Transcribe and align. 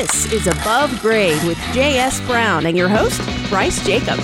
This 0.00 0.32
is 0.32 0.46
Above 0.46 0.98
Grade 1.02 1.42
with 1.46 1.58
J.S. 1.74 2.22
Brown 2.22 2.64
and 2.64 2.74
your 2.74 2.88
host, 2.88 3.20
Bryce 3.50 3.84
Jacob. 3.84 4.18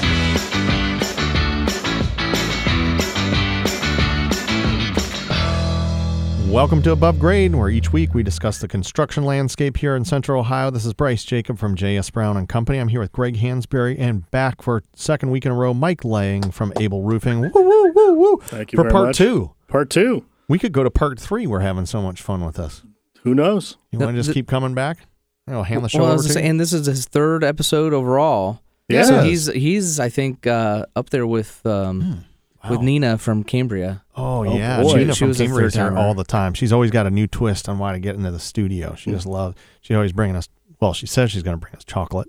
Welcome 6.48 6.80
to 6.84 6.92
Above 6.92 7.18
Grade, 7.18 7.54
where 7.54 7.68
each 7.68 7.92
week 7.92 8.14
we 8.14 8.22
discuss 8.22 8.58
the 8.58 8.68
construction 8.68 9.24
landscape 9.24 9.76
here 9.76 9.94
in 9.94 10.06
Central 10.06 10.40
Ohio. 10.40 10.70
This 10.70 10.86
is 10.86 10.94
Bryce 10.94 11.24
Jacob 11.24 11.58
from 11.58 11.74
J.S. 11.76 12.08
Brown 12.08 12.38
and 12.38 12.48
Company. 12.48 12.78
I'm 12.78 12.88
here 12.88 13.00
with 13.00 13.12
Greg 13.12 13.36
Hansberry 13.36 13.96
and 13.98 14.30
back 14.30 14.62
for 14.62 14.82
second 14.94 15.30
week 15.30 15.44
in 15.44 15.52
a 15.52 15.54
row, 15.54 15.74
Mike 15.74 16.06
Lang 16.06 16.50
from 16.52 16.72
Able 16.80 17.02
Roofing. 17.02 17.42
Woo, 17.42 17.50
woo, 17.54 17.92
woo, 17.94 18.14
woo. 18.14 18.40
Thank 18.44 18.72
you 18.72 18.78
for 18.78 18.84
very 18.84 18.92
part 18.92 19.06
much. 19.08 19.18
two. 19.18 19.52
Part 19.68 19.90
two. 19.90 20.24
We 20.48 20.58
could 20.58 20.72
go 20.72 20.82
to 20.84 20.90
part 20.90 21.20
three. 21.20 21.46
We're 21.46 21.60
having 21.60 21.84
so 21.84 22.00
much 22.00 22.22
fun 22.22 22.42
with 22.46 22.56
this. 22.56 22.82
Who 23.24 23.34
knows? 23.34 23.76
You 23.90 23.98
want 23.98 24.12
to 24.12 24.16
just 24.16 24.28
the- 24.28 24.34
keep 24.34 24.48
coming 24.48 24.72
back? 24.72 25.00
I'll 25.48 25.62
hand 25.62 25.84
the 25.84 25.88
show 25.88 25.98
well, 26.00 26.08
I 26.08 26.10
over 26.10 26.16
was 26.18 26.26
to 26.26 26.34
gonna 26.34 26.44
say, 26.44 26.48
and 26.50 26.60
this 26.60 26.72
is 26.72 26.86
his 26.86 27.04
third 27.06 27.44
episode 27.44 27.92
overall. 27.92 28.60
Yeah. 28.88 29.04
So 29.04 29.22
he's 29.22 29.46
he's 29.46 29.98
I 30.00 30.08
think 30.08 30.46
uh, 30.46 30.86
up 30.96 31.10
there 31.10 31.26
with 31.26 31.64
um, 31.66 32.24
with 32.68 32.78
Wow. 32.80 32.84
Nina 32.84 33.18
from 33.18 33.44
Cambria. 33.44 34.02
Oh, 34.16 34.44
Oh, 34.44 34.56
yeah, 34.56 34.82
boy. 34.82 34.94
Gina 34.98 35.14
She 35.14 35.18
from 35.20 35.28
was 35.28 35.40
a 35.40 35.44
Cambria 35.46 35.70
here 35.70 35.96
all 35.96 36.14
the 36.14 36.24
time. 36.24 36.52
She's 36.54 36.72
always 36.72 36.90
got 36.90 37.06
a 37.06 37.10
new 37.10 37.26
twist 37.28 37.68
on 37.68 37.78
why 37.78 37.92
to 37.92 37.98
get 38.00 38.16
into 38.16 38.30
the 38.32 38.40
studio. 38.40 38.94
She 38.96 39.10
just 39.10 39.26
loves. 39.26 39.56
She's 39.82 39.94
always 39.94 40.12
bringing 40.12 40.34
us. 40.36 40.48
Well, 40.80 40.92
she 40.92 41.06
says 41.06 41.30
she's 41.30 41.42
going 41.44 41.56
to 41.56 41.60
bring 41.60 41.74
us 41.76 41.84
chocolate. 41.84 42.28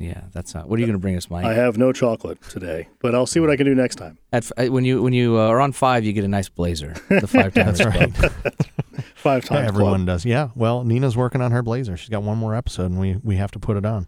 Yeah, 0.00 0.22
that's 0.32 0.54
not. 0.54 0.68
What 0.68 0.76
are 0.78 0.80
you 0.80 0.86
going 0.86 0.96
to 0.96 1.00
bring 1.00 1.16
us, 1.16 1.28
Mike? 1.28 1.44
I 1.44 1.54
have 1.54 1.76
no 1.76 1.92
chocolate 1.92 2.40
today, 2.42 2.88
but 3.00 3.16
I'll 3.16 3.26
see 3.26 3.40
what 3.40 3.50
I 3.50 3.56
can 3.56 3.66
do 3.66 3.74
next 3.74 3.96
time. 3.96 4.16
At, 4.32 4.48
f- 4.56 4.70
when 4.70 4.84
you 4.84 5.02
when 5.02 5.12
you 5.12 5.36
uh, 5.36 5.48
are 5.48 5.60
on 5.60 5.72
five, 5.72 6.04
you 6.04 6.12
get 6.12 6.22
a 6.24 6.28
nice 6.28 6.48
blazer. 6.48 6.94
The 7.08 7.26
five 7.26 7.52
times 7.52 7.78
That's 7.78 7.84
right. 7.84 8.12
Five 9.14 9.44
times. 9.44 9.68
Everyone 9.68 10.04
club. 10.04 10.06
does. 10.06 10.24
Yeah. 10.24 10.50
Well, 10.54 10.84
Nina's 10.84 11.16
working 11.16 11.40
on 11.40 11.50
her 11.50 11.62
blazer. 11.62 11.96
She's 11.96 12.08
got 12.08 12.22
one 12.22 12.38
more 12.38 12.54
episode, 12.54 12.86
and 12.86 13.00
we 13.00 13.16
we 13.24 13.36
have 13.36 13.50
to 13.52 13.58
put 13.58 13.76
it 13.76 13.84
on. 13.84 14.06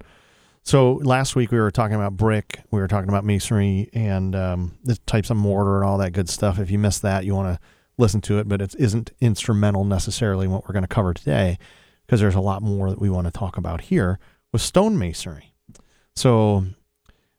So 0.62 0.94
last 1.02 1.34
week 1.34 1.50
we 1.50 1.58
were 1.58 1.70
talking 1.72 1.96
about 1.96 2.16
brick. 2.16 2.60
We 2.70 2.78
were 2.80 2.86
talking 2.88 3.08
about 3.08 3.24
masonry 3.24 3.88
and 3.92 4.36
um, 4.36 4.78
the 4.84 4.96
types 5.06 5.30
of 5.30 5.36
mortar 5.36 5.76
and 5.76 5.84
all 5.84 5.98
that 5.98 6.12
good 6.12 6.28
stuff. 6.28 6.58
If 6.60 6.70
you 6.70 6.78
missed 6.78 7.02
that, 7.02 7.24
you 7.24 7.34
want 7.34 7.54
to 7.54 7.60
listen 7.98 8.20
to 8.22 8.38
it, 8.38 8.48
but 8.48 8.62
it 8.62 8.74
isn't 8.78 9.10
instrumental 9.20 9.84
necessarily 9.84 10.44
in 10.46 10.52
what 10.52 10.68
we're 10.68 10.72
going 10.72 10.84
to 10.84 10.88
cover 10.88 11.14
today, 11.14 11.58
because 12.06 12.20
there's 12.20 12.34
a 12.34 12.40
lot 12.40 12.62
more 12.62 12.90
that 12.90 13.00
we 13.00 13.10
want 13.10 13.26
to 13.26 13.32
talk 13.32 13.56
about 13.56 13.82
here 13.82 14.18
with 14.52 14.62
stone 14.62 14.98
masonry. 14.98 15.54
So. 16.20 16.64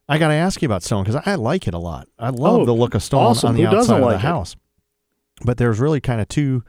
I 0.10 0.18
got 0.18 0.28
to 0.28 0.34
ask 0.34 0.62
you 0.62 0.66
about 0.66 0.84
stone 0.84 1.06
because 1.06 1.22
I 1.26 1.36
like 1.36 1.70
it 1.70 1.74
a 1.74 1.78
lot. 1.78 2.06
I 2.20 2.32
love 2.32 2.62
Oh, 2.62 2.66
the 2.66 2.74
look 2.74 2.96
of 2.96 3.02
stone 3.04 3.22
awesome. 3.28 3.50
on 3.50 3.56
the 3.56 3.62
Who 3.62 3.68
outside 3.78 4.02
of 4.04 4.10
the 4.10 4.16
it? 4.16 4.20
house. 4.20 4.58
But 5.46 5.58
there's 5.58 5.80
really 5.80 6.02
kind 6.02 6.20
of 6.20 6.28
two 6.28 6.64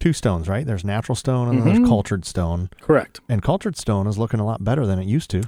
two 0.00 0.14
stones, 0.14 0.48
right? 0.48 0.66
There's 0.66 0.82
natural 0.84 1.14
stone 1.16 1.48
and 1.48 1.58
then 1.58 1.66
Mhm. 1.66 1.76
there's 1.76 1.88
cultured 1.88 2.24
stone. 2.24 2.70
Correct. 2.80 3.20
And 3.28 3.42
cultured 3.42 3.76
stone 3.76 4.06
is 4.06 4.16
looking 4.16 4.40
a 4.40 4.46
lot 4.46 4.64
better 4.64 4.86
than 4.86 4.98
it 4.98 5.06
used 5.06 5.30
to. 5.30 5.42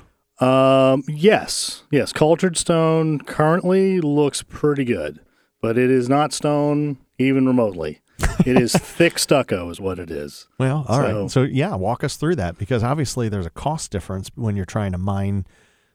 Um, 0.44 1.04
yes, 1.08 1.84
yes. 1.90 2.12
Cultured 2.12 2.56
stone 2.58 3.18
currently 3.20 4.00
looks 4.02 4.42
pretty 4.42 4.84
good, 4.84 5.20
but 5.62 5.78
it 5.78 5.90
is 5.90 6.06
not 6.08 6.34
stone 6.34 6.98
even 7.18 7.46
remotely. 7.46 8.00
it 8.44 8.60
is 8.60 8.72
thick 8.76 9.18
stucco, 9.18 9.70
is 9.70 9.80
what 9.80 9.98
it 9.98 10.10
is. 10.10 10.48
Well, 10.58 10.84
all 10.88 11.00
right. 11.00 11.12
So- 11.12 11.28
So 11.28 11.42
yeah, 11.44 11.74
walk 11.76 12.04
us 12.04 12.16
through 12.16 12.36
that 12.36 12.58
because 12.58 12.82
obviously 12.82 13.30
there's 13.30 13.46
a 13.46 13.50
cost 13.50 13.90
difference 13.90 14.30
when 14.34 14.54
you're 14.54 14.66
trying 14.66 14.92
to 14.92 14.98
mine 14.98 15.46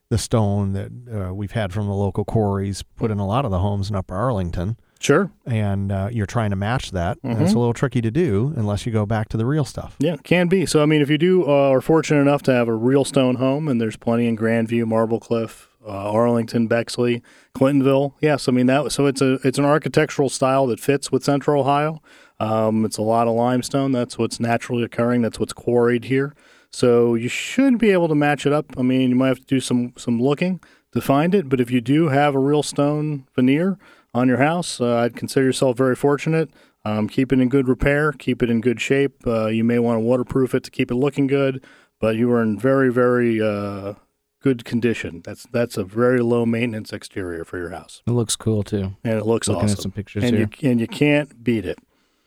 the 0.09 0.17
stone 0.17 0.73
that 0.73 0.91
uh, 1.29 1.33
we've 1.33 1.51
had 1.53 1.73
from 1.73 1.87
the 1.87 1.93
local 1.93 2.23
quarries 2.25 2.83
put 2.83 3.09
in 3.11 3.19
a 3.19 3.25
lot 3.27 3.45
of 3.45 3.51
the 3.51 3.59
homes 3.59 3.89
in 3.89 3.95
Upper 3.95 4.15
Arlington, 4.15 4.77
Sure. 4.99 5.31
and 5.45 5.91
uh, 5.91 6.09
you're 6.11 6.25
trying 6.25 6.51
to 6.51 6.55
match 6.55 6.91
that. 6.91 7.17
And 7.23 7.41
it's 7.41 7.53
a 7.53 7.57
little 7.59 7.73
tricky 7.73 7.99
to 8.01 8.11
do 8.11 8.53
unless 8.55 8.85
you 8.85 8.91
go 8.91 9.05
back 9.05 9.27
to 9.29 9.37
the 9.37 9.45
real 9.45 9.65
stuff. 9.65 9.95
Yeah, 9.99 10.15
can 10.17 10.47
be. 10.47 10.65
So, 10.65 10.81
I 10.83 10.85
mean, 10.85 11.01
if 11.01 11.09
you 11.09 11.17
do 11.17 11.43
uh, 11.45 11.69
are 11.71 11.81
fortunate 11.81 12.21
enough 12.21 12.41
to 12.43 12.53
have 12.53 12.67
a 12.67 12.73
real 12.75 13.03
stone 13.03 13.35
home, 13.35 13.67
and 13.67 13.81
there's 13.81 13.97
plenty 13.97 14.27
in 14.27 14.37
Grandview, 14.37 14.85
Marble 14.85 15.19
Cliff, 15.19 15.67
uh, 15.85 16.11
Arlington, 16.11 16.67
Bexley, 16.67 17.21
Clintonville. 17.55 18.13
Yes, 18.21 18.47
I 18.47 18.51
mean 18.51 18.67
that. 18.67 18.91
So 18.93 19.05
it's 19.07 19.21
a 19.21 19.33
it's 19.45 19.57
an 19.57 19.65
architectural 19.65 20.29
style 20.29 20.67
that 20.67 20.79
fits 20.79 21.11
with 21.11 21.23
Central 21.23 21.61
Ohio. 21.61 22.01
Um, 22.39 22.85
it's 22.85 22.97
a 22.97 23.01
lot 23.01 23.27
of 23.27 23.35
limestone. 23.35 23.91
That's 23.91 24.17
what's 24.17 24.39
naturally 24.39 24.83
occurring. 24.83 25.21
That's 25.21 25.39
what's 25.39 25.53
quarried 25.53 26.05
here. 26.05 26.33
So 26.73 27.13
you 27.13 27.29
should 27.29 27.77
be 27.77 27.91
able 27.91 28.07
to 28.07 28.15
match 28.15 28.45
it 28.47 28.51
up. 28.53 28.65
I 28.77 28.81
mean, 28.81 29.09
you 29.11 29.15
might 29.15 29.27
have 29.27 29.39
to 29.39 29.45
do 29.45 29.59
some 29.59 29.93
some 29.95 30.19
looking 30.19 30.59
to 30.93 31.01
find 31.01 31.35
it, 31.35 31.47
but 31.47 31.59
if 31.61 31.69
you 31.71 31.81
do 31.81 32.07
have 32.09 32.33
a 32.35 32.39
real 32.39 32.63
stone 32.63 33.25
veneer 33.35 33.77
on 34.13 34.27
your 34.27 34.37
house, 34.37 34.81
uh, 34.81 34.97
I'd 34.97 35.15
consider 35.15 35.45
yourself 35.45 35.77
very 35.77 35.95
fortunate. 35.95 36.49
Um, 36.85 37.07
keep 37.07 37.31
it 37.31 37.39
in 37.39 37.47
good 37.47 37.67
repair, 37.67 38.11
keep 38.11 38.43
it 38.43 38.49
in 38.49 38.59
good 38.59 38.81
shape. 38.81 39.25
Uh, 39.25 39.47
you 39.47 39.63
may 39.63 39.79
want 39.79 39.97
to 39.97 40.01
waterproof 40.01 40.53
it 40.55 40.63
to 40.63 40.71
keep 40.71 40.91
it 40.91 40.95
looking 40.95 41.27
good, 41.27 41.63
but 42.01 42.15
you 42.15 42.29
are 42.31 42.41
in 42.41 42.59
very, 42.59 42.91
very 42.91 43.39
uh, 43.41 43.93
good 44.41 44.65
condition. 44.65 45.21
That's 45.23 45.45
that's 45.51 45.77
a 45.77 45.83
very 45.83 46.19
low 46.21 46.45
maintenance 46.45 46.91
exterior 46.91 47.45
for 47.45 47.57
your 47.59 47.69
house, 47.69 48.01
It 48.07 48.11
looks 48.11 48.35
cool 48.35 48.63
too. 48.63 48.95
and 49.03 49.13
it 49.19 49.25
looks 49.25 49.47
Looking 49.47 49.65
awesome. 49.65 49.77
at 49.77 49.81
some 49.81 49.91
pictures 49.91 50.23
and 50.23 50.35
here. 50.35 50.49
you 50.59 50.69
and 50.71 50.79
you 50.81 50.87
can't 50.87 51.43
beat 51.43 51.65
it. 51.65 51.77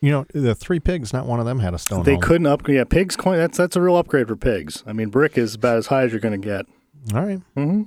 You 0.01 0.11
know, 0.13 0.27
the 0.35 0.55
three 0.55 0.79
pigs, 0.79 1.13
not 1.13 1.27
one 1.27 1.41
of 1.41 1.47
them 1.47 1.61
had 1.61 1.73
a 1.75 1.79
stone. 1.79 2.03
they 2.05 2.13
home. 2.13 2.21
couldn't 2.21 2.47
upgrade. 2.47 2.77
Yeah, 2.77 2.85
pigs. 2.85 3.17
coin- 3.17 3.39
That's 3.39 3.57
that's 3.57 3.77
a 3.77 3.81
real 3.81 3.97
upgrade 3.97 4.29
for 4.29 4.37
pigs. 4.37 4.85
I 4.87 4.93
mean, 4.93 5.09
brick 5.09 5.39
is 5.39 5.55
about 5.55 5.77
as 5.79 5.87
high 5.87 6.03
as 6.03 6.13
you're 6.13 6.21
going 6.21 6.39
to 6.41 6.47
get. 6.47 6.67
All 7.15 7.25
right. 7.25 7.41
Mm-hmm. 7.57 7.83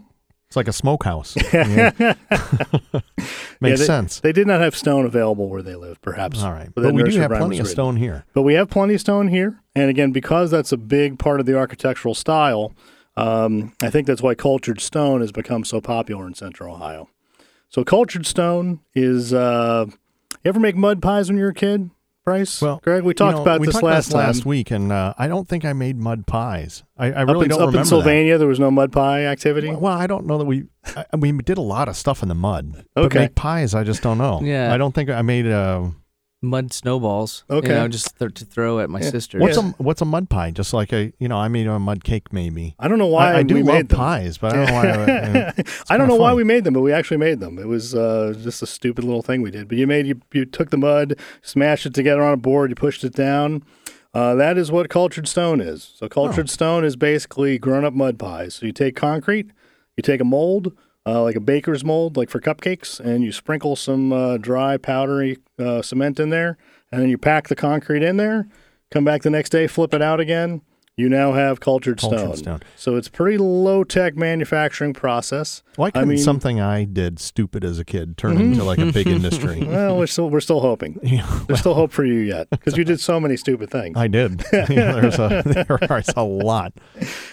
It's 0.48 0.56
like 0.56 0.68
a 0.68 0.74
smokehouse. 0.74 1.36
Yeah. 1.53 1.92
Makes 3.62 3.80
they, 3.81 3.86
sense. 3.86 4.19
They 4.22 4.31
did 4.31 4.48
not 4.48 4.62
have 4.62 4.75
stone 4.75 5.06
available 5.06 5.50
where 5.50 5.62
they 5.62 5.75
lived, 5.75 6.02
perhaps. 6.02 6.42
All 6.42 6.52
right. 6.53 6.69
but 6.74 6.84
But, 6.84 6.94
we 6.94 7.03
do 7.03 7.19
have 7.19 7.30
plenty 7.30 7.58
of 7.58 7.64
written. 7.64 7.66
stone 7.66 7.96
here. 7.98 8.25
But 8.34 8.44
we 8.44 8.53
have 8.53 8.69
plenty 8.69 8.94
of 8.96 9.02
stone 9.02 9.28
here. 9.28 9.62
And 9.75 9.90
again, 9.90 10.12
because 10.12 10.50
that's 10.50 10.72
a 10.72 10.78
big 10.78 11.19
part 11.19 11.40
of 11.42 11.46
the 11.46 11.58
architectural 11.58 12.16
style, 12.16 12.74
um, 13.18 13.74
I 13.84 13.90
think 13.90 14.08
that's 14.08 14.22
why 14.22 14.34
cultured 14.34 14.80
stone 14.80 15.19
has 15.22 15.31
become 15.34 15.66
so 15.66 15.81
popular 15.81 16.25
in 16.25 16.34
central 16.36 16.75
Ohio. 16.75 17.09
So, 17.69 17.84
cultured 17.84 18.25
stone 18.25 18.80
is 18.96 19.34
uh, 19.34 19.86
you 19.88 19.94
ever 20.46 20.59
make 20.59 20.75
mud 20.78 21.02
pies 21.02 21.30
when 21.30 21.38
you 21.38 21.44
were 21.44 21.50
a 21.50 21.53
kid, 21.53 21.92
Bryce? 22.29 22.62
Well, 22.62 22.79
Greg, 22.84 23.03
we 23.03 23.09
You 23.09 23.13
talked 23.16 23.38
know, 23.38 23.41
about 23.41 23.59
we 23.59 23.66
this 23.67 23.73
talked 23.75 23.84
last 23.85 24.09
about 24.12 24.19
this 24.19 24.28
last 24.28 24.40
time. 24.44 24.50
week, 24.50 24.72
and 24.72 24.91
uh, 24.91 25.13
I 25.17 25.28
don't 25.28 25.47
think 25.47 25.66
I 25.66 25.73
made 25.73 25.97
mud 25.97 26.28
pies. 26.28 26.84
I, 26.97 27.07
I 27.07 27.09
Up, 27.23 27.28
really 27.29 27.45
in, 27.45 27.50
don't 27.50 27.62
up 27.62 27.67
remember 27.67 27.78
in 27.78 27.84
that. 27.84 27.90
Sylvania, 27.90 28.38
there 28.38 28.47
was 28.47 28.59
no 28.59 28.69
mud 28.69 28.91
pie 28.91 29.25
activity. 29.25 29.72
Well, 29.72 29.94
I 29.97 30.06
don't 30.07 30.25
know 30.25 30.38
that 30.38 30.45
we. 30.45 30.66
I, 30.95 31.06
we 31.18 31.31
did 31.31 31.57
a 31.57 31.62
lot 31.62 31.88
of 31.89 31.95
stuff 31.95 32.22
in 32.22 32.29
the 32.29 32.35
mud. 32.35 32.85
But 32.94 33.06
Okay. 33.06 33.19
make 33.19 33.35
pies, 33.35 33.73
I 33.73 33.84
just 33.84 34.01
don't 34.03 34.18
know. 34.18 34.41
Yeah. 34.44 34.73
I 34.73 34.78
don't 34.78 34.94
think 34.94 35.09
I 35.09 35.22
made 35.23 35.47
a. 35.47 35.91
Mud 36.41 36.72
snowballs. 36.72 37.44
Okay. 37.50 37.67
You 37.67 37.73
know, 37.73 37.88
just 37.89 38.17
th- 38.17 38.33
to 38.35 38.45
throw 38.45 38.79
at 38.79 38.89
my 38.89 39.01
Yeah. 39.01 39.09
sister. 39.09 39.39
What's 39.39 39.57
Yeah. 39.57 39.72
a 39.77 39.83
what's 39.83 40.01
a 40.01 40.05
mud 40.05 40.29
pie? 40.29 40.51
Just 40.51 40.73
like 40.73 40.94
a 40.94 41.11
you 41.19 41.27
know, 41.27 41.38
I 41.38 41.50
made 41.50 41.67
a 41.67 41.77
mud 41.79 42.05
cake 42.05 42.31
maybe. 42.31 42.75
I 42.79 42.88
don't 42.88 42.97
know 42.97 43.07
why 43.07 43.33
I, 43.33 43.38
I 43.39 43.44
do 43.44 43.55
we 43.55 43.63
love 43.63 43.75
made 43.75 43.89
them. 43.89 43.97
pies, 43.97 44.38
but 44.38 44.53
I 44.53 44.55
don't 44.55 44.66
know 44.67 44.73
why. 44.73 44.88
I, 44.88 45.47
I 45.89 45.97
don't 45.97 46.07
kinda 46.07 46.07
know 46.07 46.16
why 46.16 46.33
we 46.33 46.45
made 46.45 46.63
them, 46.63 46.73
but 46.73 46.79
we 46.81 46.94
actually 46.94 47.17
made 47.17 47.41
them. 47.41 47.59
It 47.59 47.67
was 47.67 47.94
uh, 47.94 48.33
just 48.41 48.61
a 48.61 48.66
stupid 48.67 49.03
little 49.03 49.22
thing 49.22 49.41
we 49.41 49.51
did. 49.51 49.67
But 49.67 49.77
you 49.77 49.85
made 49.85 50.07
you 50.07 50.22
you 50.33 50.45
took 50.45 50.69
the 50.69 50.77
mud, 50.77 51.16
smashed 51.41 51.85
it 51.85 51.94
together 51.94 52.22
on 52.23 52.33
a 52.33 52.38
board, 52.38 52.71
you 52.71 52.75
pushed 52.75 53.03
it 53.03 53.13
down. 53.13 53.63
Uh, 54.13 54.33
that 54.35 54.57
is 54.57 54.71
what 54.71 54.89
cultured 54.89 55.27
stone 55.27 55.59
is. 55.59 55.91
So 55.97 56.07
cultured 56.07 56.45
Oh. 56.47 56.53
stone 56.53 56.85
is 56.85 56.95
basically 56.95 57.57
grown 57.59 57.83
up 57.83 57.94
mud 57.94 58.17
pies. 58.17 58.56
So 58.56 58.66
you 58.66 58.71
take 58.71 58.95
concrete, 58.95 59.51
you 59.97 60.01
take 60.01 60.21
a 60.21 60.23
mold, 60.25 60.71
uh, 61.06 61.24
like 61.24 61.36
a 61.36 61.40
baker's 61.40 61.84
mold, 61.84 62.18
like 62.18 62.30
for 62.30 62.40
cupcakes, 62.40 63.00
and 63.00 63.24
you 63.24 63.32
sprinkle 63.32 63.76
some 63.76 64.12
uh, 64.14 64.38
dry 64.38 64.78
powdery 64.78 65.38
uh, 65.58 65.82
cement 65.82 66.20
in 66.20 66.30
there, 66.30 66.58
and 66.92 67.02
then 67.02 67.10
you 67.10 67.18
pack 67.18 67.48
the 67.48 67.56
concrete 67.56 68.04
in 68.04 68.18
there. 68.18 68.48
Come 68.92 69.06
back 69.06 69.22
the 69.22 69.30
next 69.30 69.50
day, 69.52 69.68
flip 69.68 69.94
it 69.94 70.02
out 70.02 70.20
again. 70.20 70.62
You 70.98 71.08
now 71.08 71.32
have 71.32 71.62
cultured, 71.62 72.00
Cultured 72.00 72.20
stone. 72.20 72.36
stone. 72.36 72.60
So 72.76 72.98
it's 72.98 73.08
pretty 73.08 73.38
low 73.38 73.86
tech 73.86 74.18
manufacturing 74.18 74.92
process. 74.94 75.64
Why 75.78 75.92
couldn't 75.92 76.10
mean- 76.10 76.18
Mm-hmm. 76.18 76.26
something 76.26 76.60
I 76.60 76.84
did 76.84 77.20
stupid 77.20 77.64
as 77.64 77.80
a 77.80 77.86
kid 77.86 78.18
turn 78.18 78.38
into 78.38 78.66
like 78.66 78.80
a 78.80 78.92
big 78.92 79.08
industry? 79.18 79.64
Well, 79.64 79.98
we're 79.98 80.08
still 80.08 80.30
we're 80.30 80.42
still 80.42 80.60
hoping. 80.60 81.00
Yeah, 81.04 81.26
There's 81.48 81.62
still 81.62 81.76
hope 81.76 81.94
for 81.94 82.04
you 82.04 82.20
yet 82.20 82.50
because 82.50 82.76
you 82.76 82.84
did 82.84 83.00
so 83.00 83.18
many 83.18 83.38
stupid 83.38 83.70
things. 83.70 83.96
I 83.98 84.08
did. 84.10 84.44
Yeah, 84.52 84.66
there's 84.68 85.20
a 85.20 85.42
there's 85.88 86.10
a 86.18 86.24
lot. 86.24 86.74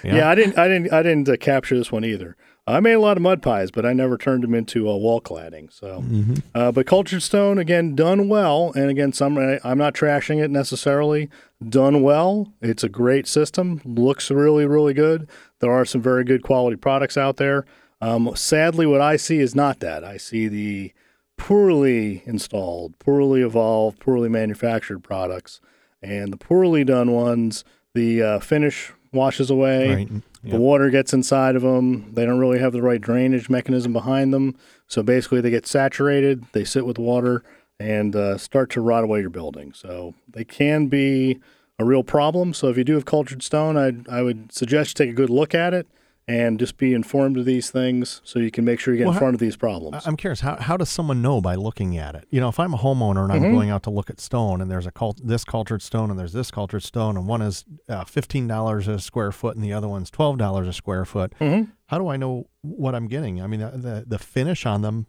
yeah. 0.05 0.29
I 0.31 0.37
didn't 0.37 0.57
I 0.57 0.69
didn't 0.69 0.93
I 0.93 1.03
didn't 1.03 1.29
uh, 1.29 1.37
capture 1.41 1.77
this 1.77 1.91
one 1.91 2.05
either. 2.05 2.37
I 2.69 2.81
made 2.81 2.95
a 2.95 3.01
lot 3.01 3.17
of 3.17 3.23
mud 3.23 3.43
pies, 3.43 3.71
but 3.71 3.87
I 3.87 3.93
never 3.93 4.19
turned 4.19 4.43
them 4.43 4.53
into 4.55 4.91
uh, 4.91 4.97
wall 4.97 5.21
cladding. 5.21 5.73
So, 5.73 6.01
Mm-hmm. 6.01 6.35
uh, 6.55 6.73
but 6.73 6.87
cultured 6.87 7.23
stone 7.23 7.59
again 7.59 7.95
done 7.95 8.29
well, 8.29 8.73
and 8.75 8.91
again, 8.91 9.13
some 9.13 9.39
I- 9.39 9.61
I'm 9.63 9.79
not 9.79 9.95
trashing 9.95 10.43
it 10.43 10.51
necessarily. 10.51 11.29
Done 11.67 12.03
well, 12.03 12.53
it's 12.61 12.83
a 12.83 12.89
great 12.89 13.27
system. 13.29 13.81
Looks 13.85 14.31
really 14.31 14.67
really 14.67 14.95
good. 14.95 15.29
There 15.61 15.71
are 15.71 15.85
some 15.85 16.03
very 16.03 16.25
good 16.25 16.43
quality 16.43 16.77
products 16.77 17.17
out 17.17 17.37
there. 17.37 17.65
Um, 18.01 18.31
sadly, 18.35 18.85
what 18.85 19.01
I 19.01 19.17
see 19.17 19.39
is 19.39 19.55
not 19.55 19.79
that. 19.81 20.03
I 20.05 20.17
see 20.19 20.49
the 20.49 20.93
poorly 21.39 22.23
installed, 22.27 22.99
poorly 22.99 23.43
evolved, 23.43 24.01
poorly 24.01 24.29
manufactured 24.29 25.01
products, 25.05 25.61
and 26.03 26.33
the 26.33 26.37
poorly 26.37 26.83
done 26.85 27.13
ones. 27.13 27.65
The 27.95 28.23
uh, 28.23 28.39
finish 28.41 28.93
washes 29.17 29.51
away. 29.51 29.95
Right. 29.95 30.23
The 30.45 30.59
water 30.59 30.91
gets 30.91 31.13
inside 31.13 31.57
of 31.57 31.63
them. 31.63 32.15
They 32.15 32.25
don't 32.25 32.39
really 32.39 32.61
have 32.61 32.73
the 32.73 32.83
right 32.83 33.01
drainage 33.01 33.51
mechanism 33.51 33.93
behind 33.93 34.33
them. 34.33 34.57
So 34.87 35.03
basically, 35.03 35.41
they 35.41 35.51
get 35.51 35.67
saturated. 35.67 36.45
They 36.53 36.63
sit 36.63 36.87
with 36.87 36.99
water 36.99 37.43
and 37.81 38.15
uh, 38.15 38.39
start 38.39 38.71
to 38.71 38.81
rot 38.81 39.03
away 39.03 39.21
your 39.21 39.31
building. 39.31 39.73
So 39.73 40.15
they 40.29 40.45
can 40.45 40.87
be 40.87 41.41
a 41.81 41.85
real 41.85 42.05
problem. 42.05 42.55
So 42.55 42.69
if 42.69 42.79
you 42.79 42.85
do 42.85 42.95
have 42.95 43.05
cultured 43.05 43.43
stone, 43.43 43.77
I 43.77 44.19
I 44.19 44.23
would 44.23 44.53
suggest 44.53 44.91
you 44.91 45.05
take 45.05 45.13
a 45.13 45.17
good 45.17 45.31
look 45.31 45.53
at 45.53 45.75
it 45.75 45.89
and 46.29 46.59
just 46.59 46.77
be 46.77 46.93
informed 46.93 47.37
of 47.39 47.45
these 47.45 47.71
things 47.71 48.21
so 48.25 48.41
you 48.41 48.51
can 48.51 48.65
make 48.65 48.81
sure 48.81 48.93
you 48.93 48.99
get 48.99 49.05
Well, 49.07 49.15
in 49.15 49.19
front 49.21 49.35
of 49.35 49.41
these 49.41 49.57
problems. 49.57 50.05
I'm 50.07 50.17
curious, 50.17 50.41
how, 50.41 50.57
how 50.57 50.77
does 50.77 50.89
someone 50.89 51.23
know 51.23 51.41
by 51.41 51.55
looking 51.55 51.97
at 51.97 52.17
it? 52.17 52.27
You 52.31 52.41
know, 52.41 52.49
if 52.49 52.59
I'm 52.59 52.75
a 52.75 52.79
homeowner 52.79 53.23
and 53.25 53.33
I'm 53.33 53.43
Mm-hmm. 53.43 53.55
going 53.55 53.71
out 53.71 53.85
to 53.85 53.91
look 53.91 54.11
at 54.11 54.19
stone 54.19 54.61
and 54.61 54.69
there's 54.69 54.87
a 54.87 54.91
cult, 54.91 55.21
this 55.23 55.45
cultured 55.45 55.83
stone 55.83 56.11
and 56.11 56.19
there's 56.19 56.33
this 56.33 56.51
cultured 56.51 56.83
stone 56.83 57.17
and 57.17 57.29
one 57.29 57.43
is 57.43 57.65
uh, 57.89 58.05
$15 58.05 58.89
a 58.89 58.99
square 58.99 59.31
foot 59.31 59.55
and 59.55 59.65
the 59.65 59.73
other 59.73 59.87
one's 59.89 60.11
$12 60.11 60.67
a 60.67 60.73
square 60.73 61.05
foot, 61.05 61.33
Mhm. 61.41 61.71
how 61.87 61.99
do 61.99 62.09
I 62.09 62.17
know 62.17 62.49
what 62.63 62.95
I'm 62.97 63.07
getting? 63.07 63.41
I 63.41 63.47
mean, 63.47 63.61
the, 63.61 63.71
the, 63.71 64.05
the 64.09 64.19
finish 64.19 64.67
on 64.67 64.83
them, 64.83 65.07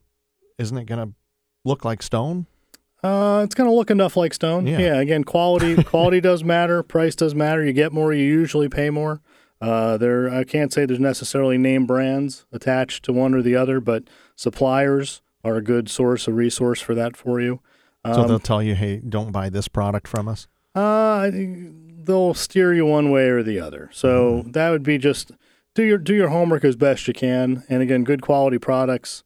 isn't 0.59 0.77
it 0.77 0.85
going 0.85 1.07
to 1.07 1.13
look 1.65 1.83
like 1.83 2.03
stone? 2.03 2.45
Uh, 3.03 3.41
it's 3.43 3.55
going 3.55 3.69
to 3.69 3.75
look 3.75 3.89
enough 3.89 4.17
like 4.17 4.33
stone. 4.35 4.67
Yeah. 4.67 4.79
Yeah. 4.79 4.99
again, 4.99 5.23
quality 5.23 5.81
quality 5.83 6.19
does 6.29 6.43
matter. 6.43 6.81
Price 6.83 7.15
does 7.15 7.33
matter. 7.35 7.63
You 7.63 7.71
get 7.73 7.91
more, 7.93 8.11
you 8.13 8.23
usually 8.23 8.69
pay 8.69 8.89
more. 8.89 9.21
Uh, 9.59 9.97
there, 9.97 10.29
I 10.29 10.43
can't 10.43 10.71
say 10.71 10.85
there's 10.85 10.99
necessarily 10.99 11.57
name 11.57 11.85
brands 11.85 12.45
attached 12.51 13.03
to 13.05 13.13
one 13.13 13.33
or 13.33 13.41
the 13.41 13.55
other, 13.55 13.79
but 13.79 14.03
suppliers 14.35 15.21
are 15.43 15.55
a 15.55 15.61
good 15.63 15.89
source, 15.89 16.27
a 16.27 16.33
resource 16.33 16.79
for 16.81 16.93
that 16.95 17.17
for 17.17 17.41
you. 17.41 17.59
so 18.05 18.11
Um, 18.21 18.27
they'll 18.27 18.39
tell 18.39 18.61
you, 18.61 18.75
hey, 18.75 18.97
don't 18.97 19.31
buy 19.31 19.49
this 19.49 19.67
product 19.67 20.07
from 20.07 20.27
us. 20.27 20.47
Uh, 20.75 21.31
they'll 21.33 22.33
steer 22.33 22.73
you 22.73 22.85
one 22.85 23.09
way 23.09 23.29
or 23.29 23.41
the 23.41 23.59
other. 23.59 23.89
So 23.93 24.43
that 24.47 24.69
would 24.69 24.83
be 24.83 24.97
just 24.97 25.31
do 25.73 25.83
your 25.83 25.97
do 25.97 26.13
your 26.13 26.29
homework 26.29 26.63
as 26.63 26.75
best 26.75 27.07
you 27.07 27.13
can. 27.13 27.63
And 27.69 27.81
again, 27.81 28.03
good 28.03 28.21
quality 28.21 28.59
products. 28.59 29.23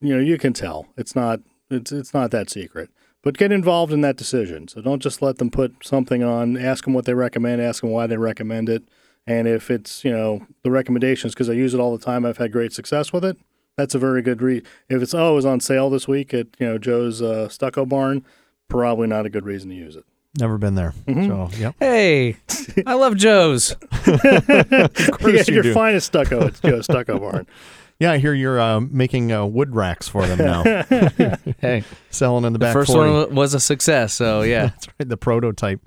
You 0.00 0.14
know, 0.16 0.20
you 0.22 0.38
can 0.38 0.52
tell 0.52 0.88
it's 0.96 1.16
not 1.16 1.40
it's 1.70 1.90
it's 1.90 2.14
not 2.14 2.30
that 2.30 2.50
secret. 2.50 2.90
But 3.22 3.36
get 3.38 3.52
involved 3.52 3.92
in 3.92 4.00
that 4.00 4.16
decision. 4.16 4.66
So 4.66 4.80
don't 4.80 5.00
just 5.00 5.22
let 5.22 5.38
them 5.38 5.50
put 5.50 5.74
something 5.84 6.24
on. 6.24 6.56
Ask 6.56 6.84
them 6.84 6.92
what 6.94 7.04
they 7.04 7.14
recommend. 7.14 7.62
Ask 7.62 7.82
them 7.82 7.90
why 7.90 8.08
they 8.08 8.16
recommend 8.16 8.68
it. 8.68 8.82
And 9.26 9.46
if 9.46 9.70
it's 9.70 10.04
you 10.04 10.10
know 10.10 10.46
the 10.62 10.70
recommendations 10.70 11.32
because 11.34 11.48
I 11.48 11.52
use 11.52 11.74
it 11.74 11.80
all 11.80 11.96
the 11.96 12.04
time, 12.04 12.24
I've 12.24 12.38
had 12.38 12.52
great 12.52 12.72
success 12.72 13.12
with 13.12 13.24
it. 13.24 13.36
That's 13.76 13.94
a 13.94 13.98
very 13.98 14.20
good 14.22 14.42
read. 14.42 14.66
If 14.88 15.00
it's 15.02 15.14
oh, 15.14 15.32
it 15.32 15.34
was 15.34 15.46
on 15.46 15.60
sale 15.60 15.88
this 15.90 16.06
week 16.08 16.34
at 16.34 16.48
you 16.58 16.66
know 16.66 16.78
Joe's 16.78 17.22
uh, 17.22 17.48
Stucco 17.48 17.86
Barn, 17.86 18.24
probably 18.68 19.06
not 19.06 19.24
a 19.26 19.30
good 19.30 19.46
reason 19.46 19.70
to 19.70 19.76
use 19.76 19.96
it. 19.96 20.04
Never 20.38 20.56
been 20.58 20.74
there. 20.74 20.94
Mm-hmm. 21.06 21.26
So, 21.28 21.58
yep. 21.60 21.74
Hey, 21.78 22.36
I 22.86 22.94
love 22.94 23.16
Joe's. 23.16 23.76
Of 24.06 25.18
course 25.20 25.34
yeah, 25.34 25.44
you 25.46 25.54
your 25.54 25.62
do. 25.62 25.74
finest 25.74 26.06
stucco 26.06 26.46
at 26.46 26.60
Joe's 26.62 26.84
Stucco 26.86 27.18
Barn. 27.18 27.46
Yeah, 28.00 28.10
I 28.12 28.18
hear 28.18 28.34
you're 28.34 28.58
uh, 28.60 28.80
making 28.80 29.30
uh, 29.30 29.44
wood 29.46 29.76
racks 29.76 30.08
for 30.08 30.26
them 30.26 30.38
now, 30.38 30.64
Hey, 31.60 31.84
selling 32.10 32.44
in 32.44 32.52
the 32.52 32.58
the 32.58 32.64
back. 32.64 32.72
first 32.72 32.90
40. 32.90 33.10
one 33.12 33.34
was 33.36 33.54
a 33.54 33.60
success. 33.60 34.12
So 34.12 34.42
yeah, 34.42 34.62
That's 34.66 34.88
right, 34.98 35.08
the 35.08 35.16
prototype. 35.16 35.78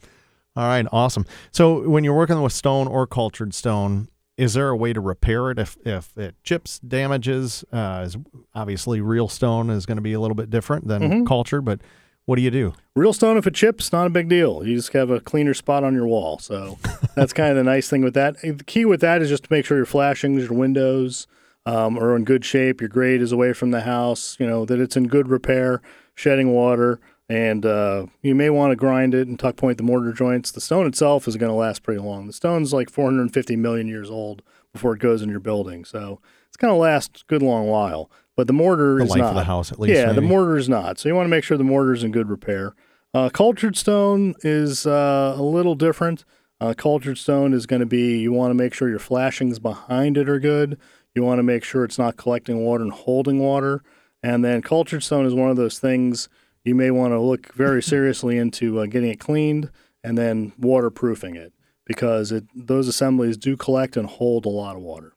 All 0.55 0.67
right, 0.67 0.85
awesome. 0.91 1.25
So 1.51 1.87
when 1.89 2.03
you're 2.03 2.15
working 2.15 2.41
with 2.41 2.53
stone 2.53 2.87
or 2.87 3.05
cultured 3.07 3.53
stone, 3.53 4.07
is 4.37 4.53
there 4.53 4.69
a 4.69 4.75
way 4.75 4.93
to 4.93 4.99
repair 5.01 5.51
it 5.51 5.59
if 5.59 5.77
if 5.85 6.17
it 6.17 6.35
chips, 6.43 6.79
damages? 6.79 7.63
Uh, 7.71 8.03
is 8.05 8.17
obviously 8.53 9.01
real 9.01 9.27
stone 9.27 9.69
is 9.69 9.85
going 9.85 9.97
to 9.97 10.01
be 10.01 10.13
a 10.13 10.19
little 10.19 10.35
bit 10.35 10.49
different 10.49 10.87
than 10.87 11.01
Mm-hmm. 11.01 11.25
cultured, 11.25 11.65
but 11.65 11.79
what 12.25 12.37
do 12.37 12.41
you 12.41 12.51
do? 12.51 12.73
Real 12.95 13.13
stone, 13.13 13.37
if 13.37 13.45
it 13.45 13.53
chips, 13.53 13.91
not 13.91 14.07
a 14.07 14.09
big 14.09 14.27
deal. 14.29 14.65
You 14.65 14.75
just 14.75 14.91
have 14.93 15.09
a 15.11 15.19
cleaner 15.19 15.53
spot 15.53 15.83
on 15.83 15.93
your 15.93 16.07
wall. 16.07 16.39
So 16.39 16.79
that's 17.15 17.33
kind 17.39 17.51
of 17.51 17.57
the 17.57 17.63
nice 17.63 17.89
thing 17.89 18.01
with 18.03 18.13
that. 18.15 18.41
The 18.41 18.63
key 18.65 18.83
with 18.85 19.01
that 19.01 19.21
is 19.21 19.29
just 19.29 19.43
to 19.43 19.53
make 19.53 19.65
sure 19.65 19.77
your 19.77 19.85
flashings, 19.85 20.43
your 20.45 20.53
windows 20.57 21.27
um, 21.67 21.97
are 21.99 22.15
in 22.15 22.23
good 22.23 22.43
shape, 22.43 22.81
your 22.81 22.89
grade 22.89 23.21
is 23.21 23.31
away 23.31 23.53
from 23.53 23.71
the 23.71 23.81
house, 23.81 24.37
you 24.39 24.47
know, 24.47 24.65
that 24.65 24.79
it's 24.79 24.97
in 24.97 25.07
good 25.07 25.27
repair, 25.27 25.81
shedding 26.15 26.51
water. 26.51 26.99
And 27.27 27.65
uh, 27.65 28.05
you 28.21 28.35
may 28.35 28.49
want 28.51 28.71
to 28.71 28.75
grind 28.75 29.15
it 29.15 29.27
and 29.27 29.39
tuck 29.39 29.55
point 29.55 29.77
the 29.77 29.83
mortar 29.83 30.13
joints. 30.13 30.51
The 30.51 30.61
stone 30.61 30.85
itself 30.85 31.27
is 31.27 31.37
going 31.37 31.49
to 31.49 31.55
last 31.55 31.81
pretty 31.81 31.99
long. 31.99 32.27
The 32.27 32.33
stone's 32.33 32.71
like 32.71 32.89
450 32.89 33.55
million 33.55 33.87
years 33.87 34.11
old 34.11 34.43
before 34.73 34.93
it 34.93 34.99
goes 34.99 35.21
in 35.23 35.29
your 35.29 35.39
building. 35.39 35.85
So 35.85 36.19
it's 36.47 36.57
going 36.57 36.71
to 36.71 36.77
last 36.77 37.21
a 37.21 37.25
good 37.27 37.41
long 37.41 37.67
while. 37.67 38.11
But 38.35 38.47
the 38.47 38.53
mortar 38.53 38.97
The 38.97 39.05
is 39.05 39.09
life 39.09 39.19
not. 39.19 39.29
of 39.29 39.35
the 39.35 39.43
house, 39.45 39.71
at 39.71 39.79
least. 39.79 39.95
Yeah, 39.95 40.11
the 40.11 40.21
mortar 40.21 40.57
is 40.57 40.69
not. 40.69 40.99
So 40.99 41.09
you 41.09 41.15
want 41.15 41.25
to 41.25 41.29
make 41.31 41.43
sure 41.43 41.57
the 41.57 41.63
mortar 41.63 41.93
is 41.93 42.03
in 42.03 42.11
good 42.11 42.29
repair. 42.29 42.75
Uh, 43.13 43.29
cultured 43.29 43.75
stone 43.77 44.35
is 44.41 44.85
uh, 44.85 45.33
a 45.37 45.41
little 45.41 45.73
different. 45.73 46.25
Uh, 46.61 46.73
cultured 46.77 47.17
stone 47.17 47.53
is 47.53 47.65
going 47.65 47.79
to 47.79 47.85
be 47.85 48.19
you 48.19 48.31
want 48.33 48.51
to 48.51 48.55
make 48.55 48.73
sure 48.73 48.87
your 48.89 48.99
flashings 48.99 49.57
behind 49.57 50.17
it 50.17 50.29
are 50.29 50.39
good. 50.39 50.77
You 51.15 51.23
want 51.23 51.39
to 51.39 51.43
make 51.43 51.63
sure 51.63 51.83
it's 51.85 51.97
not 51.97 52.17
collecting 52.17 52.59
water 52.63 52.83
and 52.83 52.91
holding 52.91 53.39
water. 53.39 53.81
And 54.21 54.43
then 54.43 54.61
cultured 54.61 55.01
stone 55.01 55.25
is 55.25 55.33
one 55.33 55.49
of 55.49 55.55
those 55.55 55.79
things 55.79 56.27
you 56.65 56.75
may 56.75 56.91
want 56.91 57.13
to 57.13 57.19
look 57.19 57.53
very 57.53 57.81
seriously 57.81 58.37
into 58.37 58.79
uh, 58.79 58.85
getting 58.87 59.11
it 59.11 59.19
cleaned 59.19 59.69
and 60.03 60.17
then 60.17 60.51
waterproofing 60.57 61.35
it 61.35 61.53
because 61.85 62.31
it, 62.31 62.43
those 62.53 62.87
assemblies 62.87 63.37
do 63.37 63.55
collect 63.55 63.95
and 63.95 64.09
hold 64.09 64.45
a 64.45 64.49
lot 64.49 64.75
of 64.75 64.81
water. 64.81 65.13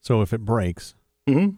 So 0.00 0.22
if 0.22 0.32
it 0.32 0.44
breaks, 0.44 0.94
mm-hmm. 1.28 1.56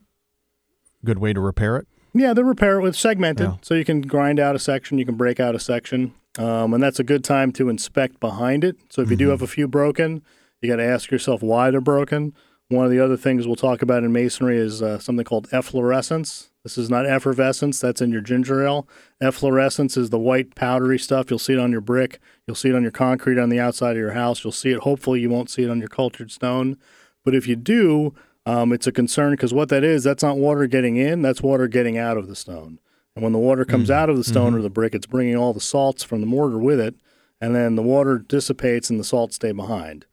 good 1.05 1.19
way 1.19 1.33
to 1.35 1.41
repair 1.41 1.77
it. 1.77 1.87
Yeah, 2.15 2.33
they 2.33 2.43
repair 2.43 2.79
it 2.79 2.83
with 2.83 2.97
segmented, 2.97 3.47
Yeah. 3.47 3.57
so 3.61 3.75
you 3.75 3.85
can 3.85 4.01
grind 4.01 4.41
out 4.41 4.57
a 4.57 4.59
section, 4.59 4.99
you 4.99 5.05
can 5.05 5.17
break 5.17 5.39
out 5.39 5.55
a 5.55 5.61
section, 5.61 6.15
um, 6.39 6.73
and 6.73 6.83
that's 6.83 6.99
a 6.99 7.05
good 7.05 7.23
time 7.23 7.53
to 7.53 7.69
inspect 7.69 8.19
behind 8.19 8.65
it. 8.65 8.77
So 8.89 9.03
if 9.03 9.11
you 9.11 9.17
do 9.17 9.29
have 9.29 9.43
a 9.43 9.47
few 9.47 9.69
broken, 9.69 10.23
you 10.63 10.71
got 10.71 10.77
to 10.77 10.85
ask 10.85 11.11
yourself 11.11 11.43
why 11.43 11.71
they're 11.71 11.81
broken. 11.83 12.35
One 12.69 12.85
of 12.85 12.91
the 12.91 13.01
other 13.01 13.17
things 13.17 13.47
we'll 13.47 13.57
talk 13.57 13.83
about 13.83 14.03
in 14.03 14.13
masonry 14.13 14.57
is 14.57 14.83
uh, 14.83 14.99
something 14.99 15.25
called 15.25 15.49
efflorescence. 15.53 16.48
This 16.65 16.77
is 16.77 16.91
not 16.91 17.07
effervescence; 17.07 17.81
that's 17.81 18.01
in 18.01 18.11
your 18.11 18.21
ginger 18.21 18.67
ale. 18.67 18.89
Efflorescence 19.21 19.97
is 19.97 20.11
the 20.11 20.19
white 20.19 20.55
powdery 20.55 20.99
stuff. 20.99 21.31
You'll 21.31 21.39
see 21.39 21.55
it 21.55 21.59
on 21.59 21.73
your 21.73 21.81
brick. 21.81 22.21
You'll 22.47 22.57
see 22.57 22.69
it 22.69 22.75
on 22.75 22.83
your 22.83 22.93
concrete 22.93 23.39
on 23.39 23.49
the 23.49 23.61
outside 23.61 23.93
of 23.93 23.99
your 23.99 24.13
house. 24.13 24.45
You'll 24.45 24.53
see 24.53 24.71
it. 24.71 24.81
Hopefully, 24.81 25.21
you 25.21 25.31
won't 25.31 25.51
see 25.51 25.63
it 25.63 25.71
on 25.71 25.79
your 25.79 25.89
cultured 25.89 26.31
stone. 26.31 26.77
But 27.25 27.35
if 27.35 27.47
you 27.47 27.57
do, 27.57 28.15
um, 28.47 28.73
it's 28.73 28.87
a 28.87 28.93
concern 28.93 29.33
because 29.33 29.53
what 29.53 29.69
that 29.69 29.85
is, 29.85 30.05
that's 30.05 30.23
not 30.23 30.39
water 30.39 30.67
getting 30.67 30.97
in, 30.97 31.21
that's 31.23 31.43
water 31.43 31.69
getting 31.69 31.99
out 31.99 32.17
of 32.17 32.29
the 32.29 32.37
stone. 32.37 32.79
And 33.15 33.23
when 33.23 33.33
the 33.33 33.39
water 33.39 33.65
comes 33.65 33.91
out 33.91 34.09
of 34.09 34.17
the 34.17 34.25
stone 34.25 34.55
or 34.55 34.63
the 34.63 34.71
brick, 34.71 34.95
it's 34.95 35.07
bringing 35.07 35.37
all 35.37 35.53
the 35.53 35.61
salts 35.61 36.05
from 36.05 36.21
the 36.21 36.27
mortar 36.27 36.57
with 36.57 36.79
it, 36.79 36.95
and 37.41 37.55
then 37.55 37.75
the 37.75 37.83
water 37.83 38.17
dissipates 38.17 38.91
and 38.91 38.99
the 38.99 39.05
salts 39.05 39.37
stay 39.37 39.53
behind. 39.53 40.07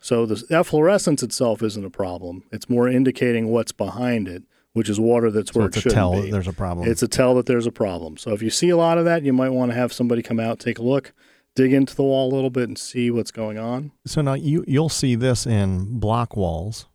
So 0.00 0.24
the 0.24 0.42
efflorescence 0.50 1.22
itself 1.22 1.62
isn't 1.62 1.84
a 1.84 1.90
problem. 1.90 2.44
It's 2.50 2.70
more 2.70 2.88
indicating 2.88 3.48
what's 3.48 3.72
behind 3.72 4.26
it, 4.26 4.44
which 4.76 4.90
is 4.90 5.00
water 5.00 5.30
that's 5.30 5.50
So 5.52 5.60
where 5.60 5.68
it's 5.68 5.78
it 5.78 5.80
shouldn't 5.80 5.94
tell 5.96 6.20
be. 6.22 6.30
there's 6.30 6.46
a 6.46 6.52
problem. 6.52 6.86
It's 6.86 7.02
a 7.02 7.08
tell 7.08 7.34
that 7.36 7.46
there's 7.46 7.66
a 7.66 7.72
problem. 7.72 8.18
So 8.18 8.32
if 8.32 8.42
you 8.42 8.50
see 8.50 8.68
a 8.68 8.76
lot 8.76 8.98
of 8.98 9.06
that, 9.06 9.22
you 9.22 9.32
might 9.32 9.48
want 9.48 9.70
to 9.70 9.74
have 9.74 9.90
somebody 9.90 10.22
come 10.22 10.38
out, 10.38 10.58
take 10.58 10.78
a 10.78 10.82
look, 10.82 11.14
dig 11.54 11.72
into 11.72 11.96
the 11.96 12.02
wall 12.02 12.30
a 12.30 12.34
little 12.34 12.50
bit, 12.50 12.68
and 12.68 12.76
see 12.78 13.10
what's 13.10 13.30
going 13.30 13.56
on. 13.56 13.92
so 14.04 14.20
now 14.20 14.34
you 14.34 14.64
you'll 14.68 14.90
see 14.90 15.14
this 15.14 15.46
in 15.46 15.98
block 15.98 16.36
walls 16.36 16.86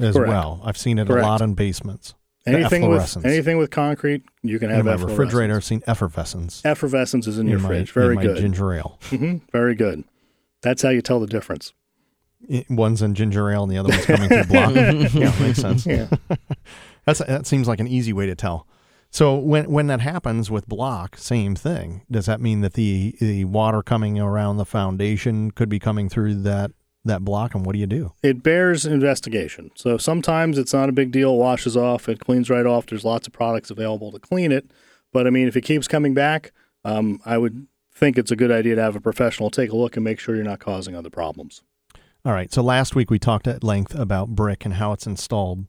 as 0.00 0.16
Correct. 0.16 0.28
well. 0.30 0.60
I've 0.64 0.76
seen 0.76 0.98
it 0.98 1.06
Correct. 1.06 1.24
a 1.24 1.28
lot 1.28 1.40
in 1.42 1.54
basements. 1.54 2.14
Anything 2.44 2.88
with 2.88 3.24
anything 3.24 3.56
with 3.56 3.70
concrete, 3.70 4.24
you 4.42 4.58
can 4.58 4.68
In 4.70 4.74
have 4.74 4.84
my 4.86 4.94
efflorescence. 4.94 5.18
refrigerator, 5.18 5.54
I've 5.54 5.62
seen 5.64 5.82
effervescence. 5.86 6.60
Effervescence 6.64 7.28
is 7.28 7.38
in, 7.38 7.46
your 7.46 7.60
my, 7.60 7.68
fridge. 7.68 7.90
in 7.90 7.94
Very 8.02 8.16
my 8.16 8.22
good. 8.22 8.36
ginger 8.38 8.72
ale. 8.72 8.98
hmm 9.10 9.36
Very 9.52 9.76
good. 9.76 10.02
That's 10.60 10.82
how 10.82 10.88
you 10.88 11.02
tell 11.02 11.20
the 11.20 11.28
difference. 11.28 11.72
One's 12.68 13.00
in 13.00 13.14
ginger 13.14 13.48
ale 13.52 13.62
and 13.62 13.70
the 13.70 13.78
other 13.78 13.90
one's 13.90 14.04
coming 14.06 14.28
through 14.28 14.44
block. 14.46 14.74
yeah, 15.14 15.32
makes 15.40 15.60
sense. 15.60 15.86
Yeah. 15.86 16.08
That's 17.04 17.20
that 17.20 17.46
seems 17.46 17.68
like 17.68 17.80
an 17.80 17.88
easy 17.88 18.12
way 18.12 18.26
to 18.26 18.34
tell. 18.34 18.66
So 19.10 19.36
when 19.36 19.70
when 19.70 19.88
that 19.88 20.00
happens 20.00 20.50
with 20.50 20.66
block, 20.66 21.16
same 21.18 21.54
thing. 21.54 22.02
Does 22.10 22.26
that 22.26 22.40
mean 22.40 22.62
that 22.62 22.74
the 22.74 23.14
the 23.20 23.44
water 23.44 23.82
coming 23.82 24.18
around 24.18 24.56
the 24.56 24.64
foundation 24.64 25.50
could 25.50 25.68
be 25.68 25.78
coming 25.78 26.08
through 26.08 26.36
that 26.42 26.70
that 27.04 27.22
block? 27.22 27.54
And 27.54 27.66
what 27.66 27.74
do 27.74 27.78
you 27.78 27.86
do? 27.86 28.12
It 28.22 28.42
bears 28.42 28.86
investigation. 28.86 29.70
So 29.74 29.98
sometimes 29.98 30.56
it's 30.56 30.72
not 30.72 30.88
a 30.88 30.92
big 30.92 31.12
deal, 31.12 31.34
it 31.34 31.38
washes 31.38 31.76
off, 31.76 32.08
it 32.08 32.20
cleans 32.20 32.48
right 32.48 32.64
off. 32.64 32.86
There's 32.86 33.04
lots 33.04 33.26
of 33.26 33.32
products 33.32 33.70
available 33.70 34.12
to 34.12 34.18
clean 34.18 34.50
it. 34.50 34.70
But 35.12 35.26
I 35.26 35.30
mean, 35.30 35.46
if 35.46 35.56
it 35.56 35.62
keeps 35.62 35.86
coming 35.86 36.14
back, 36.14 36.52
um, 36.84 37.20
I 37.26 37.36
would 37.36 37.66
think 37.94 38.16
it's 38.16 38.30
a 38.30 38.36
good 38.36 38.50
idea 38.50 38.76
to 38.76 38.82
have 38.82 38.96
a 38.96 39.00
professional 39.00 39.50
take 39.50 39.70
a 39.70 39.76
look 39.76 39.96
and 39.96 40.04
make 40.04 40.18
sure 40.18 40.34
you're 40.34 40.44
not 40.44 40.58
causing 40.58 40.96
other 40.96 41.10
problems. 41.10 41.62
All 42.24 42.32
right. 42.32 42.52
So 42.52 42.62
last 42.62 42.94
week 42.94 43.10
we 43.10 43.18
talked 43.18 43.46
at 43.46 43.62
length 43.62 43.94
about 43.94 44.30
brick 44.30 44.64
and 44.64 44.74
how 44.74 44.92
it's 44.92 45.06
installed, 45.06 45.66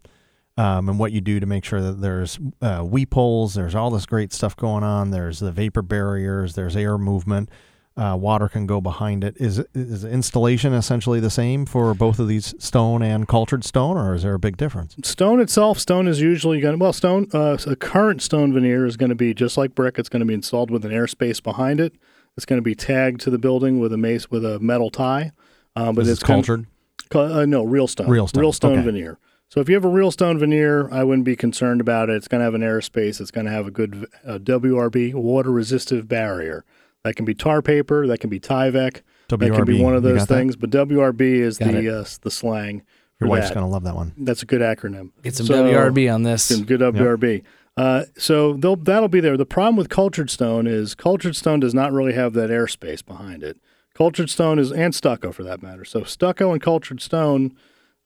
um, 0.57 0.89
and 0.89 0.99
what 0.99 1.11
you 1.11 1.21
do 1.21 1.39
to 1.39 1.45
make 1.45 1.65
sure 1.65 1.81
that 1.81 2.01
there's 2.01 2.39
uh, 2.61 2.83
weep 2.85 3.13
holes. 3.13 3.55
There's 3.55 3.75
all 3.75 3.89
this 3.89 4.05
great 4.05 4.31
stuff 4.33 4.55
going 4.55 4.83
on. 4.83 5.11
There's 5.11 5.39
the 5.39 5.51
vapor 5.51 5.81
barriers. 5.81 6.55
There's 6.55 6.75
air 6.75 6.97
movement. 6.97 7.49
Uh, 7.95 8.17
water 8.19 8.49
can 8.49 8.65
go 8.65 8.81
behind 8.81 9.23
it. 9.23 9.35
Is 9.39 9.59
is 9.75 10.03
installation 10.03 10.73
essentially 10.73 11.19
the 11.19 11.29
same 11.29 11.67
for 11.67 11.93
both 11.93 12.17
of 12.17 12.27
these 12.27 12.55
stone 12.57 13.03
and 13.03 13.27
cultured 13.27 13.63
stone, 13.63 13.97
or 13.97 14.15
is 14.15 14.23
there 14.23 14.33
a 14.33 14.39
big 14.39 14.57
difference? 14.57 14.95
Stone 15.03 15.39
itself, 15.39 15.77
stone 15.77 16.07
is 16.07 16.19
usually 16.19 16.59
going 16.59 16.77
to, 16.79 16.83
well, 16.83 16.91
stone, 16.91 17.27
uh, 17.33 17.55
a 17.67 17.75
current 17.75 18.23
stone 18.23 18.51
veneer 18.51 18.87
is 18.87 18.97
going 18.97 19.09
to 19.09 19.15
be 19.15 19.35
just 19.35 19.57
like 19.57 19.75
brick. 19.75 19.99
It's 19.99 20.09
going 20.09 20.21
to 20.21 20.25
be 20.25 20.33
installed 20.33 20.71
with 20.71 20.83
an 20.85 20.91
airspace 20.91 21.41
behind 21.41 21.79
it. 21.79 21.93
It's 22.35 22.47
going 22.47 22.57
to 22.57 22.63
be 22.63 22.73
tagged 22.73 23.21
to 23.21 23.29
the 23.29 23.37
building 23.37 23.79
with 23.79 23.93
a 23.93 23.97
mace 23.97 24.31
with 24.31 24.43
a 24.43 24.59
metal 24.59 24.89
tie. 24.89 25.31
Uh, 25.75 25.91
but 25.91 26.01
Is 26.01 26.09
it's 26.09 26.19
this 26.21 26.27
gonna- 26.27 26.37
cultured? 26.37 26.65
Ca- 27.09 27.41
Uh, 27.41 27.45
no, 27.45 27.63
real 27.63 27.87
stone. 27.87 28.07
Real 28.09 28.25
stone, 28.27 28.41
Real 28.41 28.53
stone 28.53 28.73
okay. 28.79 28.85
veneer. 28.85 29.19
So 29.53 29.61
if 29.61 29.69
you 29.69 29.75
have 29.75 29.85
a 29.85 29.89
real 29.89 30.09
stone 30.09 30.39
veneer, 30.39 30.91
I 30.91 31.03
wouldn't 31.03 31.25
be 31.25 31.35
concerned 31.35 31.79
about 31.79 32.09
it. 32.09 32.15
It's 32.15 32.27
going 32.27 32.39
to 32.39 32.43
have 32.43 32.55
an 32.55 32.61
airspace. 32.61 33.21
It's 33.21 33.29
going 33.29 33.45
to 33.45 33.51
have 33.51 33.67
a 33.67 33.69
good 33.69 34.07
uh, 34.25 34.39
WRB, 34.39 35.13
water 35.13 35.51
resistive 35.51 36.07
barrier. 36.07 36.65
That 37.03 37.15
can 37.15 37.23
be 37.23 37.35
tar 37.35 37.61
paper. 37.61 38.07
That 38.07 38.19
can 38.19 38.31
be 38.31 38.39
Tyvek. 38.39 39.03
That 39.27 39.39
can 39.39 39.65
be 39.65 39.79
one 39.79 39.95
of 39.95 40.01
those 40.01 40.21
got 40.21 40.27
that? 40.29 40.35
things. 40.37 40.55
But 40.55 40.71
WRB 40.71 41.21
is 41.21 41.59
Got 41.59 41.73
the 41.73 41.99
uh, 41.99 42.05
the 42.23 42.31
slang 42.31 42.81
Your 43.21 43.29
wife's 43.29 43.49
that. 43.49 43.53
gonna 43.53 43.69
love 43.69 43.83
that 43.83 43.93
one. 43.93 44.13
That's 44.17 44.41
a 44.41 44.47
good 44.47 44.61
acronym. 44.61 45.11
Get 45.21 45.35
some 45.35 45.45
So- 45.45 45.63
WRB 45.65 46.11
on 46.11 46.23
this. 46.23 46.45
Some 46.45 46.63
good 46.65 46.79
WRB. 46.79 47.43
Uh, 47.77 48.05
so 48.17 48.53
they'll, 48.53 48.75
that'll 48.75 49.07
be 49.07 49.19
there. 49.19 49.37
The 49.37 49.45
problem 49.45 49.75
with 49.75 49.87
cultured 49.87 50.31
stone 50.31 50.65
is 50.65 50.95
cultured 50.95 51.35
stone 51.35 51.59
does 51.59 51.75
not 51.75 51.91
really 51.93 52.13
have 52.13 52.33
that 52.33 52.49
airspace 52.49 53.05
behind 53.05 53.43
it. 53.43 53.57
Cultured 53.93 54.31
stone 54.31 54.57
is 54.57 54.71
and 54.71 54.95
stucco 54.95 55.31
for 55.31 55.43
that 55.43 55.61
matter. 55.61 55.85
So 55.85 56.03
stucco 56.03 56.51
and 56.53 56.59
cultured 56.59 57.01
stone, 57.01 57.55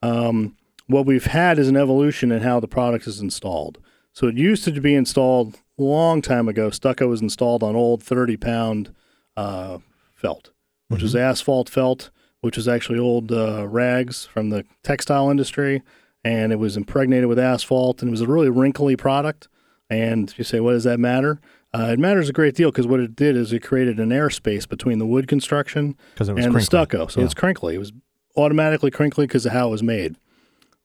um, 0.01 0.57
what 0.87 1.05
we've 1.05 1.25
had 1.25 1.59
is 1.59 1.67
an 1.67 1.77
evolution 1.77 2.31
in 2.31 2.41
how 2.41 2.59
the 2.59 2.67
product 2.67 3.07
is 3.07 3.19
installed. 3.19 3.77
So 4.13 4.27
it 4.27 4.35
used 4.37 4.63
to 4.65 4.71
be 4.81 4.95
installed 4.95 5.55
a 5.77 5.83
long 5.83 6.21
time 6.21 6.47
ago. 6.47 6.69
Stucco 6.71 7.07
was 7.07 7.21
installed 7.21 7.61
on 7.63 7.75
old 7.75 8.01
thirty 8.01 8.35
pound 8.37 8.93
uh, 9.35 9.77
felt, 10.15 10.51
which 10.87 11.03
was 11.03 11.15
asphalt 11.15 11.69
felt, 11.69 12.09
which 12.41 12.57
was 12.57 12.67
actually 12.67 12.97
old 12.99 13.31
uh, 13.31 13.67
rags 13.67 14.25
from 14.25 14.49
the 14.49 14.65
textile 14.83 15.29
industry, 15.29 15.83
and 16.23 16.51
it 16.51 16.57
was 16.57 16.75
impregnated 16.75 17.27
with 17.27 17.37
asphalt, 17.37 18.01
and 18.01 18.09
it 18.09 18.11
was 18.11 18.21
a 18.21 18.27
really 18.27 18.49
wrinkly 18.49 18.95
product. 18.95 19.47
And 19.89 20.33
you 20.37 20.43
say, 20.43 20.59
what 20.59 20.71
does 20.71 20.83
that 20.83 20.99
matter? 20.99 21.39
Uh, 21.73 21.91
it 21.93 21.99
matters 21.99 22.27
a 22.27 22.33
great 22.33 22.55
deal 22.55 22.71
because 22.71 22.87
what 22.87 22.99
it 22.99 23.15
did 23.15 23.35
is 23.37 23.53
it 23.53 23.61
created 23.61 23.99
an 23.99 24.09
airspace 24.09 24.67
between 24.67 24.99
the 24.99 25.05
wood 25.05 25.27
construction 25.27 25.95
it 26.15 26.19
was 26.19 26.29
and 26.29 26.55
the 26.55 26.61
stucco. 26.61 27.07
So 27.07 27.19
Yeah. 27.19 27.25
it's 27.25 27.33
crinkly. 27.33 27.75
It 27.75 27.77
was 27.77 27.93
automatically 28.35 28.89
crinkly 28.91 29.27
because 29.27 29.45
of 29.45 29.51
how 29.51 29.67
it 29.67 29.71
was 29.71 29.83
made. 29.83 30.15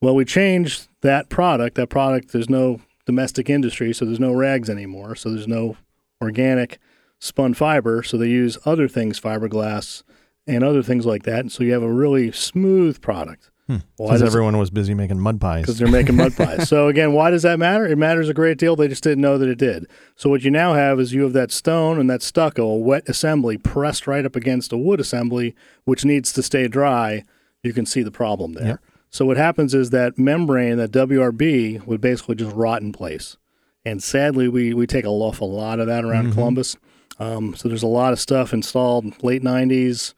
Well, 0.02 0.14
we 0.14 0.24
changed 0.24 0.88
that 1.00 1.28
product. 1.30 1.76
That 1.76 1.88
product, 1.88 2.32
there's 2.32 2.50
no 2.50 2.80
domestic 3.06 3.48
industry, 3.48 3.92
so 3.94 4.04
there's 4.04 4.20
no 4.20 4.32
rags 4.32 4.68
anymore. 4.68 5.14
So 5.14 5.30
there's 5.30 5.48
no 5.48 5.76
organic 6.20 6.78
spun 7.20 7.54
fiber. 7.54 8.02
So 8.02 8.16
they 8.18 8.28
use 8.28 8.58
other 8.66 8.88
things, 8.88 9.18
fiberglass 9.20 10.02
and 10.46 10.64
other 10.64 10.82
things 10.82 11.06
like 11.06 11.22
that. 11.22 11.38
And 11.40 11.52
so 11.52 11.62
you 11.64 11.72
have 11.72 11.82
a 11.84 11.92
really 11.92 12.32
smooth 12.32 13.00
product. 13.00 13.48
Hmm. 13.68 13.76
Why 13.96 14.06
Because 14.08 14.20
does 14.20 14.22
it- 14.22 14.26
everyone 14.26 14.58
was 14.58 14.70
busy 14.70 14.92
making 14.92 15.20
mud 15.20 15.40
pies. 15.40 15.62
because 15.62 15.78
they're 15.78 15.86
making 15.88 16.16
mud 16.16 16.34
pies. 16.36 16.68
So 16.68 16.88
again, 16.88 17.12
why 17.12 17.30
does 17.30 17.42
that 17.42 17.60
matter? 17.60 17.86
It 17.86 17.96
matters 17.96 18.28
a 18.28 18.34
great 18.34 18.58
deal. 18.58 18.74
They 18.74 18.88
just 18.88 19.04
didn't 19.04 19.20
know 19.22 19.38
that 19.38 19.48
it 19.48 19.58
did. 19.58 19.86
So 20.16 20.28
what 20.30 20.42
you 20.42 20.50
now 20.50 20.74
have 20.74 20.98
is 20.98 21.12
you 21.14 21.22
have 21.22 21.32
that 21.34 21.52
stone 21.52 22.00
and 22.00 22.10
that 22.10 22.22
stucco, 22.22 22.66
a 22.66 22.76
wet 22.76 23.08
assembly 23.08 23.56
pressed 23.56 24.08
right 24.08 24.24
up 24.26 24.34
against 24.34 24.72
a 24.72 24.76
wood 24.76 24.98
assembly, 24.98 25.54
which 25.84 26.04
needs 26.04 26.32
to 26.32 26.42
stay 26.42 26.66
dry. 26.66 27.22
You 27.62 27.72
can 27.72 27.86
see 27.86 28.02
the 28.02 28.10
problem 28.10 28.54
there. 28.54 28.66
Yep. 28.66 28.80
So 29.12 29.26
what 29.26 29.36
happens 29.36 29.74
is 29.74 29.90
that 29.90 30.18
membrane, 30.18 30.78
that 30.78 30.90
WRB, 30.90 31.86
would 31.86 32.00
basically 32.00 32.34
just 32.34 32.56
rot 32.56 32.80
in 32.80 32.92
place. 32.92 33.36
And 33.84 34.02
sadly, 34.02 34.48
we 34.48 34.72
we 34.72 34.86
take 34.86 35.04
a 35.04 35.08
awful 35.08 35.52
lot 35.52 35.80
of 35.80 35.86
that 35.86 36.04
around 36.04 36.32
Columbus. 36.32 36.76
Um, 37.18 37.54
so 37.54 37.68
there's 37.68 37.82
a 37.82 37.88
lot 37.88 38.12
of 38.12 38.20
stuff 38.20 38.52
installed 38.54 39.22
late 39.22 39.42
'90s, 39.42 40.14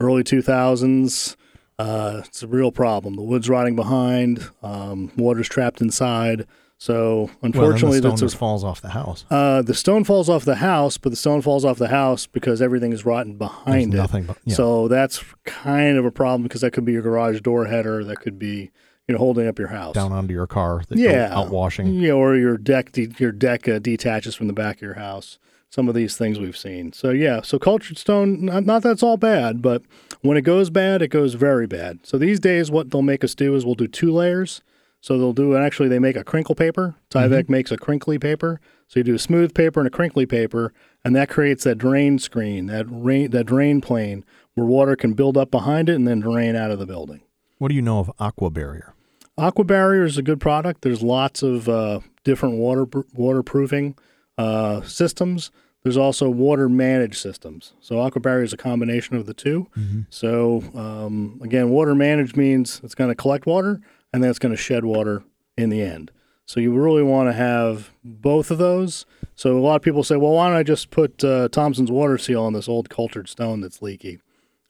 early 0.00 0.24
2000s. 0.24 1.36
Uh, 1.78 2.22
it's 2.24 2.42
a 2.42 2.48
real 2.48 2.72
problem. 2.72 3.16
The 3.16 3.22
wood's 3.22 3.48
rotting 3.48 3.76
behind. 3.76 4.48
Um, 4.62 5.12
water's 5.16 5.48
trapped 5.48 5.80
inside. 5.80 6.46
So 6.80 7.22
well, 7.22 7.30
unfortunately, 7.42 7.98
the 7.98 8.10
stone 8.10 8.20
that's 8.20 8.34
a, 8.34 8.38
falls 8.38 8.62
off 8.62 8.80
the 8.80 8.90
house. 8.90 9.24
uh, 9.30 9.62
the 9.62 9.74
stone 9.74 10.04
falls 10.04 10.28
off 10.28 10.44
the 10.44 10.54
house, 10.56 10.96
but 10.96 11.10
the 11.10 11.16
stone 11.16 11.42
falls 11.42 11.64
off 11.64 11.76
the 11.78 11.88
house 11.88 12.26
because 12.26 12.62
everything 12.62 12.92
is 12.92 13.04
rotten 13.04 13.36
There's 13.36 13.50
behind 13.50 13.94
it. 13.94 13.96
nothing 13.96 14.24
but 14.24 14.38
yeah. 14.44 14.54
So 14.54 14.86
that's 14.86 15.24
kind 15.44 15.98
of 15.98 16.04
a 16.04 16.12
problem 16.12 16.44
because 16.44 16.60
that 16.60 16.72
could 16.72 16.84
be 16.84 16.92
your 16.92 17.02
garage 17.02 17.40
door 17.40 17.66
header. 17.66 18.04
That 18.04 18.20
could 18.20 18.38
be 18.38 18.70
you 19.08 19.12
know 19.14 19.18
holding 19.18 19.48
up 19.48 19.58
your 19.58 19.68
house. 19.68 19.94
down 19.94 20.12
onto 20.12 20.32
your 20.32 20.46
car. 20.46 20.82
That 20.88 20.98
yeah, 20.98 21.30
go 21.30 21.34
out 21.34 21.50
washing. 21.50 21.94
Yeah, 21.94 22.12
or 22.12 22.36
your 22.36 22.56
deck 22.56 22.92
de- 22.92 23.12
your 23.18 23.32
deck 23.32 23.66
uh, 23.66 23.80
detaches 23.80 24.36
from 24.36 24.46
the 24.46 24.52
back 24.52 24.76
of 24.76 24.82
your 24.82 24.94
house. 24.94 25.40
Some 25.70 25.88
of 25.88 25.94
these 25.96 26.16
things 26.16 26.38
we've 26.38 26.56
seen. 26.56 26.92
So 26.92 27.10
yeah, 27.10 27.42
so 27.42 27.58
cultured 27.58 27.98
stone, 27.98 28.44
not, 28.46 28.64
not 28.64 28.82
that's 28.84 29.02
all 29.02 29.16
bad, 29.18 29.60
but 29.60 29.82
when 30.22 30.36
it 30.36 30.42
goes 30.42 30.70
bad, 30.70 31.02
it 31.02 31.08
goes 31.08 31.34
very 31.34 31.66
bad. 31.66 31.98
So 32.04 32.16
these 32.18 32.38
days, 32.40 32.70
what 32.70 32.90
they'll 32.90 33.02
make 33.02 33.22
us 33.24 33.34
do 33.34 33.54
is 33.56 33.66
we'll 33.66 33.74
do 33.74 33.88
two 33.88 34.12
layers. 34.12 34.62
So 35.00 35.16
they'll 35.16 35.32
do 35.32 35.56
actually 35.56 35.88
they 35.88 35.98
make 35.98 36.16
a 36.16 36.24
crinkle 36.24 36.54
paper. 36.54 36.96
Tyvek 37.10 37.48
makes 37.48 37.70
a 37.70 37.76
crinkly 37.76 38.18
paper. 38.18 38.60
So 38.88 39.00
you 39.00 39.04
do 39.04 39.14
a 39.14 39.18
smooth 39.18 39.54
paper 39.54 39.80
and 39.80 39.86
a 39.86 39.90
crinkly 39.90 40.26
paper, 40.26 40.72
and 41.04 41.14
that 41.14 41.28
creates 41.28 41.64
that 41.64 41.76
drain 41.76 42.18
screen, 42.18 42.66
that 42.66 42.86
rain, 42.88 43.30
that 43.30 43.44
drain 43.44 43.80
plane 43.80 44.24
where 44.54 44.66
water 44.66 44.96
can 44.96 45.12
build 45.12 45.36
up 45.36 45.50
behind 45.50 45.88
it 45.88 45.94
and 45.94 46.06
then 46.06 46.20
drain 46.20 46.56
out 46.56 46.70
of 46.70 46.78
the 46.78 46.86
building. 46.86 47.20
What 47.58 47.68
do 47.68 47.74
you 47.74 47.82
know 47.82 48.00
of 48.00 48.10
Aqua 48.18 48.50
Barrier? 48.50 48.94
Aqua 49.36 49.64
Barrier 49.64 50.04
is 50.04 50.18
a 50.18 50.22
good 50.22 50.40
product. 50.40 50.82
There's 50.82 51.02
lots 51.02 51.42
of 51.42 51.68
uh, 51.68 52.00
different 52.24 52.56
water 52.56 52.86
waterproofing 53.14 53.96
uh, 54.36 54.82
systems. 54.82 55.50
There's 55.84 55.96
also 55.96 56.28
water 56.28 56.68
managed 56.68 57.16
systems. 57.16 57.72
So 57.80 58.00
Aqua 58.00 58.20
Barrier 58.20 58.42
is 58.42 58.52
a 58.52 58.56
combination 58.56 59.16
of 59.16 59.26
the 59.26 59.34
2 59.34 59.68
So 60.10 60.62
um, 60.74 61.40
again, 61.42 61.70
water 61.70 61.94
managed 61.94 62.36
means 62.36 62.80
it's 62.82 62.96
going 62.96 63.10
to 63.10 63.14
collect 63.14 63.46
water 63.46 63.80
and 64.12 64.22
that's 64.22 64.38
going 64.38 64.54
to 64.54 64.56
shed 64.56 64.84
water 64.84 65.22
in 65.56 65.70
the 65.70 65.82
end. 65.82 66.10
So 66.46 66.60
you 66.60 66.72
really 66.72 67.02
want 67.02 67.28
to 67.28 67.34
have 67.34 67.90
both 68.02 68.50
of 68.50 68.56
those. 68.56 69.04
So 69.34 69.58
a 69.58 69.60
lot 69.60 69.76
of 69.76 69.82
people 69.82 70.02
say, 70.02 70.16
well, 70.16 70.32
why 70.32 70.48
don't 70.48 70.56
I 70.56 70.62
just 70.62 70.90
put 70.90 71.22
uh, 71.22 71.48
Thompson's 71.48 71.90
water 71.90 72.16
seal 72.16 72.42
on 72.42 72.54
this 72.54 72.68
old 72.68 72.88
cultured 72.88 73.28
stone 73.28 73.60
that's 73.60 73.82
leaky? 73.82 74.20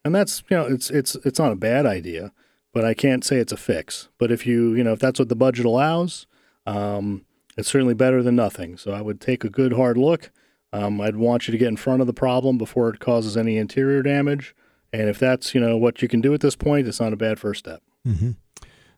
And 0.04 0.12
that's 0.14 0.42
you 0.50 0.57
know 0.57 0.66
it's 0.66 0.90
it's 0.90 1.14
it's 1.25 1.38
not 1.38 1.52
a 1.52 1.57
bad 1.57 1.87
idea, 1.87 2.33
but 2.73 2.85
I 2.85 2.95
can't 2.95 3.25
say 3.25 3.37
it's 3.37 3.52
a 3.52 3.57
fix. 3.57 4.09
But 4.18 4.33
if 4.33 4.47
you 4.47 4.75
you 4.75 4.83
know 4.83 4.92
if 4.92 4.99
that's 4.99 5.18
what 5.18 5.28
the 5.28 5.37
budget 5.37 5.66
allows, 5.66 6.26
um, 6.66 7.25
it's 7.57 7.68
certainly 7.68 7.95
better 7.95 8.23
than 8.23 8.35
nothing. 8.35 8.76
So 8.76 8.92
I 8.92 9.00
would 9.00 9.21
take 9.21 9.45
a 9.45 9.50
good 9.50 9.75
hard 9.75 9.97
look. 9.97 10.30
Um, 10.73 11.00
I'd 11.00 11.16
want 11.16 11.47
you 11.47 11.52
to 11.52 11.59
get 11.59 11.68
in 11.68 11.76
front 11.76 12.00
of 12.00 12.07
the 12.07 12.12
problem 12.12 12.59
before 12.59 12.90
it 12.90 13.00
causes 13.00 13.37
any 13.37 13.57
interior 13.57 14.02
damage. 14.02 14.54
And 14.92 15.09
if 15.09 15.18
that's 15.18 15.54
you 15.54 15.61
know 15.61 15.76
what 15.76 16.02
you 16.02 16.09
can 16.09 16.21
do 16.21 16.35
at 16.35 16.40
this 16.40 16.57
point, 16.57 16.88
it's 16.88 17.00
not 17.00 17.12
a 17.12 17.16
bad 17.16 17.38
first 17.38 17.61
step. 17.61 17.83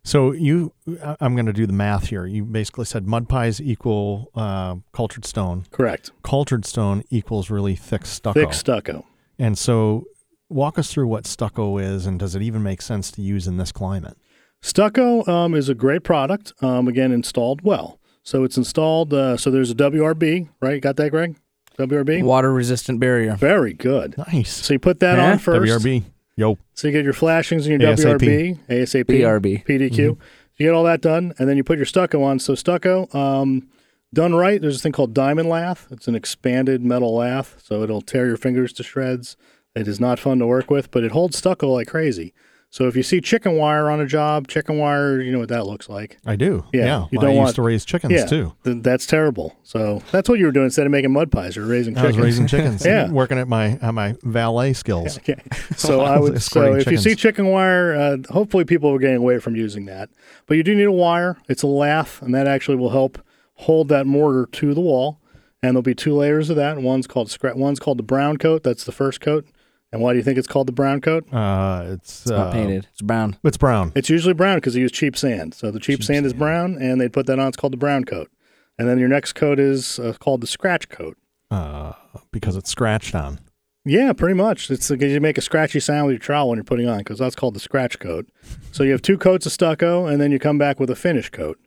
So 0.04 0.32
you, 0.32 0.72
I- 1.04 1.16
I'm 1.20 1.34
going 1.34 1.46
to 1.46 1.52
do 1.52 1.66
the 1.66 1.72
math 1.72 2.08
here. 2.08 2.26
You 2.26 2.44
basically 2.44 2.84
said 2.86 3.06
mud 3.06 3.28
pies 3.28 3.60
equal 3.60 4.30
uh, 4.34 4.76
cultured 4.92 5.24
stone. 5.24 5.66
Correct. 5.70 6.10
Cultured 6.22 6.64
stone 6.64 7.02
equals 7.10 7.50
really 7.50 7.76
thick 7.76 8.06
stucco. 8.06 8.40
Thick 8.40 8.54
stucco. 8.54 9.04
and 9.38 9.58
so, 9.58 10.04
walk 10.48 10.78
us 10.78 10.92
through 10.92 11.06
what 11.06 11.26
stucco 11.26 11.78
is, 11.78 12.06
and 12.06 12.18
does 12.18 12.34
it 12.34 12.42
even 12.42 12.62
make 12.62 12.82
sense 12.82 13.10
to 13.12 13.22
use 13.22 13.46
in 13.46 13.56
this 13.56 13.70
climate? 13.72 14.16
Stucco 14.62 15.24
um, 15.26 15.54
is 15.54 15.68
a 15.68 15.74
great 15.74 16.02
product. 16.02 16.52
Um, 16.60 16.88
again, 16.88 17.12
installed 17.12 17.62
well. 17.62 17.98
So 18.22 18.44
it's 18.44 18.56
installed. 18.56 19.14
Uh, 19.14 19.36
so 19.36 19.50
there's 19.50 19.70
a 19.70 19.74
WRB, 19.74 20.48
right? 20.60 20.80
Got 20.82 20.96
that, 20.96 21.10
Greg? 21.10 21.36
WRB. 21.78 22.22
Water 22.22 22.52
resistant 22.52 23.00
barrier. 23.00 23.36
Very 23.36 23.72
good. 23.72 24.16
Nice. 24.32 24.50
So 24.66 24.74
you 24.74 24.78
put 24.78 25.00
that 25.00 25.18
Huh? 25.18 25.24
on 25.24 25.38
first. 25.38 25.72
WRB. 25.84 26.02
Yo. 26.36 26.58
So 26.74 26.88
you 26.88 26.92
get 26.92 27.04
your 27.04 27.12
flashings 27.12 27.66
and 27.66 27.80
your 27.80 27.92
ASAP. 27.92 28.18
WRB, 28.18 28.58
ASAP, 28.68 29.04
PRB. 29.04 29.64
PDQ. 29.66 29.98
You 29.98 30.66
get 30.66 30.74
all 30.74 30.84
that 30.84 31.00
done, 31.00 31.32
and 31.38 31.48
then 31.48 31.56
you 31.56 31.64
put 31.64 31.78
your 31.78 31.86
stucco 31.86 32.22
on. 32.22 32.38
So 32.38 32.54
stucco, 32.54 33.08
um, 33.14 33.68
done 34.12 34.34
right, 34.34 34.60
there's 34.60 34.76
a 34.76 34.80
thing 34.80 34.92
called 34.92 35.14
diamond 35.14 35.48
lath. 35.48 35.86
It's 35.90 36.08
an 36.08 36.14
expanded 36.14 36.82
metal 36.82 37.14
lath, 37.14 37.60
so 37.62 37.82
it'll 37.82 38.02
tear 38.02 38.26
your 38.26 38.36
fingers 38.36 38.72
to 38.74 38.82
shreds. 38.82 39.36
It 39.74 39.86
is 39.86 40.00
not 40.00 40.18
fun 40.18 40.38
to 40.40 40.46
work 40.46 40.70
with, 40.70 40.90
but 40.90 41.04
it 41.04 41.12
holds 41.12 41.38
stucco 41.38 41.68
like 41.68 41.88
crazy. 41.88 42.34
So 42.72 42.86
if 42.86 42.94
you 42.94 43.02
see 43.02 43.20
chicken 43.20 43.56
wire 43.56 43.90
on 43.90 44.00
a 44.00 44.06
job, 44.06 44.46
chicken 44.46 44.78
wire, 44.78 45.20
you 45.20 45.32
know 45.32 45.40
what 45.40 45.48
that 45.48 45.66
looks 45.66 45.88
like. 45.88 46.18
I 46.24 46.36
do. 46.36 46.64
Yeah, 46.72 46.84
Yeah. 46.84 46.98
you 47.10 47.18
Well, 47.18 47.22
don't 47.22 47.30
I 47.32 47.34
want- 47.36 47.46
used 47.48 47.56
to 47.56 47.62
raise 47.62 47.84
chickens 47.84 48.12
yeah, 48.12 48.26
too. 48.26 48.52
th- 48.64 48.76
that's 48.82 49.06
terrible. 49.06 49.56
So 49.64 50.02
that's 50.12 50.28
what 50.28 50.38
you 50.38 50.46
were 50.46 50.52
doing 50.52 50.66
instead 50.66 50.86
of 50.86 50.92
making 50.92 51.12
mud 51.12 51.32
pies. 51.32 51.56
You're 51.56 51.66
raising 51.66 51.94
chickens. 51.96 52.04
I 52.04 52.06
was 52.06 52.14
chickens. 52.16 52.24
raising 52.24 52.46
chickens. 52.46 52.86
Yeah. 52.86 53.10
Working 53.10 53.38
at 53.38 53.48
my 53.48 53.70
at 53.82 53.92
my 53.92 54.14
valet 54.22 54.72
skills. 54.72 55.18
Okay. 55.18 55.34
So 55.76 56.02
I 56.02 56.20
would. 56.20 56.34
So 56.40 56.60
Escorting 56.62 56.80
if 56.80 56.90
you 56.92 56.96
see 56.98 57.16
chicken 57.16 57.46
wire, 57.48 57.94
uh, 57.94 58.18
hopefully 58.32 58.64
people 58.64 58.88
are 58.94 58.98
getting 58.98 59.16
away 59.16 59.40
from 59.40 59.56
using 59.56 59.86
that. 59.86 60.08
But 60.46 60.56
you 60.56 60.62
do 60.62 60.74
need 60.76 60.84
a 60.84 60.92
wire. 60.92 61.38
It's 61.48 61.64
a 61.64 61.66
lath, 61.66 62.22
and 62.22 62.32
that 62.36 62.46
actually 62.46 62.76
will 62.76 62.90
help 62.90 63.18
hold 63.54 63.88
that 63.88 64.06
mortar 64.06 64.48
to 64.52 64.74
the 64.74 64.80
wall. 64.80 65.18
And 65.62 65.72
there'll 65.74 65.82
be 65.82 65.94
two 65.94 66.14
layers 66.14 66.48
of 66.50 66.56
that. 66.56 66.78
One's 66.78 67.06
called 67.08 67.28
scra- 67.28 67.56
One's 67.56 67.80
called 67.80 67.98
the 67.98 68.02
brown 68.04 68.36
coat. 68.38 68.62
That's 68.62 68.84
the 68.84 68.92
first 68.92 69.20
coat. 69.20 69.44
And 69.92 70.00
why 70.00 70.12
do 70.12 70.18
you 70.18 70.22
think 70.22 70.38
it's 70.38 70.46
called 70.46 70.68
the 70.68 70.72
brown 70.72 71.00
coat? 71.00 71.26
Uh, 71.32 71.84
it's 71.94 72.22
It's 72.22 72.30
uh, 72.30 72.36
not 72.44 72.52
painted. 72.52 72.86
It's 72.92 73.02
brown. 73.02 73.36
It's 73.42 73.56
brown. 73.56 73.90
It's 73.96 74.08
usually 74.08 74.34
brown 74.34 74.58
because 74.58 74.74
they 74.74 74.80
use 74.80 74.92
cheap 74.92 75.16
sand. 75.16 75.52
So 75.54 75.70
the 75.72 75.80
cheap, 75.80 75.98
Cheap 75.98 76.04
sand 76.04 76.26
is 76.26 76.32
brown, 76.32 76.76
and 76.80 77.00
they 77.00 77.08
put 77.08 77.26
that 77.26 77.38
on. 77.40 77.48
It's 77.48 77.56
called 77.56 77.72
the 77.72 77.76
brown 77.78 78.04
coat. 78.04 78.30
And 78.78 78.88
then 78.88 78.98
your 78.98 79.08
next 79.08 79.32
coat 79.32 79.58
is 79.58 79.98
uh, 79.98 80.12
called 80.20 80.40
the 80.42 80.46
scratch 80.46 80.88
coat. 80.88 81.16
Uh, 81.50 81.92
because 82.30 82.54
it's 82.56 82.70
scratched 82.70 83.14
on. 83.16 83.40
Yeah, 83.84 84.12
pretty 84.12 84.34
much. 84.34 84.70
It's 84.70 84.88
because 84.90 85.10
you 85.12 85.20
make 85.20 85.38
a 85.38 85.40
scratchy 85.40 85.80
sound 85.80 86.06
with 86.06 86.12
your 86.14 86.20
trowel 86.20 86.48
when 86.50 86.56
you're 86.58 86.64
putting 86.64 86.86
on, 86.88 86.98
because 86.98 87.18
that's 87.18 87.34
called 87.34 87.54
the 87.54 87.60
scratch 87.60 87.98
coat. 87.98 88.28
So 88.72 88.84
you 88.84 88.92
have 88.92 89.02
two 89.02 89.18
coats 89.18 89.44
of 89.46 89.52
stucco, 89.52 90.06
and 90.06 90.20
then 90.20 90.30
you 90.30 90.38
come 90.38 90.56
back 90.56 90.78
with 90.78 90.88
a 90.90 90.94
finish 90.94 91.28
coat, 91.30 91.58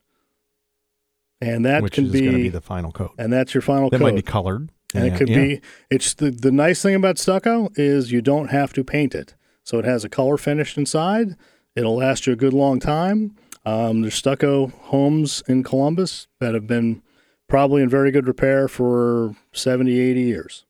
and 1.42 1.64
that 1.66 1.82
which 1.82 1.92
can 1.94 2.06
is 2.06 2.12
be, 2.12 2.30
be 2.30 2.48
the 2.48 2.62
final 2.62 2.90
coat. 2.92 3.12
and 3.18 3.30
that's 3.30 3.52
your 3.52 3.60
final 3.60 3.90
That 3.90 3.98
coat. 3.98 4.04
might 4.04 4.14
be 4.16 4.22
colored. 4.22 4.70
And 4.94 5.06
it 5.06 5.16
could 5.16 5.28
yeah. 5.28 5.36
be. 5.36 5.60
It's 5.90 6.14
the 6.14 6.30
the 6.30 6.52
nice 6.52 6.82
thing 6.82 6.94
about 6.94 7.18
stucco 7.18 7.70
is 7.76 8.12
you 8.12 8.22
don't 8.22 8.48
have 8.48 8.72
to 8.74 8.84
paint 8.84 9.14
it, 9.14 9.34
so 9.62 9.78
it 9.78 9.84
has 9.84 10.04
a 10.04 10.08
color 10.08 10.36
finish 10.36 10.76
inside. 10.78 11.36
It'll 11.76 11.96
last 11.96 12.26
you 12.26 12.32
a 12.32 12.36
good 12.36 12.52
long 12.54 12.78
time. 12.80 13.36
Um, 13.66 14.02
there's 14.02 14.14
stucco 14.14 14.68
homes 14.68 15.42
in 15.48 15.62
Columbus 15.64 16.28
that 16.38 16.54
have 16.54 16.66
been 16.66 17.02
probably 17.48 17.82
in 17.82 17.88
very 17.88 18.10
good 18.10 18.26
repair 18.26 18.68
for 18.68 19.34
70, 19.52 19.98
80 19.98 20.20
years. 20.20 20.64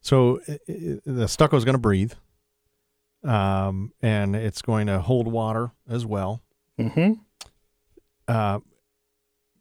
So 0.00 0.40
the 0.66 1.26
stucco 1.28 1.56
is 1.56 1.64
going 1.64 1.74
to 1.74 1.80
breathe. 1.80 2.12
um, 3.24 3.92
and 4.02 4.34
it's 4.34 4.60
going 4.62 4.88
to 4.88 5.00
hold 5.00 5.28
water 5.28 5.70
as 5.88 6.04
well. 6.04 6.42
hmm 6.76 7.12
Uh, 8.26 8.58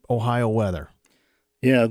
Ohio 0.09 0.49
weather. 0.49 0.89
Yeah, 1.61 1.87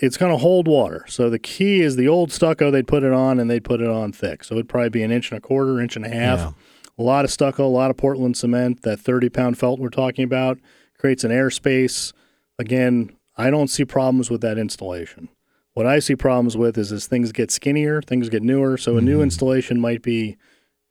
it's 0.00 0.16
going 0.16 0.30
to 0.30 0.38
hold 0.38 0.68
water. 0.68 1.04
So 1.08 1.28
the 1.28 1.38
key 1.38 1.80
is 1.80 1.96
the 1.96 2.06
old 2.06 2.30
stucco, 2.30 2.70
they'd 2.70 2.86
put 2.86 3.02
it 3.02 3.12
on 3.12 3.40
and 3.40 3.50
they'd 3.50 3.64
put 3.64 3.80
it 3.80 3.88
on 3.88 4.12
thick. 4.12 4.44
So 4.44 4.54
it'd 4.54 4.68
probably 4.68 4.90
be 4.90 5.02
an 5.02 5.10
inch 5.10 5.30
and 5.30 5.38
a 5.38 5.40
quarter, 5.40 5.80
inch 5.80 5.96
and 5.96 6.06
a 6.06 6.08
half. 6.08 6.38
Yeah. 6.38 6.52
A 6.98 7.02
lot 7.02 7.24
of 7.24 7.32
stucco, 7.32 7.66
a 7.66 7.68
lot 7.68 7.90
of 7.90 7.96
Portland 7.96 8.36
cement. 8.36 8.82
That 8.82 9.00
30 9.00 9.28
pound 9.30 9.58
felt 9.58 9.80
we're 9.80 9.88
talking 9.88 10.24
about 10.24 10.58
creates 10.98 11.24
an 11.24 11.32
airspace. 11.32 12.12
Again, 12.60 13.16
I 13.36 13.50
don't 13.50 13.68
see 13.68 13.84
problems 13.84 14.30
with 14.30 14.40
that 14.42 14.56
installation. 14.56 15.28
What 15.74 15.86
I 15.86 15.98
see 15.98 16.14
problems 16.14 16.56
with 16.56 16.76
is 16.78 16.92
as 16.92 17.06
things 17.06 17.32
get 17.32 17.50
skinnier, 17.50 18.02
things 18.02 18.28
get 18.28 18.42
newer. 18.42 18.76
So 18.76 18.98
a 18.98 19.00
new 19.00 19.14
mm-hmm. 19.14 19.22
installation 19.22 19.80
might 19.80 20.02
be 20.02 20.36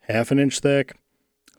half 0.01 0.32
an 0.32 0.39
inch 0.39 0.60
thick, 0.60 0.98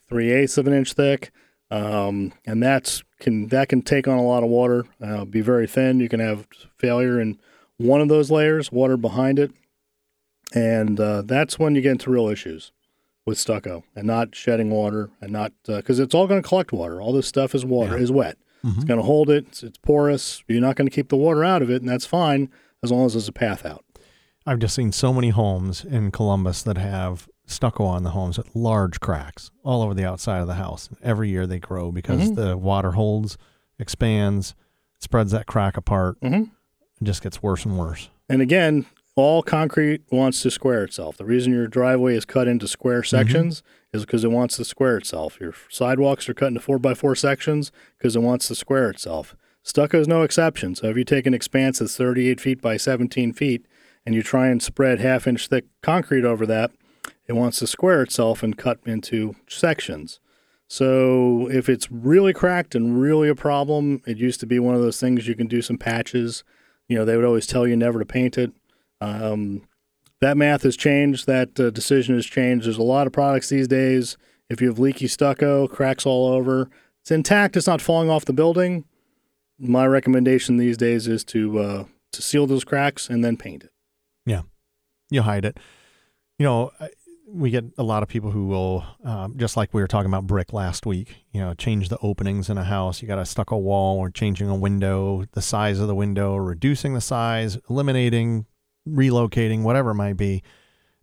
three 0.09 0.31
eighths 0.31 0.59
of 0.59 0.67
an 0.67 0.75
inch 0.75 0.93
thick, 0.93 1.31
um, 1.73 2.33
and 2.45 2.63
that's 2.63 3.03
can 3.19 3.49
that 3.49 3.69
can 3.69 3.81
take 3.81 4.07
on 4.07 4.19
a 4.19 4.23
lot 4.23 4.43
of 4.43 4.51
water. 4.51 4.85
Uh, 5.01 5.25
be 5.25 5.41
very 5.41 5.67
thin. 5.67 6.01
You 6.01 6.09
can 6.09 6.21
have 6.21 6.47
failure 6.77 7.19
in 7.19 7.39
one 7.79 8.01
of 8.01 8.09
those 8.09 8.31
layers, 8.31 8.71
water 8.71 8.97
behind 8.97 9.39
it, 9.39 9.53
and 10.55 11.01
uh, 11.01 11.23
that's 11.23 11.59
when 11.59 11.75
you 11.75 11.81
get 11.81 11.93
into 11.93 12.11
real 12.11 12.29
issues 12.29 12.73
with 13.25 13.39
stucco 13.39 13.85
and 13.97 14.07
not 14.07 14.35
shedding 14.35 14.71
water 14.71 15.09
and 15.21 15.33
not 15.33 15.53
because 15.67 15.99
it's 15.99 16.15
all 16.15 16.27
going 16.27 16.43
to 16.43 16.49
collect 16.49 16.73
water. 16.73 17.01
All 17.01 17.13
this 17.13 17.27
stuff 17.27 17.55
is 17.55 17.65
water, 17.65 17.97
is 17.97 18.13
wet. 18.13 18.37
It's 18.65 18.85
going 18.85 19.01
to 19.01 19.07
hold 19.07 19.31
it. 19.31 19.47
It's, 19.49 19.63
it's 19.63 19.79
porous. 19.79 20.45
You're 20.47 20.61
not 20.61 20.77
going 20.77 20.89
to 20.89 20.95
keep 20.95 21.09
the 21.09 21.17
water 21.17 21.43
out 21.43 21.63
of 21.63 21.71
it, 21.71 21.83
and 21.83 21.89
that's 21.89 22.07
fine 22.07 22.51
as 22.83 22.93
long 22.93 23.07
as 23.07 23.15
there's 23.15 23.29
a 23.29 23.33
path 23.33 23.65
out. 23.65 23.85
I've 24.47 24.59
just 24.59 24.75
seen 24.75 24.93
so 24.93 25.13
many 25.13 25.31
homes 25.31 25.85
in 25.85 26.11
Columbus 26.11 26.63
that 26.63 26.77
have 26.77 27.29
stucco 27.47 27.85
on 27.85 28.03
the 28.03 28.11
homes 28.11 28.39
with 28.39 28.55
large 28.55 29.01
cracks 29.01 29.51
all 29.65 29.83
over 29.83 29.95
the 29.95 30.05
outside 30.05 30.41
of 30.41 30.47
the 30.47 30.55
house. 30.55 30.89
Every 31.03 31.29
year 31.29 31.47
they 31.47 31.59
grow 31.59 31.91
because 31.93 32.21
Mm-hmm. 32.31 32.35
the 32.35 32.57
water 32.57 32.93
holds, 32.93 33.37
expands, 33.79 34.55
spreads 34.99 35.33
that 35.33 35.47
crack 35.47 35.77
apart, 35.77 36.19
Mhm. 36.21 36.51
and 36.99 37.07
just 37.07 37.23
gets 37.23 37.43
worse 37.43 37.65
and 37.65 37.79
worse. 37.79 38.09
And 38.29 38.41
again, 38.41 38.87
all 39.17 39.43
concrete 39.43 40.03
wants 40.11 40.41
to 40.43 40.51
square 40.51 40.85
itself. 40.85 41.17
The 41.19 41.25
reason 41.25 41.53
your 41.53 41.67
driveway 41.67 42.15
is 42.15 42.25
cut 42.25 42.49
into 42.49 42.67
square 42.69 43.03
sections 43.03 43.63
is 43.93 44.07
because 44.07 44.25
it 44.25 44.31
wants 44.31 44.57
to 44.57 44.65
square 44.65 44.97
itself. 44.97 45.39
Your 45.41 45.53
sidewalks 45.69 46.29
are 46.29 46.35
cut 46.35 46.49
into 46.49 46.61
four 46.61 46.79
by 46.79 46.95
four 46.95 47.15
sections 47.15 47.71
because 47.99 48.17
it 48.17 48.23
wants 48.23 48.49
to 48.49 48.55
square 48.55 48.89
itself. 48.89 49.37
Stucco 49.63 50.01
is 50.01 50.09
no 50.09 50.23
exception. 50.23 50.75
So 50.75 50.89
if 50.89 50.97
you 50.97 51.05
take 51.05 51.27
an 51.27 51.35
expanse 51.35 51.79
that's 51.81 51.97
38 51.97 52.41
feet 52.41 52.63
by 52.63 52.77
17 52.79 53.33
feet 53.35 53.67
and 54.07 54.15
you 54.15 54.23
try 54.23 54.49
and 54.49 54.63
spread 54.63 54.99
half 55.01 55.27
inch 55.27 55.47
thick 55.49 55.67
concrete 55.83 56.25
over 56.25 56.47
that, 56.47 56.71
it 57.27 57.35
wants 57.35 57.59
to 57.61 57.67
square 57.67 58.03
itself 58.03 58.43
and 58.43 58.59
cut 58.59 58.79
into 58.85 59.37
sections. 59.49 60.21
So 60.69 61.51
if 61.51 61.69
it's 61.69 61.93
really 61.93 62.33
cracked 62.33 62.75
and 62.75 62.99
really 63.01 63.29
a 63.29 63.35
problem, 63.35 64.03
it 64.07 64.17
used 64.17 64.41
to 64.41 64.47
be 64.47 64.59
one 64.59 64.75
of 64.75 64.81
those 64.81 64.99
things 64.99 65.29
you 65.29 65.35
can 65.35 65.47
do 65.47 65.61
some 65.61 65.77
patches. 65.77 66.45
You 66.89 66.97
know, 66.97 67.05
they 67.05 67.15
would 67.15 67.27
always 67.27 67.47
tell 67.47 67.67
you 67.67 67.77
never 67.77 67.99
to 67.99 68.07
paint 68.07 68.39
it. 68.39 68.53
Um, 69.01 69.69
that 70.21 70.37
math 70.37 70.63
has 70.63 70.77
changed. 70.77 71.27
That 71.27 71.61
uh, 71.61 71.71
decision 71.71 72.15
has 72.15 72.25
changed. 72.25 72.65
There's 72.67 72.79
a 72.79 72.83
lot 72.83 73.07
of 73.07 73.13
products 73.13 73.51
these 73.51 73.69
days. 73.69 74.17
If 74.49 74.63
you 74.63 74.69
have 74.69 74.79
leaky 74.79 75.09
stucco, 75.09 75.69
cracks 75.69 76.07
all 76.07 76.29
over, 76.29 76.71
it's 77.03 77.11
intact. 77.11 77.57
It's 77.57 77.67
not 77.67 77.83
falling 77.83 78.09
off 78.09 78.25
the 78.25 78.33
building. 78.33 78.85
My 79.59 79.87
recommendation 79.87 80.57
these 80.57 80.77
days 80.77 81.07
is 81.09 81.25
to 81.25 81.59
uh, 81.59 81.85
to 82.13 82.23
seal 82.23 82.47
those 82.47 82.65
cracks 82.65 83.11
and 83.11 83.25
then 83.25 83.37
paint 83.37 83.65
it. 83.65 83.73
Yeah, 84.25 84.43
you 85.11 85.23
hide 85.23 85.45
it. 85.45 85.59
You 86.39 86.47
know, 86.47 86.71
we 87.33 87.51
get 87.51 87.65
a 87.79 87.83
lot 87.83 88.03
of 88.03 88.09
people 88.09 88.31
who 88.31 88.47
will, 88.47 88.85
um, 89.05 89.37
just 89.39 89.57
like 89.57 89.73
we 89.73 89.81
were 89.81 89.89
talking 89.89 90.11
about 90.11 90.27
brick 90.27 90.53
last 90.53 90.85
week, 90.85 91.25
you 91.33 91.41
know, 91.41 91.55
change 91.55 91.89
the 91.89 91.99
openings 92.03 92.51
in 92.51 92.59
a 92.59 92.65
house. 92.65 93.01
You 93.01 93.09
got 93.09 93.19
a 93.19 93.25
stucco 93.25 93.57
wall 93.57 93.99
or 93.99 94.11
changing 94.11 94.49
a 94.49 94.55
window, 94.55 95.25
the 95.33 95.41
size 95.41 95.81
of 95.81 95.89
the 95.89 95.95
window, 95.95 96.37
reducing 96.37 96.93
the 96.95 97.01
size, 97.01 97.59
eliminating, 97.71 98.47
relocating, 98.87 99.63
whatever 99.63 99.91
it 99.91 99.95
might 99.95 100.17
be. 100.17 100.43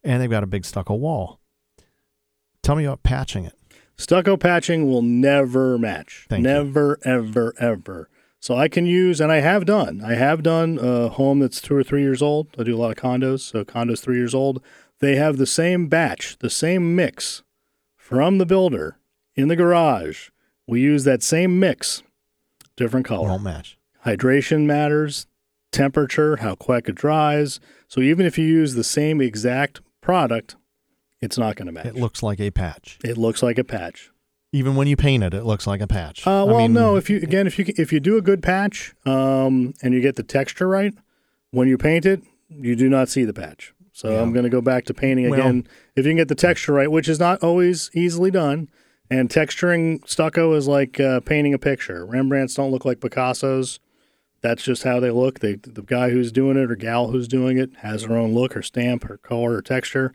And 0.04 0.22
they've 0.22 0.30
got 0.30 0.44
a 0.44 0.48
big 0.48 0.66
stucco 0.66 0.94
wall. 0.94 1.40
Tell 2.62 2.76
me 2.76 2.86
about 2.86 3.04
patching 3.04 3.46
it. 3.46 3.56
Stucco 3.98 4.38
patching 4.38 4.88
will 4.88 5.02
never 5.02 5.78
match. 5.78 6.28
Thank 6.30 6.44
you. 6.44 6.54
never, 6.54 7.00
ever, 7.04 7.54
ever. 7.60 8.10
So 8.40 8.56
I 8.56 8.70
can 8.70 8.86
use, 8.86 9.20
and 9.20 9.32
I 9.32 9.42
have 9.42 9.66
done. 9.66 10.02
I 10.02 10.14
have 10.14 10.42
done 10.44 10.80
a 10.82 11.10
home 11.10 11.40
that's 11.40 11.60
two 11.60 11.76
or 11.76 11.84
three 11.84 12.02
years 12.02 12.22
old. 12.22 12.48
I 12.58 12.64
do 12.64 12.76
a 12.76 12.80
lot 12.80 12.92
of 12.92 12.96
condos, 12.96 13.42
so 13.42 13.66
condos 13.66 14.00
three 14.00 14.16
years 14.16 14.34
old. 14.34 14.64
They 15.00 15.16
have 15.16 15.38
the 15.38 15.46
same 15.46 15.88
batch, 15.88 16.38
the 16.40 16.50
same 16.50 16.96
mix 16.96 17.44
from 17.96 18.38
the 18.38 18.46
builder 18.46 18.98
in 19.36 19.48
the 19.48 19.56
garage. 19.56 20.30
We 20.68 20.82
use 20.82 21.04
that 21.06 21.24
same 21.24 21.60
mix, 21.60 22.04
different 22.76 23.06
color. 23.06 23.30
Won't 23.30 23.44
match. 23.44 23.78
Hydration 24.06 24.66
matters, 24.66 25.26
temperature, 25.72 26.38
how 26.38 26.56
quick 26.56 26.90
it 26.90 26.96
dries. 26.96 27.60
So 27.88 28.02
even 28.02 28.26
if 28.26 28.38
you 28.38 28.46
use 28.46 28.74
the 28.74 28.84
same 28.84 29.22
exact 29.22 29.82
product, 30.02 30.56
it's 31.22 31.38
not 31.38 31.56
going 31.56 31.68
to 31.68 31.72
match. 31.72 31.86
It 31.86 31.96
looks 31.96 32.24
like 32.24 32.40
a 32.40 32.52
patch. 32.52 33.00
it 33.04 33.18
looks 33.18 33.42
like 33.44 33.58
a 33.58 33.64
patch. 33.64 34.12
Even 34.52 34.76
when 34.76 34.88
you 34.88 34.98
paint 34.98 35.24
it, 35.24 35.34
it 35.34 35.44
looks 35.44 35.68
like 35.68 35.80
a 35.80 35.88
patch. 35.88 36.26
Uh, 36.26 36.42
I 36.42 36.44
well, 36.44 36.58
mean, 36.58 36.74
no. 36.74 36.96
If 36.96 37.08
you 37.08 37.18
again, 37.18 37.46
if 37.46 37.60
you 37.60 37.66
if 37.78 37.94
you 37.94 38.00
do 38.00 38.18
a 38.18 38.22
good 38.22 38.42
patch, 38.42 38.96
um, 39.06 39.76
and 39.84 39.94
you 39.94 40.02
get 40.02 40.16
the 40.16 40.24
texture 40.24 40.68
right, 40.68 40.94
when 41.52 41.68
you 41.68 41.78
paint 41.78 42.06
it, 42.06 42.24
you 42.50 42.76
do 42.76 42.90
not 42.90 43.10
see 43.10 43.26
the 43.26 43.34
patch. 43.34 43.74
So 44.00 44.12
Yeah. 44.12 44.22
I'm 44.22 44.32
going 44.32 44.46
to 44.46 44.50
go 44.50 44.62
back 44.62 44.86
to 44.86 44.94
painting 44.94 45.30
Well- 45.30 45.42
again. 45.42 45.68
if 45.98 46.06
you 46.06 46.12
can 46.12 46.16
get 46.18 46.30
the 46.30 46.36
texture 46.36 46.72
right, 46.72 46.90
which 46.90 47.10
is 47.10 47.20
not 47.20 47.44
always 47.44 47.90
easily 47.94 48.32
done, 48.32 48.70
and 49.12 49.30
texturing 49.30 50.08
stucco 50.08 50.54
is 50.54 50.70
like 50.70 51.02
uh, 51.02 51.20
painting 51.20 51.54
a 51.54 51.58
picture. 51.60 52.06
Rembrandts 52.06 52.54
don't 52.54 52.72
look 52.72 52.86
like 52.86 53.02
Picassos. 53.02 53.80
That's 54.42 54.64
just 54.64 54.84
how 54.84 55.02
they 55.02 55.12
look. 55.12 55.40
They, 55.42 55.56
the 55.56 55.82
guy 55.82 56.12
who's 56.12 56.32
doing 56.32 56.56
it 56.56 56.72
or 56.72 56.78
gal 56.78 57.12
who's 57.12 57.28
doing 57.28 57.58
it 57.58 57.72
has 57.80 58.04
her 58.04 58.16
own 58.16 58.34
look, 58.34 58.54
her 58.54 58.62
stamp, 58.62 59.04
her 59.04 59.18
color, 59.18 59.56
her 59.56 59.62
texture. 59.62 60.14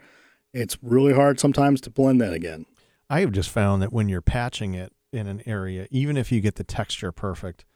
It's 0.54 0.78
really 0.82 1.12
hard 1.12 1.38
sometimes 1.38 1.82
to 1.82 1.90
blend 1.90 2.22
that 2.22 2.32
again. 2.32 2.64
I 3.10 3.20
have 3.20 3.32
just 3.32 3.50
found 3.50 3.82
that 3.82 3.92
when 3.92 4.08
you're 4.08 4.22
patching 4.22 4.72
it 4.72 4.94
in 5.12 5.26
an 5.26 5.42
area, 5.44 5.88
even 5.90 6.16
if 6.16 6.32
you 6.32 6.40
get 6.40 6.54
the 6.54 6.64
texture 6.64 7.12
perfect, 7.12 7.66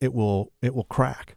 it 0.00 0.14
will 0.14 0.50
it 0.62 0.74
will 0.74 0.84
crack 0.84 1.36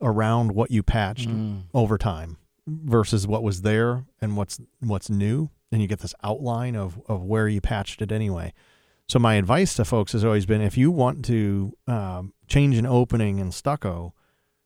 around 0.00 0.52
what 0.52 0.70
you 0.70 0.82
patched 0.82 1.28
Mm. 1.28 1.64
over 1.74 1.98
time 1.98 2.38
versus 2.66 3.26
what 3.26 3.42
was 3.42 3.62
there 3.62 4.04
and 4.20 4.36
what's 4.36 4.60
what's 4.80 5.08
new, 5.10 5.50
and 5.72 5.80
you 5.82 5.88
get 5.88 6.00
this 6.00 6.14
outline 6.22 6.76
of 6.76 7.00
of 7.06 7.22
where 7.24 7.48
you 7.48 7.60
patched 7.60 8.00
it 8.02 8.12
anyway. 8.12 8.52
So 9.08 9.18
my 9.18 9.34
advice 9.34 9.74
to 9.74 9.84
folks 9.84 10.12
has 10.12 10.24
always 10.24 10.46
been: 10.46 10.60
if 10.60 10.76
you 10.78 10.90
want 10.90 11.24
to 11.26 11.76
um, 11.86 12.32
change 12.46 12.76
an 12.76 12.86
opening 12.86 13.38
in 13.38 13.50
stucco, 13.52 14.14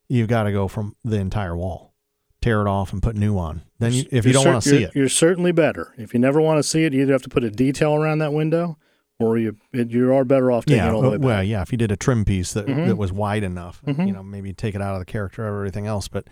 you've 0.09 0.29
got 0.29 0.43
to 0.45 0.53
go 0.53 0.69
from 0.69 0.97
the 1.05 1.17
entire 1.19 1.57
wall, 1.57 1.95
tear 2.43 2.61
it 2.61 2.67
off, 2.69 2.93
and 2.93 3.03
put 3.03 3.17
new 3.17 3.39
on. 3.39 3.63
Then, 3.79 3.93
you, 3.93 4.05
if 4.11 4.25
you 4.27 4.33
You're 4.33 4.33
don't 4.35 4.43
cer- 4.45 4.51
want 4.53 4.63
to 4.65 4.69
see 4.69 4.83
it, 4.85 4.91
you're 4.95 5.09
certainly 5.09 5.53
better. 5.53 5.95
If 5.97 6.13
you 6.13 6.21
never 6.21 6.41
want 6.41 6.59
to 6.59 6.63
see 6.63 6.85
it, 6.85 6.93
you 6.93 7.03
either 7.03 7.13
have 7.13 7.23
to 7.23 7.29
put 7.31 7.43
a 7.45 7.51
detail 7.51 7.95
around 7.95 8.19
that 8.19 8.33
window, 8.35 8.77
or 9.19 9.39
you 9.39 9.57
it, 9.73 9.91
you 9.91 10.13
are 10.15 10.25
better 10.27 10.51
off 10.53 10.67
taking 10.67 10.77
yeah, 10.77 10.91
it 10.91 10.95
all 10.95 11.01
the 11.03 11.11
way 11.13 11.17
back. 11.17 11.25
well, 11.25 11.43
yeah. 11.43 11.63
If 11.63 11.73
you 11.73 11.79
did 11.79 11.91
a 11.91 11.97
trim 11.97 12.27
piece 12.27 12.53
that 12.53 12.67
Mhm. 12.67 12.87
that 12.89 12.97
was 12.97 13.13
wide 13.13 13.45
enough, 13.45 13.81
Mhm. 13.87 14.07
you 14.07 14.13
know, 14.13 14.23
maybe 14.23 14.53
take 14.53 14.75
it 14.75 14.83
out 14.83 14.93
of 14.95 14.99
the 15.01 15.07
character 15.07 15.47
of 15.49 15.55
everything 15.55 15.87
else. 15.87 16.07
But 16.09 16.29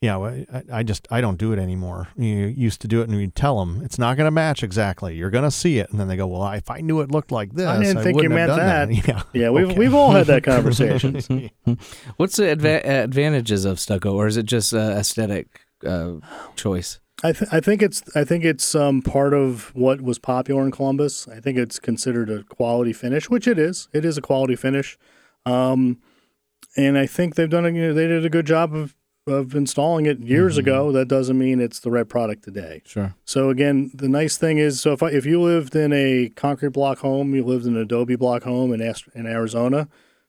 yeah, 0.00 0.16
I, 0.18 0.46
I 0.72 0.82
just 0.82 1.06
I 1.10 1.20
don't 1.20 1.36
do 1.38 1.52
it 1.52 1.58
anymore. 1.58 2.08
You 2.16 2.46
used 2.46 2.80
to 2.80 2.88
do 2.88 3.02
it, 3.02 3.08
and 3.08 3.20
you'd 3.20 3.34
tell 3.34 3.58
them 3.58 3.82
it's 3.84 3.98
not 3.98 4.16
going 4.16 4.26
to 4.26 4.30
match 4.30 4.62
exactly. 4.62 5.14
You're 5.14 5.28
going 5.30 5.44
to 5.44 5.50
see 5.50 5.78
it, 5.78 5.90
and 5.90 6.00
then 6.00 6.08
they 6.08 6.16
go, 6.16 6.26
"Well, 6.26 6.50
if 6.52 6.70
I 6.70 6.80
knew 6.80 7.00
it 7.00 7.10
looked 7.10 7.30
like 7.30 7.52
this, 7.52 7.66
I 7.66 7.82
didn't 7.82 8.02
think 8.02 8.22
you 8.22 8.28
wouldn't 8.30 8.38
have 8.38 8.48
meant 8.58 8.88
done 8.88 8.90
that." 9.04 9.06
Yeah, 9.08 9.22
Yeah, 9.42 9.50
we've 9.50 9.66
Okay. 9.68 9.78
we've 9.78 9.94
all 9.94 10.12
had 10.12 10.26
that 10.28 10.42
conversation. 10.54 11.50
What's 12.16 12.36
the 12.36 12.44
adva- 12.44 12.84
advantages 12.84 13.64
of 13.66 13.78
stucco, 13.78 14.14
or 14.14 14.26
is 14.26 14.36
it 14.38 14.46
just 14.46 14.72
uh, 14.72 14.78
aesthetic 14.98 15.60
uh, 15.86 16.14
choice? 16.56 16.98
I 17.22 17.32
th- 17.32 17.52
I 17.52 17.60
think 17.60 17.82
it's 17.82 18.02
I 18.16 18.24
think 18.24 18.44
it's 18.46 18.74
um, 18.74 19.02
part 19.02 19.34
of 19.34 19.70
what 19.74 20.00
was 20.00 20.18
popular 20.18 20.62
in 20.64 20.70
Columbus. 20.70 21.28
I 21.28 21.40
think 21.40 21.58
it's 21.58 21.78
considered 21.78 22.30
a 22.30 22.42
quality 22.44 22.94
finish, 22.94 23.28
which 23.28 23.46
it 23.46 23.58
is. 23.58 23.88
It 23.92 24.06
is 24.06 24.16
a 24.16 24.22
quality 24.22 24.56
finish, 24.56 24.96
um, 25.44 25.98
and 26.78 26.96
I 26.96 27.04
think 27.04 27.34
they've 27.34 27.50
done 27.50 27.66
a, 27.66 27.70
you 27.70 27.88
know, 27.88 27.92
they 27.92 28.06
did 28.06 28.24
a 28.24 28.30
good 28.30 28.46
job 28.46 28.74
of 28.74 28.94
of 29.26 29.54
installing 29.54 30.06
it 30.06 30.20
years 30.20 30.54
Mm-hmm. 30.54 30.60
ago. 30.60 30.92
That 30.92 31.08
doesn't 31.08 31.38
mean 31.38 31.60
it's 31.60 31.80
the 31.80 31.90
right 31.90 32.08
product 32.08 32.42
today. 32.44 32.82
Sure. 32.84 33.14
So 33.24 33.50
again, 33.50 33.90
the 33.94 34.08
nice 34.08 34.36
thing 34.36 34.58
is, 34.58 34.80
so 34.80 34.92
if 34.92 35.02
I, 35.02 35.08
if 35.10 35.24
you 35.26 35.40
lived 35.40 35.76
in 35.76 35.92
a 35.92 36.30
concrete 36.36 36.72
block 36.72 36.98
home, 36.98 37.34
you 37.34 37.44
lived 37.44 37.66
in 37.66 37.76
an 37.76 37.82
adobe 37.82 38.16
block 38.16 38.42
home 38.44 38.72
in 38.72 38.80
in 39.14 39.26
Arizona, 39.26 39.88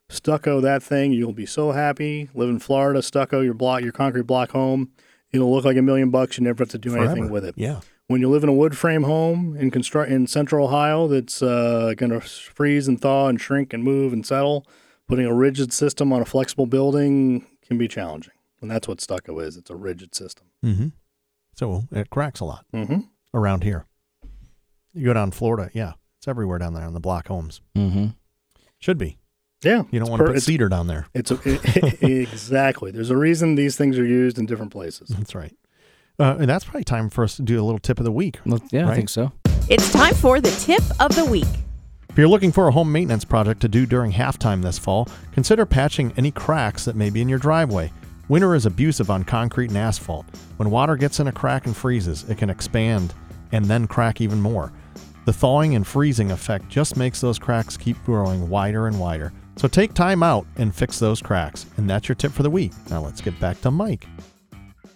stucco 0.10 0.60
that 0.62 0.84
thing, 0.84 1.13
you'll 1.13 1.34
be 1.34 1.45
so 1.45 1.71
happy. 1.71 2.30
Live 2.34 2.49
in 2.49 2.60
Florida, 2.60 3.01
stucco 3.01 3.41
your 3.41 3.54
block, 3.54 3.82
your 3.82 3.93
concrete 3.93 4.27
block 4.27 4.51
home, 4.51 4.91
it'll 5.32 5.54
look 5.54 5.65
like 5.65 5.77
a 5.77 5.82
million 5.82 6.10
bucks. 6.10 6.38
You 6.38 6.43
never 6.43 6.63
have 6.63 6.69
to 6.71 6.77
do 6.77 6.95
anything 6.97 7.30
with 7.30 7.45
it. 7.45 7.56
Yeah, 7.58 7.80
When 8.08 8.19
you 8.21 8.30
live 8.30 8.43
in 8.43 8.49
a 8.49 8.54
wood 8.54 8.77
frame 8.77 9.04
home 9.04 9.56
in 9.56 9.71
construct 9.71 10.12
in 10.12 10.27
Central 10.27 10.67
Ohio, 10.67 11.08
that's 11.08 11.41
uh, 11.41 11.93
going 11.95 12.12
to 12.12 12.19
freeze 12.19 12.88
and 12.89 12.99
thaw 12.99 13.27
and 13.30 13.39
shrink 13.39 13.73
and 13.73 13.84
move 13.86 14.12
and 14.12 14.25
settle, 14.25 14.67
putting 15.08 15.25
a 15.25 15.34
rigid 15.34 15.71
system 15.71 16.12
on 16.12 16.21
a 16.21 16.25
flexible 16.25 16.65
building 16.65 17.47
can 17.65 17.77
be 17.77 17.88
challenging. 17.88 18.34
And 18.62 18.69
that's 18.69 18.88
what 18.88 19.02
stucco 19.02 19.39
is. 19.39 19.58
It's 19.58 19.69
a 19.69 19.76
rigid 19.76 20.13
system. 20.15 20.47
Mm-hmm. 20.63 20.88
so 21.56 21.84
it 21.91 22.10
cracks 22.10 22.39
a 22.39 22.45
lot 22.45 22.65
Mm-hmm. 22.74 23.00
around 23.34 23.63
here. 23.63 23.86
You 24.93 25.06
go 25.06 25.13
down 25.13 25.32
Florida, 25.32 25.69
yeah, 25.74 25.93
it's 26.19 26.28
everywhere 26.28 26.60
down 26.60 26.74
there 26.74 26.84
on 26.86 26.93
the 26.93 27.00
block 27.00 27.28
homes. 27.28 27.62
Mm-hmm. 27.76 28.08
Should 28.80 28.97
be. 28.97 29.17
Yeah, 29.63 29.84
You 29.91 30.00
don't 30.00 30.02
it's 30.04 30.10
want 30.10 30.19
to 30.21 30.26
per- 30.28 30.34
put 30.34 30.43
cedar 30.43 30.69
down 30.69 30.88
there. 30.88 31.06
It's 31.13 31.30
a, 31.32 31.38
exactly. 32.02 32.91
There's 32.91 33.10
a 33.12 33.17
reason 33.17 33.56
these 33.56 33.78
things 33.78 33.97
are 34.00 34.06
used 34.06 34.38
in 34.39 34.45
different 34.47 34.71
places. 34.71 35.10
That's 35.10 35.36
right. 35.36 35.56
Uh, 36.19 36.36
and 36.39 36.50
that's 36.50 36.65
probably 36.65 36.84
time 36.84 37.10
for 37.10 37.24
us 37.24 37.36
to 37.36 37.41
do 37.41 37.62
a 37.62 37.63
little 37.63 37.80
tip 37.80 38.00
of 38.00 38.06
the 38.06 38.12
week. 38.12 38.39
Well, 38.45 38.60
yeah, 38.71 38.89
I 38.89 38.95
think 38.95 39.10
so. 39.10 39.32
It's 39.69 39.91
time 39.91 40.13
for 40.15 40.39
the 40.41 40.50
tip 40.52 40.82
of 41.00 41.15
the 41.15 41.26
week. 41.26 41.45
If 42.10 42.17
you're 42.17 42.28
looking 42.28 42.52
for 42.52 42.67
a 42.67 42.71
home 42.71 42.91
maintenance 42.91 43.24
project 43.24 43.62
to 43.62 43.67
do 43.69 43.86
during 43.86 44.12
halftime 44.12 44.62
this 44.63 44.78
fall, 44.78 45.08
consider 45.32 45.65
patching 45.65 46.12
any 46.17 46.30
cracks 46.32 46.84
that 46.86 46.95
may 46.95 47.10
be 47.10 47.21
in 47.21 47.30
your 47.30 47.39
driveway. 47.39 47.91
Winter 48.27 48.55
is 48.55 48.65
abusive 48.65 49.10
on 49.10 49.23
concrete 49.23 49.69
and 49.69 49.77
asphalt. 49.77 50.25
When 50.57 50.71
water 50.71 50.95
gets 50.95 51.19
in 51.19 51.27
a 51.27 51.31
crack 51.31 51.65
and 51.65 51.75
freezes, 51.75 52.23
it 52.29 52.38
can 52.38 52.49
expand 52.49 53.13
and 53.51 53.65
then 53.65 53.88
crack 53.88 54.21
even 54.21 54.41
more. 54.41 54.71
The 55.25 55.34
thawing 55.34 55.75
and 55.75 55.86
freezing 55.86 56.31
effect 56.31 56.69
just 56.69 56.97
makes 56.97 57.21
those 57.21 57.38
cracks 57.38 57.77
keep 57.77 58.03
growing 58.05 58.49
wider 58.49 58.88
and 58.88 58.99
wider. 58.99 59.34
So 59.57 59.67
take 59.67 59.93
time 59.93 60.23
out 60.23 60.47
and 60.55 60.73
fix 60.73 60.97
those 60.97 61.21
cracks. 61.21 61.65
And 61.77 61.89
that's 61.89 62.07
your 62.07 62.15
tip 62.15 62.31
for 62.31 62.43
the 62.43 62.49
week. 62.49 62.71
Now 62.89 63.01
let's 63.01 63.21
get 63.21 63.39
back 63.39 63.62
to 63.62 63.71
Mike. 63.71 64.07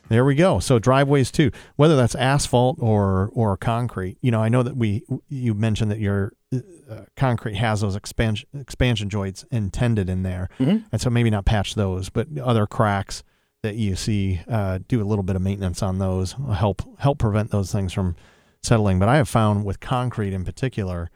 There 0.09 0.23
we 0.23 0.35
go. 0.35 0.59
So 0.59 0.77
driveways 0.77 1.31
too, 1.31 1.51
whether 1.77 1.95
that's 1.95 2.15
asphalt 2.15 2.77
or 2.79 3.29
or 3.33 3.57
concrete. 3.57 4.17
You 4.21 4.31
know, 4.31 4.41
I 4.41 4.49
know 4.49 4.61
that 4.63 4.77
we 4.77 5.03
you 5.29 5.53
mentioned 5.53 5.89
that 5.91 5.99
your 5.99 6.33
uh, 6.53 7.05
concrete 7.15 7.55
has 7.55 7.81
those 7.81 7.95
expansion 7.95 8.47
expansion 8.53 9.09
joints 9.09 9.45
intended 9.51 10.07
in 10.09 10.21
there, 10.23 10.49
Mhm. 10.59 10.83
and 10.91 11.01
so 11.01 11.09
maybe 11.09 11.29
not 11.31 11.45
patch 11.45 11.73
those, 11.75 12.09
but 12.09 12.27
other 12.37 12.67
cracks 12.67 13.23
that 13.63 13.75
you 13.75 13.95
see, 13.95 14.41
uh, 14.47 14.77
do 14.87 15.01
a 15.01 15.05
little 15.05 15.23
bit 15.23 15.35
of 15.35 15.41
maintenance 15.41 15.81
on 15.81 15.97
those, 15.97 16.33
help 16.53 16.83
help 16.99 17.17
prevent 17.17 17.49
those 17.49 17.71
things 17.71 17.91
from 17.91 18.15
settling. 18.61 18.99
But 18.99 19.09
I 19.09 19.17
have 19.17 19.27
found 19.27 19.65
with 19.65 19.79
concrete 19.79 20.33
in 20.33 20.45
particular, 20.45 21.09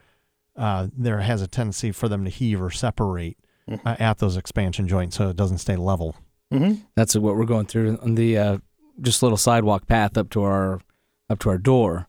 uh, 0.56 0.88
there 0.98 1.20
has 1.20 1.44
a 1.44 1.48
tendency 1.48 1.92
for 1.92 2.10
them 2.10 2.24
to 2.26 2.32
heave 2.32 2.60
or 2.60 2.72
separate 2.72 3.38
Mhm. 3.70 3.80
uh, 3.86 3.96
at 4.00 4.18
those 4.18 4.36
expansion 4.36 4.88
joints, 4.88 5.16
so 5.18 5.30
it 5.30 5.36
doesn't 5.36 5.60
stay 5.60 5.76
level. 5.76 6.16
hmm 6.52 6.74
That's 6.96 7.16
what 7.16 7.36
we're 7.36 7.46
going 7.46 7.68
through 7.68 8.00
on 8.02 8.16
the 8.16 8.36
uh, 8.38 8.58
just 9.02 9.22
a 9.22 9.26
little 9.26 9.38
sidewalk 9.38 9.88
path 9.88 10.18
up 10.18 10.30
to 10.32 10.44
our 10.44 10.80
up 11.30 11.40
to 11.40 11.50
our 11.50 11.58
door. 11.58 12.08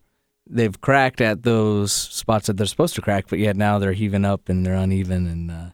They've 0.49 0.81
cracked 0.81 1.21
at 1.21 1.43
those 1.45 1.93
spots 1.93 2.47
that 2.49 2.57
they're 2.57 2.67
supposed 2.67 2.95
to 2.97 3.03
crack, 3.03 3.27
but 3.29 3.39
yet 3.39 3.57
now 3.57 3.79
they're 3.79 3.93
heaving 3.93 4.25
up 4.25 4.49
and 4.49 4.67
they're 4.67 4.75
uneven, 4.75 5.27
and 5.29 5.51
uh, 5.51 5.71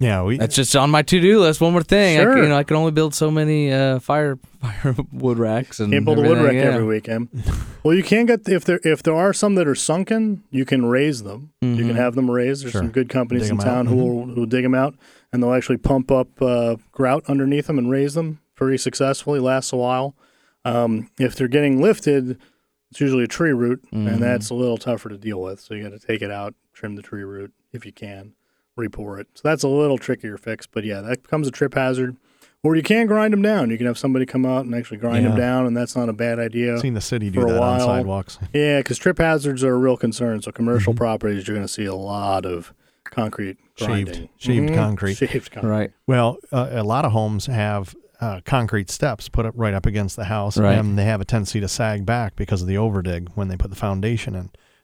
Yeah, 0.00 0.24
we 0.24 0.36
that's 0.38 0.56
just 0.56 0.74
on 0.74 0.90
my 0.90 1.02
to 1.02 1.20
do 1.20 1.38
list. 1.40 1.60
One 1.60 1.72
more 1.72 1.82
thing, 1.84 2.18
I, 2.18 2.22
c- 2.22 2.24
Sure. 2.24 2.42
you 2.42 2.48
know, 2.48 2.56
I 2.56 2.64
can 2.64 2.76
only 2.76 2.90
build 2.90 3.14
so 3.14 3.30
many 3.30 3.72
uh, 3.72 4.00
fire 4.00 4.36
firewood 4.60 5.38
racks 5.38 5.78
and 5.78 5.92
Can't 5.92 6.04
build 6.04 6.18
a 6.18 6.22
wood 6.22 6.38
rack 6.38 6.54
yeah. 6.54 6.62
every 6.62 6.84
weekend. 6.84 7.28
well, 7.84 7.94
you 7.94 8.02
can 8.02 8.26
get 8.26 8.48
if 8.48 8.64
there 8.64 8.80
if 8.82 9.02
there 9.02 9.14
are 9.14 9.32
some 9.32 9.54
that 9.56 9.68
are 9.68 9.74
sunken, 9.76 10.42
you 10.50 10.64
can 10.64 10.86
raise 10.86 11.22
them. 11.22 11.52
You 11.60 11.68
Mhm. 11.76 11.86
can 11.88 11.96
have 11.96 12.14
them 12.16 12.28
raised. 12.30 12.64
There's 12.64 12.72
Sure. 12.72 12.80
some 12.82 12.90
good 12.90 13.08
companies 13.08 13.44
Dig 13.44 13.52
in 13.52 13.60
'em 13.60 13.64
town 13.64 13.86
out. 13.86 13.92
who 13.92 13.96
will 13.96 14.26
who 14.26 14.40
will 14.40 14.46
dig 14.46 14.64
them 14.64 14.74
out, 14.74 14.96
and 15.32 15.40
they'll 15.42 15.52
actually 15.54 15.76
pump 15.78 16.10
up 16.10 16.28
uh, 16.42 16.76
grout 16.90 17.22
underneath 17.28 17.68
them 17.68 17.78
and 17.78 17.90
raise 17.90 18.14
them 18.14 18.40
very 18.58 18.76
successfully. 18.78 19.38
Lasts 19.38 19.72
a 19.72 19.76
while. 19.76 20.16
Um, 20.66 21.10
if 21.18 21.34
they're 21.36 21.48
getting 21.48 21.80
lifted, 21.80 22.38
it's 22.90 23.00
usually 23.00 23.24
a 23.24 23.28
tree 23.28 23.52
root, 23.52 23.84
Mhm. 23.92 24.12
and 24.14 24.22
that's 24.22 24.50
a 24.50 24.54
little 24.54 24.76
tougher 24.78 25.08
to 25.08 25.16
deal 25.18 25.40
with. 25.40 25.60
So 25.60 25.74
you 25.74 25.82
got 25.82 25.98
to 25.98 26.04
take 26.06 26.22
it 26.22 26.30
out, 26.30 26.54
trim 26.72 26.96
the 26.96 27.02
tree 27.02 27.22
root 27.24 27.52
if 27.72 27.84
you 27.86 27.92
can, 27.92 28.32
repour 28.78 29.18
it. 29.20 29.28
So 29.34 29.42
that's 29.44 29.62
a 29.62 29.68
little 29.68 29.98
trickier 29.98 30.36
fix, 30.36 30.66
but 30.66 30.84
yeah, 30.84 31.00
that 31.02 31.22
becomes 31.22 31.46
a 31.48 31.50
trip 31.50 31.74
hazard. 31.74 32.16
Or 32.62 32.74
you 32.74 32.82
can 32.82 33.06
grind 33.06 33.32
them 33.32 33.42
down. 33.42 33.70
You 33.70 33.76
can 33.78 33.86
have 33.86 33.98
somebody 33.98 34.26
come 34.26 34.44
out 34.44 34.64
and 34.64 34.74
actually 34.74 34.96
grind 34.96 35.24
them 35.24 35.36
down, 35.36 35.66
and 35.66 35.76
that's 35.76 35.94
not 35.94 36.08
a 36.08 36.12
bad 36.12 36.40
idea. 36.40 36.74
I've 36.74 36.80
seen 36.80 36.94
the 36.94 37.00
city 37.00 37.30
do 37.30 37.40
for 37.42 37.46
a 37.48 37.52
that 37.52 37.62
on 37.62 37.80
sidewalks. 37.80 38.38
Yeah, 38.52 38.80
because 38.80 38.98
trip 38.98 39.18
hazards 39.18 39.62
are 39.62 39.74
a 39.74 39.78
real 39.78 39.96
concern. 39.96 40.42
So 40.42 40.50
commercial 40.50 40.92
Mhm. 40.92 40.96
properties, 40.96 41.46
you're 41.46 41.54
going 41.54 41.66
to 41.66 41.72
see 41.72 41.84
a 41.84 41.94
lot 41.94 42.44
of 42.44 42.72
concrete 43.04 43.58
Shaved- 43.76 43.86
grinding. 44.06 44.28
shaved 44.36 44.70
Mhm. 44.70 44.74
concrete. 44.74 45.14
Shaved 45.16 45.52
concrete. 45.52 45.70
Right. 45.70 45.90
Well, 46.08 46.38
uh, 46.50 46.68
a 46.72 46.82
lot 46.82 47.04
of 47.04 47.12
homes 47.12 47.46
have 47.46 47.94
uh, 48.20 48.40
concrete 48.44 48.90
steps 48.90 49.28
put 49.28 49.44
up 49.46 49.54
right 49.56 49.74
up 49.74 49.86
against 49.86 50.16
the 50.16 50.24
house, 50.24 50.56
Right. 50.58 50.78
and 50.78 50.98
they 50.98 51.04
have 51.04 51.20
a 51.20 51.24
tendency 51.24 51.60
to 51.60 51.68
sag 51.68 52.06
back 52.06 52.36
because 52.36 52.62
of 52.62 52.68
the 52.68 52.74
overdig 52.76 53.28
when 53.34 53.48
they 53.48 53.56
put 53.56 53.70
the 53.70 53.76
foundation 53.76 54.34
in. 54.34 54.40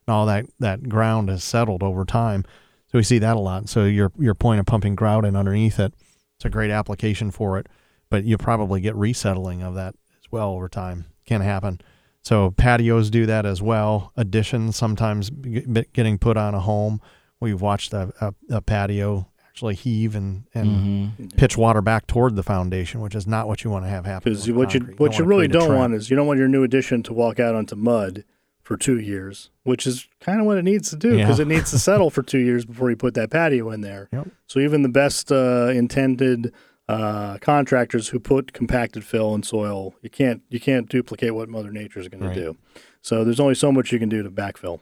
And 0.07 0.15
all 0.15 0.27
that, 0.27 0.47
that 0.59 0.89
ground 0.89 1.29
has 1.29 1.43
settled 1.45 1.83
over 1.83 2.05
time, 2.05 2.45
so 2.91 2.99
we 2.99 3.03
see 3.05 3.19
that 3.21 3.37
a 3.37 3.41
lot. 3.41 3.69
So 3.69 3.85
your 3.85 4.13
your 4.19 4.35
point 4.35 4.61
of 4.61 4.67
pumping 4.67 4.95
grout 4.95 5.25
in 5.25 5.37
underneath 5.37 5.79
it, 5.81 5.95
it's 6.37 6.45
a 6.45 6.51
great 6.51 6.71
application 6.71 7.31
for 7.31 7.59
it, 7.59 7.69
but 8.11 8.25
you 8.25 8.37
probably 8.37 8.81
get 8.81 8.95
resettling 8.97 9.63
of 9.63 9.75
that 9.77 9.95
as 10.19 10.31
well 10.31 10.51
over 10.51 10.69
time. 10.69 11.07
Can 11.25 11.41
happen. 11.41 11.81
So 12.21 12.51
patios 12.51 13.11
do 13.11 13.27
that 13.27 13.47
as 13.47 13.63
well. 13.63 14.13
Additions 14.17 14.77
sometimes 14.77 15.31
getting 15.31 16.19
put 16.19 16.37
on 16.37 16.55
a 16.55 16.61
home. 16.61 17.01
We've 17.41 17.61
watched 17.61 17.93
a, 17.93 18.13
a, 18.21 18.57
a 18.57 18.61
patio 18.61 19.29
actually 19.53 19.75
heave 19.75 20.15
and 20.15 20.45
and 20.55 21.13
Mhm. 21.19 21.37
pitch 21.37 21.59
water 21.59 21.83
back 21.83 22.07
toward 22.07 22.37
the 22.37 22.43
foundation, 22.43 23.01
which 23.01 23.15
is 23.15 23.27
not 23.27 23.47
what 23.47 23.63
you 23.65 23.71
want 23.71 23.85
to 23.85 23.89
have 23.91 24.07
happen. 24.07 24.33
Because 24.33 24.47
with 24.49 24.57
what 24.57 24.73
you 24.75 24.81
what 24.97 25.19
you 25.19 25.25
wanna 25.25 25.29
really 25.29 25.49
don't 25.49 25.75
want 25.77 25.93
is 25.95 26.09
you 26.09 26.17
don't 26.17 26.27
want 26.27 26.39
your 26.39 26.49
new 26.49 26.63
addition 26.63 27.03
to 27.05 27.13
walk 27.13 27.39
out 27.39 27.55
onto 27.55 27.77
mud 27.77 28.25
for 28.63 28.79
two 28.79 28.99
years, 28.99 29.51
which 29.65 29.87
is 29.87 30.09
kind 30.21 30.41
of 30.41 30.47
what 30.47 30.57
it 30.57 30.63
needs 30.65 30.89
to 30.89 30.97
do 30.97 31.17
because 31.19 31.39
Yeah. 31.39 31.43
it 31.43 31.49
needs 31.49 31.71
to 31.73 31.79
settle 31.79 32.09
for 32.17 32.23
two 32.23 32.39
years 32.39 32.65
before 32.65 32.89
you 32.89 32.97
put 32.97 33.13
that 33.15 33.29
patio 33.31 33.71
in 33.71 33.83
there. 33.83 34.09
Yep. 34.13 34.29
So 34.47 34.59
even 34.61 34.81
the 34.83 34.89
best 34.89 35.31
uh, 35.31 35.71
intended 35.75 36.53
uh, 36.89 37.37
contractors 37.39 38.09
who 38.09 38.19
put 38.19 38.53
compacted 38.55 39.05
fill 39.05 39.35
and 39.35 39.45
soil, 39.45 39.95
you 40.01 40.09
can't 40.11 40.41
you 40.49 40.61
can't 40.61 40.89
duplicate 40.89 41.35
what 41.35 41.49
Mother 41.51 41.71
Nature 41.71 42.01
is 42.01 42.09
going 42.09 42.25
Right. 42.25 42.35
to 42.35 42.41
do. 42.41 42.57
So 43.03 43.23
there's 43.25 43.41
only 43.41 43.55
so 43.55 43.71
much 43.71 43.93
you 43.93 43.99
can 43.99 44.09
do 44.09 44.23
to 44.23 44.31
backfill. 44.31 44.81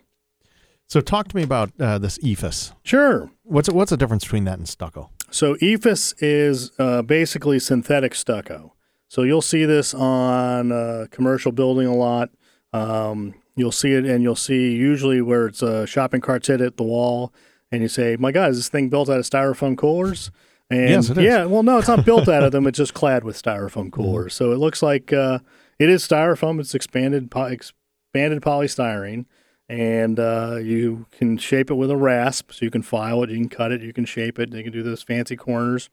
So 0.90 1.00
talk 1.00 1.28
to 1.28 1.36
me 1.36 1.44
about 1.44 1.70
uh, 1.78 1.98
this 1.98 2.18
EIFS. 2.18 2.72
Sure. 2.82 3.30
What's 3.44 3.70
what's 3.70 3.90
the 3.90 3.96
difference 3.96 4.24
between 4.24 4.42
that 4.44 4.58
and 4.58 4.68
stucco? 4.68 5.10
So 5.30 5.54
EIFS 5.54 6.14
is 6.18 6.72
uh, 6.80 7.02
basically 7.02 7.60
synthetic 7.60 8.12
stucco. 8.12 8.74
So 9.06 9.22
you'll 9.22 9.40
see 9.40 9.64
this 9.64 9.94
on 9.94 10.72
uh, 10.72 11.06
commercial 11.12 11.52
building 11.52 11.86
a 11.86 11.94
lot. 11.94 12.30
Um, 12.72 13.34
you'll 13.54 13.70
see 13.70 13.92
it, 13.92 14.04
and 14.04 14.24
you'll 14.24 14.34
see 14.34 14.72
usually 14.74 15.20
where 15.20 15.46
it's 15.46 15.62
uh, 15.62 15.86
shopping 15.86 16.20
carts 16.20 16.48
hit 16.48 16.60
at 16.60 16.76
the 16.76 16.82
wall, 16.82 17.32
and 17.70 17.82
you 17.82 17.88
say, 17.88 18.16
"My 18.18 18.32
God, 18.32 18.50
is 18.50 18.56
this 18.56 18.68
thing 18.68 18.88
built 18.88 19.08
out 19.08 19.18
of 19.20 19.24
styrofoam 19.24 19.78
coolers?" 19.78 20.32
And 20.70 20.90
Yes, 20.90 21.08
it 21.08 21.18
is. 21.18 21.24
yeah, 21.24 21.44
well, 21.44 21.62
no, 21.62 21.78
it's 21.78 21.88
not 21.88 22.04
built 22.04 22.28
out 22.28 22.42
of 22.42 22.50
them. 22.50 22.66
It's 22.66 22.78
just 22.78 22.94
clad 22.94 23.22
with 23.22 23.40
styrofoam 23.40 23.92
coolers. 23.96 24.34
So 24.34 24.50
it 24.50 24.56
looks 24.58 24.82
like 24.82 25.12
uh, 25.12 25.38
it 25.78 25.88
is 25.88 26.06
styrofoam. 26.06 26.58
It's 26.58 26.74
expanded 26.74 27.30
po- 27.30 27.44
expanded 27.44 28.42
polystyrene, 28.42 29.26
and 29.70 30.18
uh, 30.18 30.56
you 30.60 31.06
can 31.12 31.38
shape 31.38 31.70
it 31.70 31.74
with 31.74 31.92
a 31.92 31.96
rasp. 31.96 32.50
So 32.50 32.64
you 32.64 32.72
can 32.72 32.82
file 32.82 33.22
it, 33.22 33.30
you 33.30 33.36
can 33.36 33.48
cut 33.48 33.70
it, 33.70 33.82
you 33.82 33.92
can 33.92 34.04
shape 34.04 34.40
it. 34.40 34.52
You 34.52 34.64
can 34.64 34.72
do 34.72 34.82
those 34.82 35.04
fancy 35.04 35.36
corners, 35.36 35.88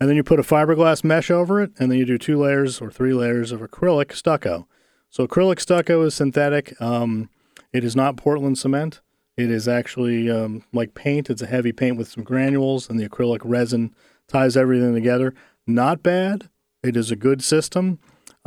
and 0.00 0.08
then 0.08 0.16
you 0.16 0.24
put 0.24 0.40
a 0.40 0.42
fiberglass 0.42 1.04
mesh 1.04 1.30
over 1.30 1.60
it, 1.60 1.70
and 1.78 1.90
then 1.90 1.98
you 1.98 2.06
do 2.06 2.16
two 2.16 2.38
layers 2.38 2.80
or 2.80 2.90
three 2.90 3.12
layers 3.12 3.52
of 3.52 3.60
acrylic 3.60 4.14
stucco. 4.14 4.66
So 5.10 5.26
acrylic 5.26 5.60
stucco 5.60 6.02
is 6.02 6.14
synthetic. 6.14 6.80
Um, 6.80 7.28
it 7.70 7.84
is 7.84 7.94
not 7.94 8.16
Portland 8.16 8.56
cement. 8.56 9.02
It 9.36 9.50
is 9.50 9.68
actually 9.68 10.30
um, 10.30 10.64
like 10.72 10.94
paint. 10.94 11.28
It's 11.28 11.42
a 11.42 11.46
heavy 11.46 11.72
paint 11.72 11.98
with 11.98 12.08
some 12.08 12.24
granules, 12.24 12.88
and 12.88 12.98
the 12.98 13.06
acrylic 13.06 13.40
resin 13.44 13.94
ties 14.26 14.56
everything 14.56 14.94
together. 14.94 15.34
Not 15.66 16.02
bad. 16.02 16.48
It 16.82 16.96
is 16.96 17.10
a 17.10 17.16
good 17.16 17.44
system. 17.44 17.98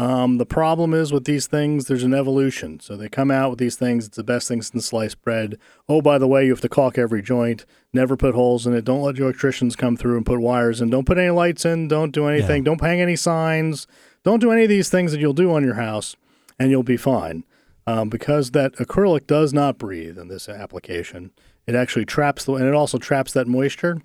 Um, 0.01 0.39
the 0.39 0.47
problem 0.47 0.95
is 0.95 1.13
with 1.13 1.25
these 1.25 1.45
things, 1.45 1.85
there's 1.85 2.03
an 2.03 2.15
evolution. 2.15 2.79
So 2.79 2.97
they 2.97 3.07
come 3.07 3.29
out 3.29 3.51
with 3.51 3.59
these 3.59 3.75
things. 3.75 4.07
It's 4.07 4.17
the 4.17 4.23
best 4.23 4.47
thing 4.47 4.63
since 4.63 4.87
sliced 4.87 5.21
bread. 5.21 5.59
Oh, 5.87 6.01
by 6.01 6.17
the 6.17 6.27
way, 6.27 6.45
you 6.45 6.51
have 6.51 6.61
to 6.61 6.69
caulk 6.69 6.97
every 6.97 7.21
joint. 7.21 7.65
Never 7.93 8.17
put 8.17 8.33
holes 8.33 8.65
in 8.65 8.73
it. 8.73 8.83
Don't 8.83 9.03
let 9.03 9.17
your 9.17 9.27
electricians 9.27 9.75
come 9.75 9.95
through 9.95 10.17
and 10.17 10.25
put 10.25 10.39
wires 10.41 10.81
in. 10.81 10.89
Don't 10.89 11.05
put 11.05 11.19
any 11.19 11.29
lights 11.29 11.65
in. 11.65 11.87
Don't 11.87 12.11
do 12.11 12.25
anything. 12.25 12.63
Don't 12.63 12.81
hang 12.81 12.99
any 12.99 13.15
signs. 13.15 13.85
Don't 14.23 14.39
do 14.39 14.51
any 14.51 14.63
of 14.63 14.69
these 14.69 14.89
things 14.89 15.11
that 15.11 15.19
you'll 15.19 15.33
do 15.33 15.53
on 15.53 15.63
your 15.63 15.75
house, 15.75 16.15
and 16.57 16.71
you'll 16.71 16.81
be 16.81 16.97
fine. 16.97 17.43
Um, 17.85 18.09
because 18.09 18.51
that 18.51 18.73
acrylic 18.77 19.27
does 19.27 19.53
not 19.53 19.77
breathe 19.77 20.17
in 20.17 20.29
this 20.29 20.49
application. 20.49 21.29
It 21.67 21.75
actually 21.75 22.05
traps 22.05 22.45
the, 22.45 22.53
and 22.53 22.65
it 22.65 22.73
also 22.73 22.97
traps 22.97 23.33
that 23.33 23.47
moisture 23.47 24.01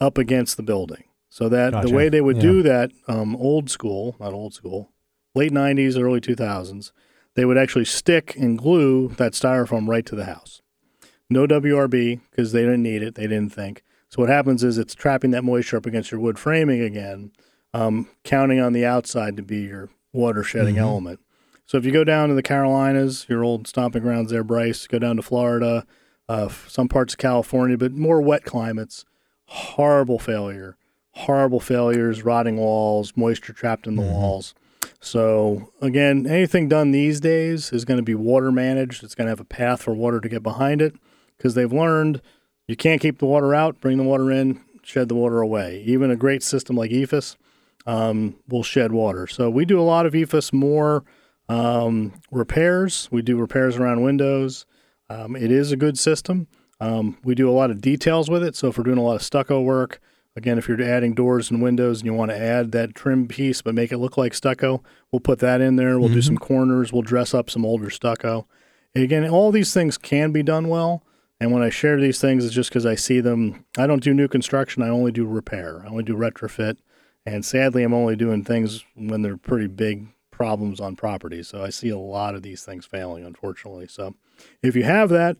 up 0.00 0.18
against 0.18 0.58
the 0.58 0.62
building. 0.62 1.04
So 1.30 1.48
that 1.48 1.72
Gotcha. 1.72 1.88
the 1.88 1.94
way 1.94 2.10
they 2.10 2.20
would 2.20 2.36
Yeah. 2.36 2.42
do 2.42 2.62
that, 2.62 2.90
um, 3.08 3.36
old 3.36 3.70
school, 3.70 4.16
not 4.20 4.34
old 4.34 4.52
school, 4.52 4.90
late 5.34 5.52
90s, 5.52 5.98
early 6.00 6.20
2000s, 6.20 6.92
they 7.34 7.44
would 7.44 7.58
actually 7.58 7.84
stick 7.84 8.34
and 8.36 8.58
glue 8.58 9.08
that 9.16 9.32
styrofoam 9.32 9.88
right 9.88 10.04
to 10.06 10.16
the 10.16 10.24
house. 10.24 10.62
No 11.28 11.46
WRB 11.46 12.20
because 12.30 12.52
they 12.52 12.62
didn't 12.62 12.82
need 12.82 13.02
it. 13.02 13.14
They 13.14 13.26
didn't 13.26 13.52
think. 13.52 13.82
So 14.08 14.20
what 14.20 14.28
happens 14.28 14.64
is 14.64 14.78
it's 14.78 14.94
trapping 14.94 15.30
that 15.30 15.44
moisture 15.44 15.76
up 15.76 15.86
against 15.86 16.10
your 16.10 16.20
wood 16.20 16.38
framing 16.38 16.80
again, 16.80 17.30
um, 17.72 18.08
counting 18.24 18.58
on 18.58 18.72
the 18.72 18.84
outside 18.84 19.36
to 19.36 19.42
be 19.42 19.58
your 19.62 19.88
water 20.12 20.42
shedding 20.42 20.74
Mhm. 20.74 20.80
element. 20.80 21.20
So 21.66 21.78
if 21.78 21.84
you 21.84 21.92
go 21.92 22.02
down 22.02 22.28
to 22.28 22.34
the 22.34 22.42
Carolinas, 22.42 23.26
your 23.28 23.44
old 23.44 23.68
stomping 23.68 24.02
grounds 24.02 24.32
there, 24.32 24.42
Bryce, 24.42 24.88
go 24.88 24.98
down 24.98 25.14
to 25.16 25.22
Florida, 25.22 25.86
uh, 26.28 26.48
some 26.66 26.88
parts 26.88 27.14
of 27.14 27.18
California, 27.18 27.78
but 27.78 27.92
more 27.92 28.20
wet 28.20 28.42
climates, 28.44 29.04
horrible 29.44 30.18
failure, 30.18 30.76
horrible 31.12 31.60
failures, 31.60 32.24
rotting 32.24 32.56
walls, 32.56 33.12
moisture 33.16 33.52
trapped 33.52 33.86
in 33.86 33.94
the 33.94 34.02
Mhm. 34.02 34.10
walls. 34.10 34.54
So 35.00 35.72
again, 35.80 36.26
anything 36.26 36.68
done 36.68 36.90
these 36.90 37.20
days 37.20 37.72
is 37.72 37.84
going 37.84 37.98
to 37.98 38.04
be 38.04 38.14
water 38.14 38.52
managed. 38.52 39.02
It's 39.02 39.14
going 39.14 39.26
to 39.26 39.30
have 39.30 39.40
a 39.40 39.44
path 39.44 39.82
for 39.82 39.94
water 39.94 40.20
to 40.20 40.28
get 40.28 40.42
behind 40.42 40.82
it. 40.82 40.94
because 41.36 41.54
they've 41.54 41.72
learned 41.72 42.20
you 42.68 42.76
can't 42.76 43.00
keep 43.00 43.18
the 43.18 43.26
water 43.26 43.54
out, 43.54 43.80
bring 43.80 43.96
the 43.96 44.04
water 44.04 44.30
in, 44.30 44.60
shed 44.82 45.08
the 45.08 45.14
water 45.14 45.40
away. 45.40 45.82
Even 45.86 46.10
a 46.10 46.16
great 46.16 46.42
system 46.42 46.76
like 46.76 46.90
EIFS 46.90 47.36
um, 47.86 48.36
will 48.48 48.62
shed 48.62 48.92
water. 48.92 49.26
So 49.26 49.48
we 49.50 49.64
do 49.64 49.80
a 49.80 49.82
lot 49.82 50.04
of 50.06 50.12
EIFS 50.12 50.52
more 50.52 51.02
um, 51.48 52.12
repairs. 52.30 53.08
We 53.10 53.22
do 53.22 53.36
repairs 53.36 53.76
around 53.76 54.02
windows. 54.02 54.66
Um, 55.08 55.34
it 55.34 55.50
is 55.50 55.72
a 55.72 55.76
good 55.76 55.98
system. 55.98 56.46
Um, 56.78 57.18
we 57.24 57.34
do 57.34 57.50
a 57.50 57.52
lot 57.52 57.70
of 57.70 57.80
details 57.80 58.30
with 58.30 58.44
it. 58.44 58.54
So 58.54 58.68
if 58.68 58.78
we're 58.78 58.84
doing 58.84 58.98
a 58.98 59.02
lot 59.02 59.16
of 59.16 59.22
stucco 59.22 59.60
work, 59.60 60.00
again, 60.36 60.58
if 60.58 60.68
you're 60.68 60.82
adding 60.82 61.14
doors 61.14 61.50
and 61.50 61.62
windows 61.62 62.00
and 62.00 62.06
you 62.06 62.14
want 62.14 62.30
to 62.30 62.38
add 62.38 62.72
that 62.72 62.94
trim 62.94 63.28
piece 63.28 63.62
but 63.62 63.74
make 63.74 63.92
it 63.92 63.98
look 63.98 64.16
like 64.16 64.34
stucco, 64.34 64.82
we'll 65.10 65.20
put 65.20 65.38
that 65.40 65.60
in 65.60 65.76
there. 65.76 65.98
We'll 65.98 66.08
do 66.08 66.22
some 66.22 66.36
mm-hmm. 66.36 66.44
corners. 66.44 66.92
We'll 66.92 67.02
dress 67.02 67.34
up 67.34 67.50
some 67.50 67.64
older 67.64 67.90
stucco. 67.90 68.46
And 68.94 69.04
again, 69.04 69.28
all 69.28 69.52
these 69.52 69.72
things 69.72 69.98
can 69.98 70.32
be 70.32 70.42
done 70.42 70.68
well. 70.68 71.04
And 71.40 71.52
when 71.52 71.62
I 71.62 71.70
share 71.70 71.98
these 71.98 72.20
things, 72.20 72.44
it's 72.44 72.54
just 72.54 72.70
because 72.70 72.84
I 72.84 72.94
see 72.94 73.20
them. 73.20 73.64
I 73.78 73.86
don't 73.86 74.02
do 74.02 74.12
new 74.12 74.28
construction. 74.28 74.82
I 74.82 74.88
only 74.88 75.10
do 75.10 75.26
repair. 75.26 75.82
I 75.84 75.88
only 75.88 76.04
do 76.04 76.14
retrofit. 76.14 76.76
And 77.24 77.44
sadly, 77.44 77.82
I'm 77.82 77.94
only 77.94 78.16
doing 78.16 78.44
things 78.44 78.84
when 78.94 79.22
they're 79.22 79.36
pretty 79.36 79.66
big 79.66 80.08
problems 80.30 80.80
on 80.80 80.96
property. 80.96 81.42
So 81.42 81.62
I 81.62 81.70
see 81.70 81.88
a 81.88 81.98
lot 81.98 82.34
of 82.34 82.42
these 82.42 82.62
things 82.64 82.84
failing, 82.84 83.24
unfortunately. 83.24 83.86
So 83.88 84.14
if 84.62 84.76
you 84.76 84.84
have 84.84 85.08
that, 85.10 85.36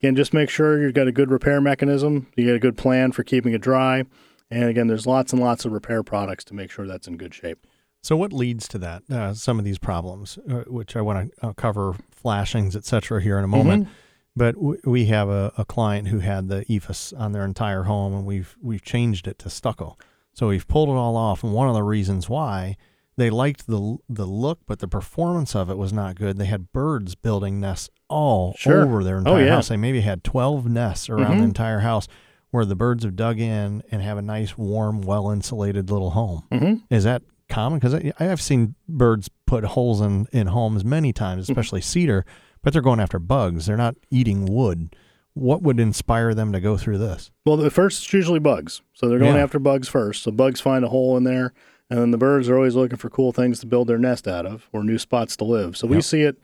again, 0.00 0.16
just 0.16 0.32
make 0.32 0.50
sure 0.50 0.80
you've 0.80 0.94
got 0.94 1.08
a 1.08 1.12
good 1.12 1.30
repair 1.30 1.60
mechanism. 1.60 2.26
You 2.36 2.46
got 2.46 2.56
a 2.56 2.60
good 2.60 2.76
plan 2.76 3.12
for 3.12 3.22
keeping 3.22 3.52
it 3.52 3.60
dry. 3.60 4.04
And 4.50 4.64
again, 4.64 4.86
there's 4.86 5.06
lots 5.06 5.32
and 5.32 5.42
lots 5.42 5.64
of 5.64 5.72
repair 5.72 6.02
products 6.02 6.44
to 6.44 6.54
make 6.54 6.70
sure 6.70 6.86
that's 6.86 7.06
in 7.06 7.16
good 7.16 7.34
shape. 7.34 7.66
So 8.02 8.16
what 8.16 8.32
leads 8.32 8.68
to 8.68 8.78
that? 8.78 9.02
Uh, 9.10 9.34
some 9.34 9.58
of 9.58 9.64
these 9.64 9.78
problems, 9.78 10.38
uh, 10.48 10.62
which 10.68 10.96
I 10.96 11.00
want 11.00 11.32
to 11.40 11.46
uh, 11.48 11.52
cover, 11.54 11.94
flashings, 12.10 12.76
et 12.76 12.84
cetera, 12.84 13.20
here 13.20 13.38
in 13.38 13.44
a 13.44 13.48
moment. 13.48 13.88
But 14.36 14.54
w- 14.54 14.80
we 14.84 15.06
have 15.06 15.28
a, 15.28 15.52
a 15.58 15.64
client 15.64 16.08
who 16.08 16.20
had 16.20 16.48
the 16.48 16.64
EIFS 16.66 17.12
on 17.18 17.32
their 17.32 17.44
entire 17.44 17.82
home, 17.82 18.14
and 18.14 18.24
we've 18.24 18.56
we've 18.62 18.82
changed 18.82 19.26
it 19.26 19.38
to 19.40 19.50
stucco. 19.50 19.96
So 20.32 20.46
we've 20.48 20.66
pulled 20.68 20.88
it 20.90 20.92
all 20.92 21.16
off, 21.16 21.42
and 21.42 21.52
one 21.52 21.66
of 21.68 21.74
the 21.74 21.82
reasons 21.82 22.28
why 22.28 22.76
they 23.16 23.30
liked 23.30 23.66
the 23.66 23.96
the 24.08 24.26
look, 24.26 24.60
but 24.64 24.78
the 24.78 24.86
performance 24.86 25.56
of 25.56 25.68
it 25.68 25.76
was 25.76 25.92
not 25.92 26.14
good. 26.14 26.38
They 26.38 26.44
had 26.46 26.72
birds 26.72 27.16
building 27.16 27.58
nests 27.58 27.90
all 28.08 28.54
Sure. 28.56 28.84
over 28.84 29.02
their 29.02 29.16
Oh, 29.16 29.18
entire 29.18 29.44
yeah. 29.44 29.54
house. 29.56 29.68
They 29.68 29.76
maybe 29.76 30.02
had 30.02 30.22
twelve 30.22 30.66
nests 30.68 31.10
around 31.10 31.34
Mhm. 31.34 31.38
the 31.38 31.44
entire 31.44 31.80
house, 31.80 32.06
where 32.50 32.64
the 32.64 32.74
birds 32.76 33.04
have 33.04 33.16
dug 33.16 33.38
in 33.38 33.82
and 33.90 34.02
have 34.02 34.18
a 34.18 34.22
nice, 34.22 34.56
warm, 34.56 35.02
well 35.02 35.30
insulated 35.30 35.90
little 35.90 36.10
home. 36.10 36.44
Mm-hmm. 36.50 36.94
Is 36.94 37.04
that 37.04 37.22
common? 37.48 37.78
Because 37.78 37.94
I, 37.94 38.12
I 38.18 38.24
have 38.24 38.40
seen 38.40 38.74
birds 38.88 39.28
put 39.46 39.64
holes 39.64 40.00
in, 40.00 40.26
in 40.32 40.46
homes 40.48 40.84
many 40.84 41.12
times, 41.12 41.44
Mm-hmm. 41.44 41.52
especially 41.52 41.80
cedar, 41.82 42.24
but 42.62 42.72
they're 42.72 42.82
going 42.82 43.00
after 43.00 43.18
bugs. 43.18 43.66
They're 43.66 43.76
not 43.76 43.96
eating 44.10 44.46
wood. 44.46 44.96
What 45.34 45.62
would 45.62 45.78
inspire 45.78 46.34
them 46.34 46.52
to 46.52 46.60
go 46.60 46.76
through 46.76 46.98
this? 46.98 47.30
Well, 47.46 47.56
the 47.56 47.70
first 47.70 48.02
it's 48.04 48.12
usually 48.12 48.40
bugs. 48.40 48.82
So 48.94 49.08
they're 49.08 49.18
going 49.20 49.36
Yeah. 49.36 49.42
after 49.42 49.58
bugs 49.58 49.86
first. 49.88 50.22
So 50.22 50.30
bugs 50.32 50.60
find 50.60 50.84
a 50.84 50.88
hole 50.88 51.16
in 51.16 51.24
there, 51.24 51.52
and 51.90 52.00
then 52.00 52.10
the 52.10 52.18
birds 52.18 52.48
are 52.48 52.56
always 52.56 52.74
looking 52.74 52.98
for 52.98 53.08
cool 53.08 53.30
things 53.32 53.60
to 53.60 53.66
build 53.66 53.86
their 53.88 53.98
nest 53.98 54.26
out 54.26 54.46
of 54.46 54.68
or 54.72 54.82
new 54.82 54.98
spots 54.98 55.36
to 55.36 55.44
live. 55.44 55.76
So 55.76 55.86
we 55.86 56.00
see 56.00 56.22
it. 56.22 56.38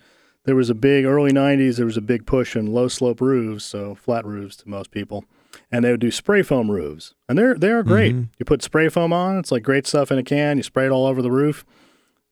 There 0.44 0.54
was 0.54 0.70
a 0.70 0.74
big 0.74 1.06
early 1.06 1.32
'90s. 1.32 1.76
There 1.78 1.86
was 1.86 1.96
a 1.96 2.02
big 2.02 2.24
push 2.26 2.54
in 2.54 2.66
low 2.72 2.86
slope 2.86 3.20
roofs, 3.20 3.64
so 3.64 3.94
flat 3.94 4.24
roofs 4.26 4.56
to 4.58 4.68
most 4.68 4.90
people, 4.92 5.24
and 5.74 5.84
they 5.84 5.90
would 5.90 6.00
do 6.00 6.10
spray 6.10 6.42
foam 6.42 6.70
roofs, 6.70 7.14
and 7.28 7.36
they're 7.36 7.54
they 7.56 7.70
are 7.70 7.82
great. 7.82 8.14
Mhm. 8.14 8.28
You 8.38 8.44
put 8.44 8.62
spray 8.62 8.88
foam 8.88 9.12
on, 9.12 9.38
it's 9.38 9.50
like 9.50 9.62
great 9.64 9.86
stuff 9.86 10.12
in 10.12 10.18
a 10.18 10.22
can. 10.22 10.56
You 10.56 10.62
spray 10.62 10.86
it 10.86 10.90
all 10.90 11.06
over 11.06 11.20
the 11.20 11.30
roof. 11.32 11.64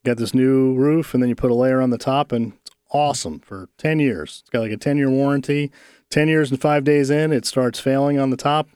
Got 0.05 0.16
this 0.18 0.33
new 0.35 0.74
roof, 0.74 1.12
and 1.14 1.22
then 1.22 1.28
you 1.28 1.35
put 1.35 1.50
a 1.50 1.55
layer 1.55 1.81
on 1.81 1.90
the 1.90 1.98
top, 1.98 2.31
and 2.33 2.52
it's 2.64 2.70
awesome 2.92 3.40
for 3.40 3.68
10 3.78 3.98
years. 3.98 4.40
It's 4.42 4.50
got 4.50 4.61
like 4.61 4.70
a 4.72 4.76
10 4.76 4.96
year 4.96 5.11
warranty. 5.11 5.70
10 6.11 6.28
years 6.28 6.50
and 6.50 6.61
five 6.61 6.85
days 6.85 7.09
in, 7.11 7.33
it 7.33 7.46
starts 7.46 7.81
failing 7.81 8.18
on 8.18 8.31
the 8.31 8.37
top, 8.37 8.68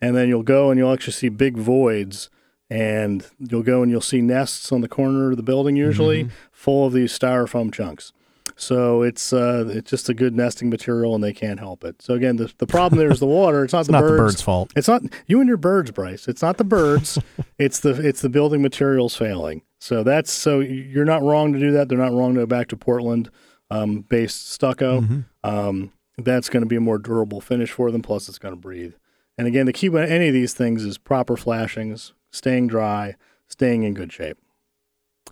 and 0.00 0.14
then 0.16 0.28
you'll 0.28 0.42
go 0.42 0.70
and 0.70 0.78
you'll 0.78 0.92
actually 0.92 1.12
see 1.12 1.28
big 1.28 1.56
voids, 1.56 2.28
and 2.68 3.26
you'll 3.38 3.62
go 3.62 3.82
and 3.82 3.90
you'll 3.90 4.00
see 4.00 4.20
nests 4.20 4.70
on 4.72 4.80
the 4.80 4.88
corner 4.88 5.30
of 5.30 5.36
the 5.36 5.42
building, 5.42 5.76
usually 5.76 6.28
full 6.52 6.86
of 6.86 6.92
these 6.92 7.16
styrofoam 7.18 7.72
chunks. 7.72 8.12
So 8.60 9.02
it's 9.02 9.32
uh, 9.32 9.64
it's 9.68 9.90
just 9.90 10.10
a 10.10 10.14
good 10.14 10.34
nesting 10.34 10.68
material, 10.68 11.14
and 11.14 11.24
they 11.24 11.32
can't 11.32 11.58
help 11.58 11.82
it. 11.82 12.02
So 12.02 12.12
again, 12.12 12.36
the, 12.36 12.52
the 12.58 12.66
problem 12.66 12.98
there 12.98 13.10
is 13.10 13.18
the 13.18 13.26
water. 13.26 13.64
It's 13.64 13.72
not 13.72 13.80
It's 13.80 13.86
the 13.86 13.92
not 13.92 14.00
birds. 14.00 14.12
the 14.12 14.22
bird's 14.22 14.42
fault. 14.42 14.72
It's 14.76 14.86
not 14.86 15.02
you 15.26 15.40
and 15.40 15.48
your 15.48 15.56
birds, 15.56 15.90
Bryce. 15.90 16.28
It's 16.28 16.42
not 16.42 16.58
the 16.58 16.64
birds. 16.64 17.18
it's 17.58 17.80
the 17.80 17.90
it's 18.06 18.20
the 18.20 18.28
building 18.28 18.60
materials 18.60 19.16
failing. 19.16 19.62
So 19.78 20.02
that's 20.02 20.30
so 20.30 20.60
you're 20.60 21.06
not 21.06 21.22
wrong 21.22 21.54
to 21.54 21.58
do 21.58 21.72
that. 21.72 21.88
They're 21.88 21.96
not 21.96 22.12
wrong 22.12 22.34
to 22.34 22.40
go 22.40 22.46
back 22.46 22.68
to 22.68 22.76
Portland 22.76 23.30
um, 23.70 24.02
based 24.02 24.50
stucco. 24.50 25.00
Mm-hmm. 25.00 25.20
Um, 25.42 25.92
that's 26.18 26.50
going 26.50 26.62
to 26.62 26.68
be 26.68 26.76
a 26.76 26.80
more 26.80 26.98
durable 26.98 27.40
finish 27.40 27.70
for 27.70 27.90
them. 27.90 28.02
Plus, 28.02 28.28
it's 28.28 28.38
going 28.38 28.54
to 28.54 28.60
breathe. 28.60 28.92
And 29.38 29.46
again, 29.46 29.64
the 29.64 29.72
key 29.72 29.88
with 29.88 30.10
any 30.10 30.28
of 30.28 30.34
these 30.34 30.52
things 30.52 30.84
is 30.84 30.98
proper 30.98 31.34
flashings, 31.34 32.12
staying 32.30 32.66
dry, 32.66 33.16
staying 33.48 33.84
in 33.84 33.94
good 33.94 34.12
shape. 34.12 34.36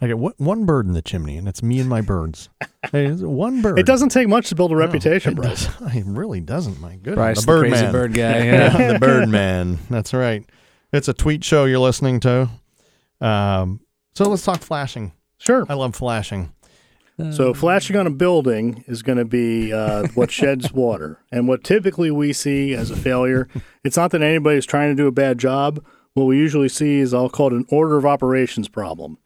I 0.01 0.07
get 0.07 0.19
one, 0.19 0.33
one 0.37 0.65
bird 0.65 0.87
in 0.87 0.93
the 0.93 1.03
chimney, 1.03 1.37
and 1.37 1.49
it's 1.49 1.63
me 1.63 1.81
and 1.81 1.89
my 1.89 2.01
birds. 2.01 2.49
hey, 2.93 3.11
one 3.13 3.61
bird. 3.63 3.79
It 3.79 3.87
doesn't 3.87 4.11
take 4.11 4.29
much 4.29 4.49
to 4.51 4.55
build 4.55 4.71
a 4.71 4.75
No, 4.75 4.81
reputation, 4.81 5.33
it 5.33 5.37
Bryce. 5.37 5.67
does- 5.67 5.95
It 5.97 6.05
really 6.07 6.41
doesn't. 6.41 6.81
My 6.81 6.95
goodness. 6.97 7.15
Bryce, 7.17 7.37
the 7.37 7.41
the, 7.43 7.47
bird 7.47 7.61
crazy 7.69 7.83
man. 7.85 7.93
bird 7.93 8.15
guy. 8.15 8.45
Yeah. 8.45 8.79
Yeah, 8.79 8.93
the 8.95 8.99
bird 9.01 9.29
man. 9.29 9.79
That's 9.91 10.15
right. 10.15 10.45
It's 10.93 11.09
a 11.09 11.13
tweet 11.15 11.43
show 11.45 11.65
you're 11.65 11.79
listening 11.81 12.21
to. 12.21 12.49
Um, 13.21 13.81
so 14.15 14.29
let's 14.29 14.45
talk 14.45 14.61
flashing. 14.61 15.13
Sure. 15.39 15.67
I 15.69 15.75
love 15.75 15.95
flashing. 15.95 16.53
So 17.33 17.53
flashing 17.53 17.97
on 17.97 18.07
a 18.07 18.11
building 18.13 18.85
is 18.87 19.03
going 19.03 19.19
to 19.19 19.25
be 19.25 19.73
uh, 19.73 20.07
what 20.15 20.31
sheds 20.31 20.73
water, 20.73 21.19
and 21.33 21.49
what 21.49 21.65
typically 21.65 22.13
we 22.13 22.33
see 22.33 22.75
as 22.75 22.93
a 22.93 22.97
failure. 22.97 23.49
It's 23.83 23.97
not 23.97 24.13
that 24.13 24.23
anybody's 24.23 24.65
trying 24.65 24.97
to 24.97 25.03
do 25.03 25.09
a 25.09 25.13
bad 25.13 25.37
job. 25.39 25.85
What 26.15 26.27
we 26.27 26.39
usually 26.39 26.69
see 26.69 27.01
is 27.01 27.13
I'll 27.13 27.29
call 27.29 27.49
it 27.49 27.55
an 27.55 27.67
order 27.71 27.97
of 27.97 28.07
operations 28.07 28.69
problem. 28.69 29.19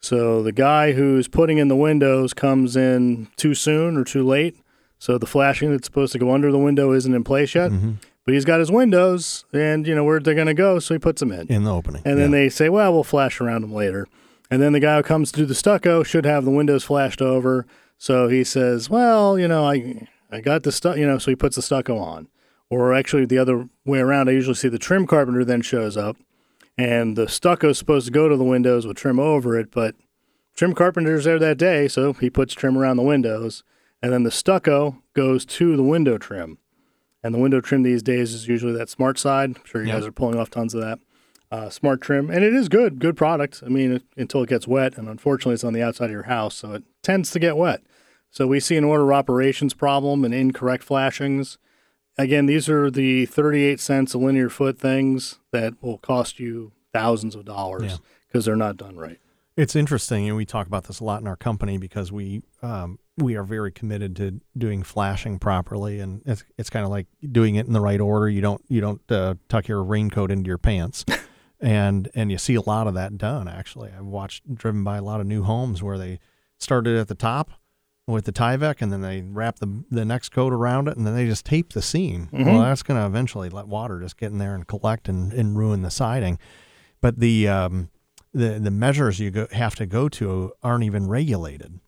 So 0.00 0.42
the 0.42 0.52
guy 0.52 0.92
who's 0.92 1.28
putting 1.28 1.58
in 1.58 1.68
the 1.68 1.76
windows 1.76 2.32
comes 2.32 2.76
in 2.76 3.28
too 3.36 3.54
soon 3.54 3.96
or 3.96 4.04
too 4.04 4.24
late. 4.24 4.56
So 4.98 5.18
the 5.18 5.26
flashing 5.26 5.70
that's 5.70 5.86
supposed 5.86 6.12
to 6.12 6.18
go 6.18 6.32
under 6.32 6.50
the 6.50 6.58
window 6.58 6.92
isn't 6.92 7.14
in 7.14 7.24
place 7.24 7.54
yet. 7.54 7.70
Mm-hmm. 7.70 7.92
But 8.24 8.34
he's 8.34 8.44
got 8.44 8.60
his 8.60 8.70
windows, 8.70 9.46
and 9.54 9.86
you 9.86 9.94
know 9.94 10.04
where 10.04 10.20
they're 10.20 10.34
going 10.34 10.48
to 10.48 10.54
go, 10.54 10.80
so 10.80 10.94
he 10.94 10.98
puts 10.98 11.20
them 11.20 11.32
in. 11.32 11.46
in 11.46 11.64
the 11.64 11.74
opening. 11.74 12.02
And 12.04 12.18
then 12.18 12.30
they 12.30 12.50
say, 12.50 12.68
well, 12.68 12.92
we'll 12.92 13.02
flash 13.02 13.40
around 13.40 13.62
them 13.62 13.72
later. 13.72 14.06
And 14.50 14.60
then 14.60 14.74
the 14.74 14.80
guy 14.80 14.96
who 14.96 15.02
comes 15.02 15.32
to 15.32 15.40
do 15.40 15.46
the 15.46 15.54
stucco 15.54 16.02
should 16.02 16.26
have 16.26 16.44
the 16.44 16.50
windows 16.50 16.84
flashed 16.84 17.22
over. 17.22 17.66
So 17.96 18.28
he 18.28 18.44
says, 18.44 18.90
well, 18.90 19.38
you 19.38 19.48
know, 19.48 19.64
I 19.64 20.06
I 20.30 20.40
got 20.40 20.62
the 20.62 20.72
stuff, 20.72 20.98
you 20.98 21.06
know, 21.06 21.16
so 21.16 21.30
he 21.30 21.36
puts 21.36 21.56
the 21.56 21.62
stucco 21.62 21.96
on. 21.96 22.28
Or 22.70 22.92
actually, 22.92 23.24
the 23.24 23.38
other 23.38 23.66
way 23.86 24.00
around, 24.00 24.28
I 24.28 24.32
usually 24.32 24.54
see 24.54 24.68
the 24.68 24.78
trim 24.78 25.06
carpenter 25.06 25.42
then 25.42 25.62
shows 25.62 25.96
up, 25.96 26.18
and 26.78 27.16
the 27.16 27.28
stucco 27.28 27.70
is 27.70 27.78
supposed 27.78 28.06
to 28.06 28.12
go 28.12 28.28
to 28.28 28.36
the 28.36 28.44
windows 28.44 28.86
with 28.86 28.96
trim 28.96 29.18
over 29.18 29.58
it, 29.58 29.70
but 29.70 29.96
trim 30.56 30.74
carpenter's 30.74 31.24
there 31.24 31.38
that 31.38 31.58
day, 31.58 31.88
so 31.88 32.12
he 32.14 32.30
puts 32.30 32.54
trim 32.54 32.78
around 32.78 32.96
the 32.96 33.02
windows, 33.02 33.64
and 34.00 34.12
then 34.12 34.22
the 34.22 34.30
stucco 34.30 35.02
goes 35.12 35.44
to 35.44 35.76
the 35.76 35.82
window 35.82 36.16
trim. 36.16 36.58
And 37.22 37.34
the 37.34 37.38
window 37.38 37.60
trim 37.60 37.82
these 37.82 38.02
days 38.02 38.32
is 38.32 38.46
usually 38.46 38.72
that 38.74 38.88
SmartSide. 38.88 39.56
I'm 39.58 39.64
sure 39.64 39.82
you 39.82 39.88
Yep. 39.88 39.96
guys 39.96 40.06
are 40.06 40.12
pulling 40.12 40.38
off 40.38 40.50
tons 40.50 40.72
of 40.72 40.80
that 40.80 41.00
uh, 41.50 41.68
smart 41.68 42.00
trim, 42.00 42.30
and 42.30 42.44
it 42.44 42.54
is 42.54 42.68
good, 42.68 43.00
good 43.00 43.16
product. 43.16 43.62
I 43.66 43.68
mean, 43.68 43.92
it, 43.92 44.02
until 44.16 44.42
it 44.42 44.48
gets 44.48 44.68
wet, 44.68 44.96
and 44.96 45.08
unfortunately, 45.08 45.54
it's 45.54 45.64
on 45.64 45.72
the 45.72 45.82
outside 45.82 46.06
of 46.06 46.10
your 46.12 46.24
house, 46.24 46.54
so 46.54 46.74
it 46.74 46.84
tends 47.02 47.30
to 47.32 47.38
get 47.38 47.56
wet. 47.56 47.82
So 48.30 48.46
we 48.46 48.60
see 48.60 48.76
an 48.76 48.84
order 48.84 49.10
of 49.10 49.16
operations 49.18 49.74
problem 49.74 50.24
and 50.24 50.34
incorrect 50.34 50.84
flashings. 50.84 51.58
Again, 52.18 52.46
these 52.46 52.68
are 52.68 52.90
the 52.90 53.26
38 53.26 53.78
cents 53.78 54.12
a 54.12 54.18
linear 54.18 54.48
foot 54.48 54.78
things 54.78 55.38
that 55.52 55.74
will 55.80 55.98
cost 55.98 56.40
you 56.40 56.72
thousands 56.92 57.36
of 57.36 57.44
dollars 57.44 58.00
because 58.26 58.44
they're 58.44 58.56
not 58.56 58.76
done 58.76 58.96
right. 58.96 59.20
It's 59.56 59.74
interesting, 59.74 60.28
and 60.28 60.36
we 60.36 60.44
talk 60.44 60.66
about 60.66 60.84
this 60.84 61.00
a 61.00 61.04
lot 61.04 61.20
in 61.20 61.26
our 61.26 61.36
company 61.36 61.78
because 61.78 62.12
we 62.12 62.42
um, 62.62 62.98
we 63.16 63.34
are 63.34 63.42
very 63.42 63.72
committed 63.72 64.14
to 64.16 64.40
doing 64.56 64.84
flashing 64.84 65.38
properly, 65.40 65.98
and 65.98 66.22
it's 66.26 66.44
it's 66.56 66.70
kind 66.70 66.84
of 66.84 66.90
like 66.90 67.08
doing 67.32 67.56
it 67.56 67.66
in 67.66 67.72
the 67.72 67.80
right 67.80 68.00
order. 68.00 68.28
You 68.28 68.40
don't 68.40 68.64
you 68.68 68.80
don't 68.80 69.00
uh, 69.10 69.34
tuck 69.48 69.66
your 69.66 69.82
raincoat 69.82 70.30
into 70.30 70.46
your 70.46 70.58
pants, 70.58 71.04
and 71.60 72.08
and 72.14 72.30
you 72.30 72.38
see 72.38 72.54
a 72.54 72.60
lot 72.60 72.86
of 72.86 72.94
that 72.94 73.18
done. 73.18 73.48
Actually, 73.48 73.90
I've 73.90 74.04
watched 74.04 74.54
driven 74.54 74.84
by 74.84 74.96
a 74.98 75.02
lot 75.02 75.20
of 75.20 75.26
new 75.26 75.42
homes 75.42 75.82
where 75.82 75.98
they 75.98 76.20
started 76.58 76.96
at 76.96 77.08
the 77.08 77.16
top 77.16 77.50
with 78.14 78.24
the 78.24 78.32
Tyvek, 78.32 78.76
and 78.80 78.90
then 78.92 79.02
they 79.02 79.20
wrap 79.22 79.58
the 79.58 79.84
the 79.90 80.04
next 80.04 80.30
coat 80.30 80.52
around 80.52 80.88
it, 80.88 80.96
and 80.96 81.06
then 81.06 81.14
they 81.14 81.26
just 81.26 81.44
tape 81.46 81.72
the 81.74 81.82
seam. 81.82 82.28
Well, 82.32 82.42
Mhm. 82.44 82.62
that's 82.62 82.82
going 82.82 82.98
to 83.00 83.06
eventually 83.06 83.48
let 83.50 83.68
water 83.68 84.00
just 84.00 84.16
get 84.16 84.32
in 84.32 84.38
there 84.38 84.54
and 84.54 84.66
collect 84.66 85.08
and, 85.08 85.32
and 85.32 85.56
ruin 85.56 85.82
the 85.82 85.90
siding. 85.90 86.38
But 87.00 87.20
the 87.20 87.46
um, 87.48 87.90
the 88.32 88.58
the 88.58 88.70
measures 88.70 89.20
you 89.20 89.30
go, 89.30 89.46
have 89.52 89.74
to 89.76 89.86
go 89.86 90.08
to 90.08 90.52
aren't 90.62 90.84
even 90.84 91.06
regulated. 91.08 91.80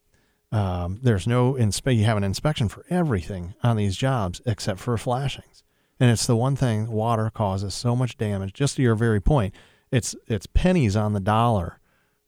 Um, 0.52 0.98
there's 1.02 1.26
no 1.26 1.54
inspe- 1.54 1.96
you 1.96 2.04
have 2.04 2.16
an 2.16 2.24
inspection 2.24 2.68
for 2.68 2.84
everything 2.90 3.54
on 3.62 3.76
these 3.76 3.96
jobs 3.96 4.40
except 4.46 4.80
for 4.80 4.96
flashings, 4.98 5.62
and 6.00 6.10
it's 6.10 6.26
the 6.26 6.36
one 6.36 6.56
thing 6.56 6.88
water 6.90 7.30
causes 7.30 7.72
so 7.72 7.94
much 7.96 8.18
damage. 8.18 8.52
Just 8.52 8.76
to 8.76 8.82
your 8.82 8.94
very 8.96 9.20
point, 9.20 9.54
it's 9.92 10.14
it's 10.26 10.46
pennies 10.46 10.96
on 10.96 11.12
the 11.12 11.20
dollar 11.20 11.78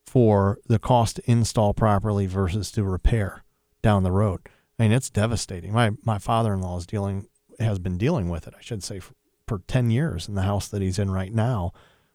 for 0.06 0.58
the 0.66 0.78
cost 0.78 1.16
to 1.16 1.30
install 1.30 1.74
properly 1.74 2.26
versus 2.26 2.70
to 2.72 2.84
repair 2.84 3.41
down 3.82 4.02
the 4.02 4.12
road. 4.12 4.40
I 4.78 4.84
mean, 4.84 4.92
it's 4.92 5.10
devastating. 5.10 5.72
My 5.72 5.90
my 6.04 6.18
father 6.18 6.52
in 6.54 6.60
law 6.60 6.76
is 6.78 6.86
dealing 6.86 7.26
has 7.60 7.78
been 7.78 7.98
dealing 7.98 8.28
with 8.30 8.46
it. 8.46 8.54
I 8.58 8.62
should 8.62 8.82
say 8.82 8.98
for, 9.00 9.14
for 9.46 9.58
ten 9.66 9.90
years 9.90 10.28
in 10.28 10.34
the 10.34 10.42
house 10.42 10.68
that 10.68 10.82
he's 10.82 10.98
in 10.98 11.10
right 11.10 11.32
now, 11.32 11.72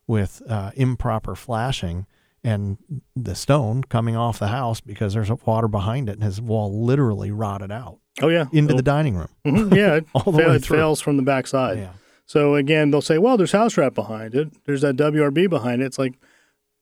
with 0.07 0.41
uh, 0.49 0.71
improper 0.75 1.35
flashing 1.35 2.05
and 2.43 2.77
the 3.15 3.35
stone 3.35 3.83
coming 3.83 4.15
off 4.15 4.39
the 4.39 4.47
house 4.47 4.79
because 4.81 5.13
there's 5.13 5.29
water 5.45 5.67
behind 5.67 6.09
it, 6.09 6.13
and 6.13 6.23
his 6.23 6.39
wall 6.41 6.83
literally 6.85 7.31
rotted 7.31 7.71
out 7.71 7.99
Oh 8.21 8.29
yeah, 8.29 8.45
into 8.51 8.67
They'll- 8.69 8.77
the 8.77 8.83
dining 8.83 9.15
room. 9.15 9.29
Mhm, 9.45 9.75
yeah, 9.75 9.99
All 10.13 10.31
the 10.31 10.39
fail- 10.39 10.49
way 10.49 10.55
it 10.55 10.63
through. 10.63 10.77
fails 10.77 11.01
from 11.01 11.17
the 11.17 11.23
backside. 11.23 11.77
Yeah. 11.77 11.91
So 12.25 12.55
again, 12.55 12.91
they'll 12.91 13.01
say, 13.01 13.17
"Well, 13.17 13.37
there's 13.37 13.51
house 13.53 13.77
wrap 13.77 13.93
behind 13.93 14.35
it. 14.35 14.49
There's 14.65 14.81
that 14.81 14.95
WRB 14.97 15.49
behind 15.49 15.81
it." 15.81 15.85
It's 15.85 15.99
like, 15.99 16.15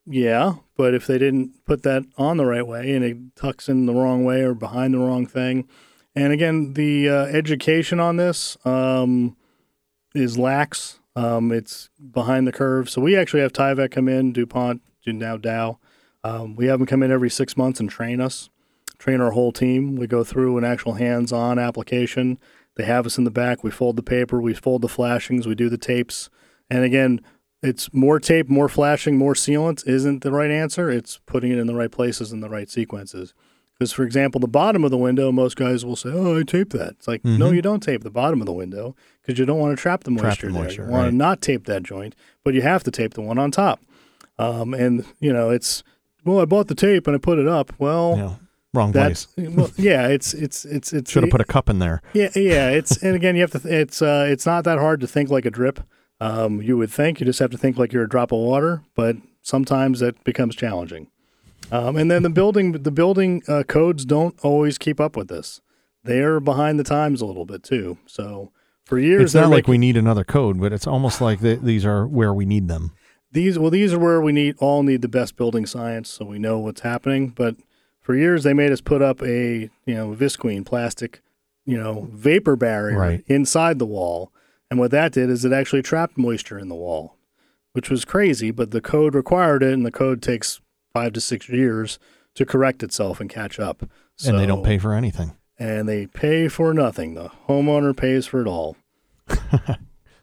yeah, 0.06 0.56
but 0.78 0.94
if 0.94 1.08
they 1.08 1.18
didn't 1.18 1.66
put 1.66 1.84
that 1.84 2.04
on 2.18 2.38
the 2.38 2.46
right 2.46 2.66
way 2.66 2.94
and 2.94 3.04
it 3.04 3.18
tucks 3.36 3.68
in 3.68 3.86
the 3.86 3.94
wrong 3.94 4.24
way 4.24 4.42
or 4.42 4.54
behind 4.54 4.94
the 4.94 5.00
wrong 5.00 5.26
thing, 5.26 5.68
and 6.16 6.32
again, 6.32 6.74
the 6.74 7.10
uh, 7.10 7.26
education 7.26 8.00
on 8.00 8.18
this 8.18 8.58
um, 8.66 9.36
is 10.14 10.38
lax. 10.38 11.00
Um, 11.16 11.52
it's 11.52 11.90
behind 12.12 12.48
the 12.48 12.52
curve. 12.52 12.90
So 12.90 13.02
we 13.02 13.18
actually 13.18 13.42
have 13.42 13.54
Tyvek 13.54 13.92
come 13.92 14.08
in, 14.08 14.32
Dupont, 14.32 14.82
now 15.06 15.38
Dow. 15.38 15.80
Um, 16.24 16.56
we 16.56 16.68
have 16.68 16.80
them 16.80 16.88
come 16.88 17.04
in 17.04 17.12
every 17.12 17.30
six 17.30 17.56
months 17.56 17.80
and 17.80 17.90
train 17.90 18.20
us, 18.20 18.50
train 18.98 19.22
our 19.22 19.32
whole 19.32 19.52
team. 19.52 19.96
We 19.96 20.08
go 20.08 20.24
through 20.24 20.58
an 20.58 20.64
actual 20.64 20.94
hands-on 20.94 21.60
application. 21.60 22.40
They 22.76 22.86
have 22.86 23.06
us 23.06 23.18
in 23.18 23.24
the 23.24 23.32
back. 23.32 23.64
We 23.64 23.72
fold 23.72 23.96
the 23.96 24.04
paper. 24.04 24.42
We 24.42 24.54
fold 24.54 24.82
the 24.82 24.90
flashings. 24.90 25.48
We 25.48 25.56
do 25.56 25.70
the 25.70 25.78
tapes. 25.78 26.30
And 26.70 26.84
again, 26.84 27.22
it's 27.66 27.94
more 27.94 28.20
tape, 28.20 28.50
more 28.50 28.70
flashing, 28.70 29.18
more 29.18 29.34
sealant 29.34 29.88
isn't 29.88 30.22
the 30.24 30.32
right 30.32 30.52
answer. 30.52 30.90
It's 30.90 31.20
putting 31.26 31.52
it 31.52 31.58
in 31.58 31.68
the 31.68 31.76
right 31.76 31.92
places 31.92 32.32
in 32.32 32.40
the 32.42 32.50
right 32.50 32.70
sequences. 32.70 33.34
Because, 33.78 33.92
for 33.92 34.04
example, 34.04 34.40
the 34.40 34.48
bottom 34.48 34.86
of 34.86 34.92
the 34.92 34.98
window, 34.98 35.34
most 35.34 35.58
guys 35.58 35.84
will 35.84 35.98
say, 35.98 36.10
"Oh, 36.14 36.40
I 36.40 36.44
tape 36.44 36.70
that." 36.72 36.92
It's 36.92 37.08
like, 37.10 37.26
no, 37.26 37.52
you 37.52 37.62
don't 37.62 37.84
tape 37.84 38.04
the 38.04 38.10
bottom 38.10 38.40
of 38.42 38.46
the 38.46 38.54
window 38.54 38.96
because 39.22 39.38
you 39.38 39.46
don't 39.46 39.60
want 39.60 39.78
to 39.78 39.82
trap 39.82 40.06
the 40.06 40.12
Mm-hmm. 40.12 40.20
Trap 40.20 40.30
moisture 40.32 40.52
there. 40.52 40.64
moisture, 40.64 40.86
you 40.86 40.92
want 40.92 41.10
to 41.12 41.16
not 41.16 41.42
tape 41.42 41.66
that 41.66 41.84
joint, 41.84 42.16
but 42.46 42.54
you 42.54 42.62
have 42.62 42.84
to 42.86 42.92
tape 42.92 43.16
the 43.16 43.22
one 43.22 43.38
on 43.38 43.52
top. 43.52 43.82
Um, 44.40 44.74
and 44.74 45.04
you 45.20 45.34
know, 45.34 45.50
it's 45.50 45.84
well, 46.24 46.40
I 46.40 46.46
bought 46.46 46.68
the 46.68 46.76
tape 46.76 47.06
and 47.08 47.16
I 47.16 47.20
put 47.20 47.38
it 47.38 47.48
up. 47.48 47.74
Well, 47.78 48.16
Yeah. 48.18 48.34
Wrong 48.74 48.92
place. 48.92 49.28
well, 49.38 49.70
yeah, 49.78 50.08
it's 50.08 50.34
it's 50.34 50.64
it's 50.66 50.92
it's 50.94 51.10
Should 51.12 51.24
have 51.24 51.32
put 51.32 51.40
a 51.42 51.46
cup 51.46 51.70
in 51.70 51.80
there. 51.80 52.02
yeah, 52.14 52.30
yeah. 52.36 52.70
It's 52.70 53.02
and 53.04 53.16
again, 53.16 53.36
you 53.36 53.42
have 53.42 53.52
to. 53.52 53.60
th- 53.60 53.74
It's 53.74 54.02
uh, 54.02 54.26
it's 54.30 54.46
not 54.46 54.64
that 54.66 54.80
hard 54.80 55.00
to 55.02 55.08
think 55.08 55.30
like 55.30 55.46
a 55.46 55.52
drip. 55.52 55.80
Um, 56.22 56.62
you 56.62 56.78
would 56.78 56.92
think 56.92 57.20
you 57.20 57.26
just 57.26 57.40
have 57.40 57.52
to 57.52 57.58
think 57.58 57.78
like 57.78 57.92
you're 57.92 58.04
a 58.04 58.10
drop 58.10 58.32
of 58.32 58.40
water, 58.40 58.82
but 58.96 59.18
sometimes 59.42 60.00
that 60.00 60.24
becomes 60.24 60.56
challenging. 60.56 61.08
Um, 61.72 61.98
and 61.98 62.10
then 62.10 62.24
the 62.24 62.30
building, 62.30 62.72
the 62.74 62.92
building 62.92 63.42
uh, 63.48 63.64
codes 63.68 64.06
don't 64.06 64.38
always 64.44 64.78
keep 64.78 65.00
up 65.00 65.16
with 65.18 65.28
this. 65.28 65.62
They're 66.04 66.40
behind 66.40 66.80
the 66.80 66.84
times 66.84 67.22
a 67.22 67.26
little 67.26 67.46
bit 67.46 67.64
too. 67.64 67.98
So 68.06 68.52
for 68.86 69.00
years, 69.00 69.24
It's 69.24 69.34
not 69.34 69.50
like 69.50 69.68
we 69.68 69.78
need 69.80 69.98
another 69.98 70.24
code, 70.24 70.60
but 70.62 70.72
it's 70.72 70.86
almost 70.88 71.20
like 71.20 71.42
th- 71.42 71.62
these 71.62 71.86
are 71.86 72.06
where 72.08 72.34
we 72.34 72.46
need 72.46 72.68
them. 72.68 72.92
these 73.32 73.58
well 73.60 73.72
these 73.72 73.92
are 73.94 74.00
where 74.00 74.22
we 74.22 74.32
need 74.32 74.56
all 74.60 74.84
need 74.84 75.02
the 75.02 75.08
best 75.10 75.36
building 75.36 75.66
science 75.66 76.10
so 76.10 76.24
we 76.24 76.40
know 76.40 76.58
what's 76.60 76.82
happening 76.82 77.28
but 77.36 77.56
for 78.00 78.16
years 78.16 78.44
they 78.44 78.54
made 78.54 78.72
us 78.72 78.80
put 78.80 79.02
up 79.02 79.22
a 79.24 79.70
you 79.86 79.94
know 79.96 80.16
visqueen 80.16 80.64
plastic 80.66 81.22
you 81.66 81.76
know 81.78 82.08
vapor 82.14 82.56
barrier 82.56 82.98
Right. 82.98 83.24
inside 83.28 83.78
the 83.80 83.86
wall 83.86 84.32
and 84.76 84.80
what 84.82 84.92
that 84.92 85.14
did 85.14 85.30
is 85.30 85.46
it 85.46 85.54
actually 85.54 85.82
trapped 85.82 86.18
moisture 86.18 86.60
in 86.60 86.68
the 86.68 86.76
wall 86.76 87.16
which 87.72 87.90
was 87.90 88.04
crazy 88.04 88.52
but 88.52 88.72
the 88.72 88.82
code 88.82 89.16
required 89.16 89.64
it 89.64 89.74
and 89.74 89.86
the 89.86 89.92
code 89.92 90.22
takes 90.22 90.60
five 90.94 91.14
to 91.14 91.22
six 91.22 91.48
years 91.48 91.98
to 92.34 92.46
correct 92.46 92.84
itself 92.84 93.22
and 93.22 93.30
catch 93.30 93.58
up 93.58 93.90
and 94.26 94.38
they 94.38 94.46
don't 94.46 94.66
pay 94.66 94.78
for 94.78 94.94
anything. 94.94 95.38
and 95.58 95.88
they 95.88 96.06
pay 96.08 96.50
for 96.50 96.74
nothing 96.74 97.14
the 97.14 97.30
homeowner 97.48 97.96
pays 97.96 98.28
for 98.28 98.42
it 98.42 98.48
all 98.48 98.76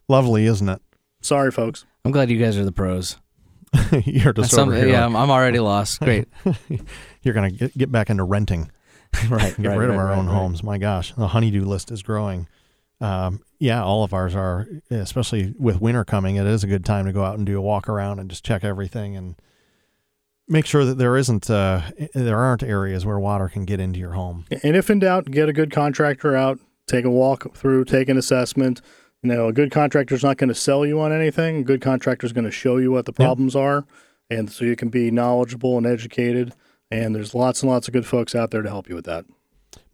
Lovely, 0.08 0.44
isn't 0.44 0.68
it? 0.68 0.82
sorry 1.22 1.50
folks 1.50 1.86
I'm 2.04 2.12
glad 2.12 2.28
you 2.28 2.36
guys 2.38 2.58
are 2.58 2.64
the 2.66 2.72
pros. 2.72 3.16
You're 4.04 4.34
just 4.34 4.36
That's 4.36 4.50
some- 4.50 4.68
over 4.68 4.76
here. 4.76 4.88
yeah, 4.88 5.06
I'm, 5.06 5.16
I'm 5.16 5.30
already 5.30 5.60
lost. 5.60 6.00
Great. 6.00 6.28
You're 7.22 7.32
gonna 7.32 7.50
get, 7.52 7.78
get 7.78 7.90
back 7.90 8.10
into 8.10 8.24
renting. 8.24 8.70
right. 9.30 9.54
Get 9.56 9.68
right, 9.68 9.78
rid 9.78 9.88
of 9.88 9.96
our 9.96 10.06
right, 10.06 10.18
own 10.18 10.26
right. 10.26 10.34
homes. 10.34 10.62
My 10.62 10.76
gosh, 10.78 11.14
the 11.14 11.28
honeydew 11.28 11.64
list 11.64 11.90
is 11.90 12.02
growing. 12.02 12.48
Um, 13.02 13.40
yeah, 13.58 13.82
all 13.82 14.04
of 14.04 14.14
ours 14.14 14.36
are, 14.36 14.68
especially 14.90 15.54
with 15.58 15.80
winter 15.80 16.04
coming. 16.04 16.36
It 16.36 16.46
is 16.46 16.62
a 16.62 16.68
good 16.68 16.84
time 16.84 17.04
to 17.06 17.12
go 17.12 17.24
out 17.24 17.36
and 17.36 17.44
do 17.44 17.58
a 17.58 17.60
walk 17.60 17.88
around 17.88 18.20
and 18.20 18.30
just 18.30 18.44
check 18.44 18.62
everything 18.62 19.16
and 19.16 19.34
make 20.46 20.66
sure 20.66 20.84
that 20.84 20.98
there 20.98 21.16
isn't, 21.16 21.50
uh, 21.50 21.82
there 22.14 22.38
aren't 22.38 22.62
areas 22.62 23.04
where 23.04 23.18
water 23.18 23.48
can 23.48 23.64
get 23.64 23.80
into 23.80 23.98
your 23.98 24.12
home. 24.12 24.44
And 24.62 24.76
if 24.76 24.88
in 24.88 25.00
doubt, 25.00 25.32
get 25.32 25.48
a 25.48 25.52
good 25.52 25.72
contractor 25.72 26.36
out, 26.36 26.60
take 26.86 27.04
a 27.04 27.10
walk 27.10 27.56
through, 27.56 27.86
take 27.86 28.08
an 28.08 28.16
assessment. 28.16 28.80
You 29.22 29.34
know, 29.34 29.48
a 29.48 29.52
good 29.52 29.72
contractor's 29.72 30.22
not 30.22 30.36
going 30.36 30.48
to 30.48 30.54
sell 30.54 30.86
you 30.86 31.00
on 31.00 31.12
anything. 31.12 31.56
A 31.56 31.62
good 31.64 31.80
contractor's 31.80 32.32
going 32.32 32.44
to 32.44 32.52
show 32.52 32.76
you 32.76 32.92
what 32.92 33.06
the 33.06 33.12
problems 33.12 33.56
are, 33.56 33.84
and 34.30 34.50
so 34.50 34.64
you 34.64 34.76
can 34.76 34.90
be 34.90 35.10
knowledgeable 35.10 35.76
and 35.76 35.86
educated. 35.86 36.54
And 36.90 37.14
there's 37.14 37.34
lots 37.34 37.62
and 37.62 37.70
lots 37.70 37.88
of 37.88 37.94
good 37.94 38.06
folks 38.06 38.34
out 38.34 38.50
there 38.50 38.62
to 38.62 38.68
help 38.68 38.88
you 38.88 38.94
with 38.94 39.06
that. 39.06 39.24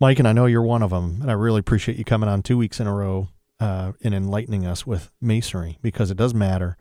Mike, 0.01 0.19
and 0.19 0.29
I 0.29 0.33
know 0.33 0.47
you're 0.47 0.63
one 0.63 0.83
of 0.83 0.91
them, 0.91 1.19
and 1.21 1.31
I 1.31 1.35
really 1.35 1.61
appreciate 1.61 1.99
you 1.99 2.05
coming 2.05 2.29
on 2.29 2.43
two 2.43 2.57
weeks 2.57 2.79
in 2.81 2.87
a 2.87 2.95
row 2.95 3.29
uh, 3.61 3.93
and 4.05 4.15
enlightening 4.15 4.65
us 4.67 4.87
with 4.87 5.11
masonry 5.21 5.79
because 5.83 6.11
it 6.11 6.17
does 6.17 6.33
matter, 6.35 6.77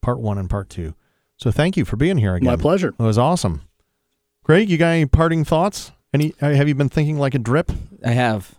part 0.00 0.18
one 0.20 0.38
and 0.38 0.48
part 0.48 0.68
two. 0.70 0.94
So 1.36 1.50
thank 1.50 1.76
you 1.76 1.84
for 1.84 1.96
being 1.96 2.16
here 2.18 2.34
again. 2.34 2.46
My 2.46 2.56
pleasure. 2.56 2.88
It 2.98 3.02
was 3.02 3.18
awesome. 3.18 3.62
Greg, 4.44 4.70
you 4.70 4.78
got 4.78 4.88
any 4.90 5.06
parting 5.06 5.44
thoughts? 5.44 5.92
Any? 6.14 6.34
uh, 6.40 6.50
Have 6.52 6.68
you 6.68 6.74
been 6.74 6.88
thinking 6.88 7.18
like 7.18 7.34
a 7.34 7.38
drip? 7.38 7.70
I 8.04 8.10
have, 8.12 8.54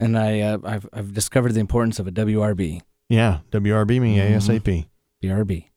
and 0.00 0.18
I 0.18 0.40
uh, 0.40 0.58
I've 0.64 0.88
I've 0.92 1.12
discovered 1.14 1.52
the 1.52 1.60
importance 1.60 1.98
of 1.98 2.06
a 2.06 2.10
WRB. 2.12 2.80
Yeah, 3.08 3.38
WRB 3.50 4.00
me 4.00 4.16
Mhm. 4.16 4.36
ASAP. 4.36 4.86
BRB. 5.22 5.68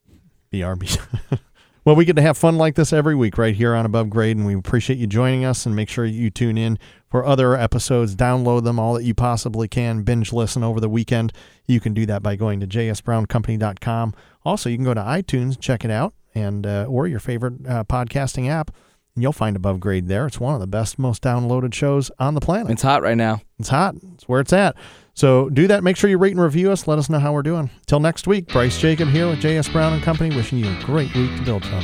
BRB. 0.51 1.39
well, 1.87 1.95
we 1.95 2.03
get 2.03 2.17
to 2.17 2.21
have 2.21 2.37
fun 2.37 2.57
like 2.57 2.75
this 2.75 2.91
every 2.91 3.15
week 3.15 3.37
right 3.37 3.55
here 3.55 3.73
on 3.73 3.85
Above 3.85 4.09
Grade, 4.09 4.35
and 4.35 4.45
we 4.45 4.53
appreciate 4.53 4.99
you 4.99 5.07
joining 5.07 5.45
us. 5.45 5.65
And 5.65 5.73
make 5.73 5.87
sure 5.87 6.03
you 6.03 6.29
tune 6.29 6.57
in 6.57 6.77
for 7.09 7.25
other 7.25 7.55
episodes. 7.55 8.13
Download 8.13 8.65
them 8.65 8.77
all 8.77 8.95
that 8.95 9.05
you 9.05 9.13
possibly 9.13 9.69
can. 9.69 10.03
Binge 10.03 10.33
listen 10.33 10.65
over 10.65 10.81
the 10.81 10.89
weekend. 10.89 11.31
You 11.65 11.79
can 11.79 11.93
do 11.93 12.05
that 12.07 12.21
by 12.21 12.35
going 12.35 12.59
to 12.59 12.67
jsbrowncompany.com. 12.67 14.13
Also, 14.43 14.69
you 14.69 14.75
can 14.75 14.83
go 14.83 14.95
to 14.95 14.99
iTunes, 14.99 15.57
check 15.57 15.85
it 15.85 15.89
out, 15.89 16.13
and 16.35 16.67
uh, 16.67 16.87
or 16.89 17.07
your 17.07 17.21
favorite 17.21 17.65
uh, 17.65 17.85
podcasting 17.85 18.49
app, 18.49 18.69
and 19.15 19.23
you'll 19.23 19.31
find 19.31 19.55
Above 19.55 19.79
Grade 19.79 20.09
there. 20.09 20.27
It's 20.27 20.41
one 20.41 20.55
of 20.55 20.59
the 20.59 20.67
best, 20.67 20.99
most 20.99 21.23
downloaded 21.23 21.73
shows 21.73 22.11
on 22.19 22.33
the 22.33 22.41
planet. 22.41 22.69
It's 22.69 22.81
hot 22.81 23.01
right 23.01 23.15
now. 23.15 23.39
It's 23.59 23.69
hot. 23.69 23.95
It's 24.13 24.27
where 24.27 24.41
it's 24.41 24.51
at. 24.51 24.75
So 25.17 25.49
do 25.49 25.65
that. 25.65 25.83
Make 25.83 25.97
sure 25.97 26.11
you 26.11 26.19
rate 26.19 26.33
and 26.33 26.41
review 26.41 26.71
us. 26.71 26.85
Let 26.85 26.99
us 26.99 27.09
know 27.09 27.17
how 27.17 27.33
we're 27.33 27.41
doing. 27.41 27.71
Till 27.87 27.99
next 27.99 28.27
week, 28.27 28.49
Bryce 28.49 28.77
Jacob 28.77 29.09
here 29.09 29.27
with 29.27 29.39
JS 29.39 29.73
Brown 29.73 29.93
and 29.93 30.03
Company, 30.03 30.35
wishing 30.35 30.59
you 30.59 30.67
a 30.69 30.83
great 30.83 31.11
week 31.15 31.35
to 31.37 31.41
build 31.43 31.65
from. 31.65 31.83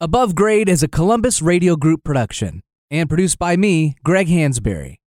Above 0.00 0.34
Grade 0.34 0.70
is 0.70 0.82
a 0.82 0.88
Columbus 0.88 1.42
Radio 1.42 1.76
Group 1.76 2.02
production 2.02 2.62
and 2.90 3.10
produced 3.10 3.38
by 3.38 3.58
me, 3.58 3.94
Greg 4.04 4.28
Hansberry. 4.28 5.01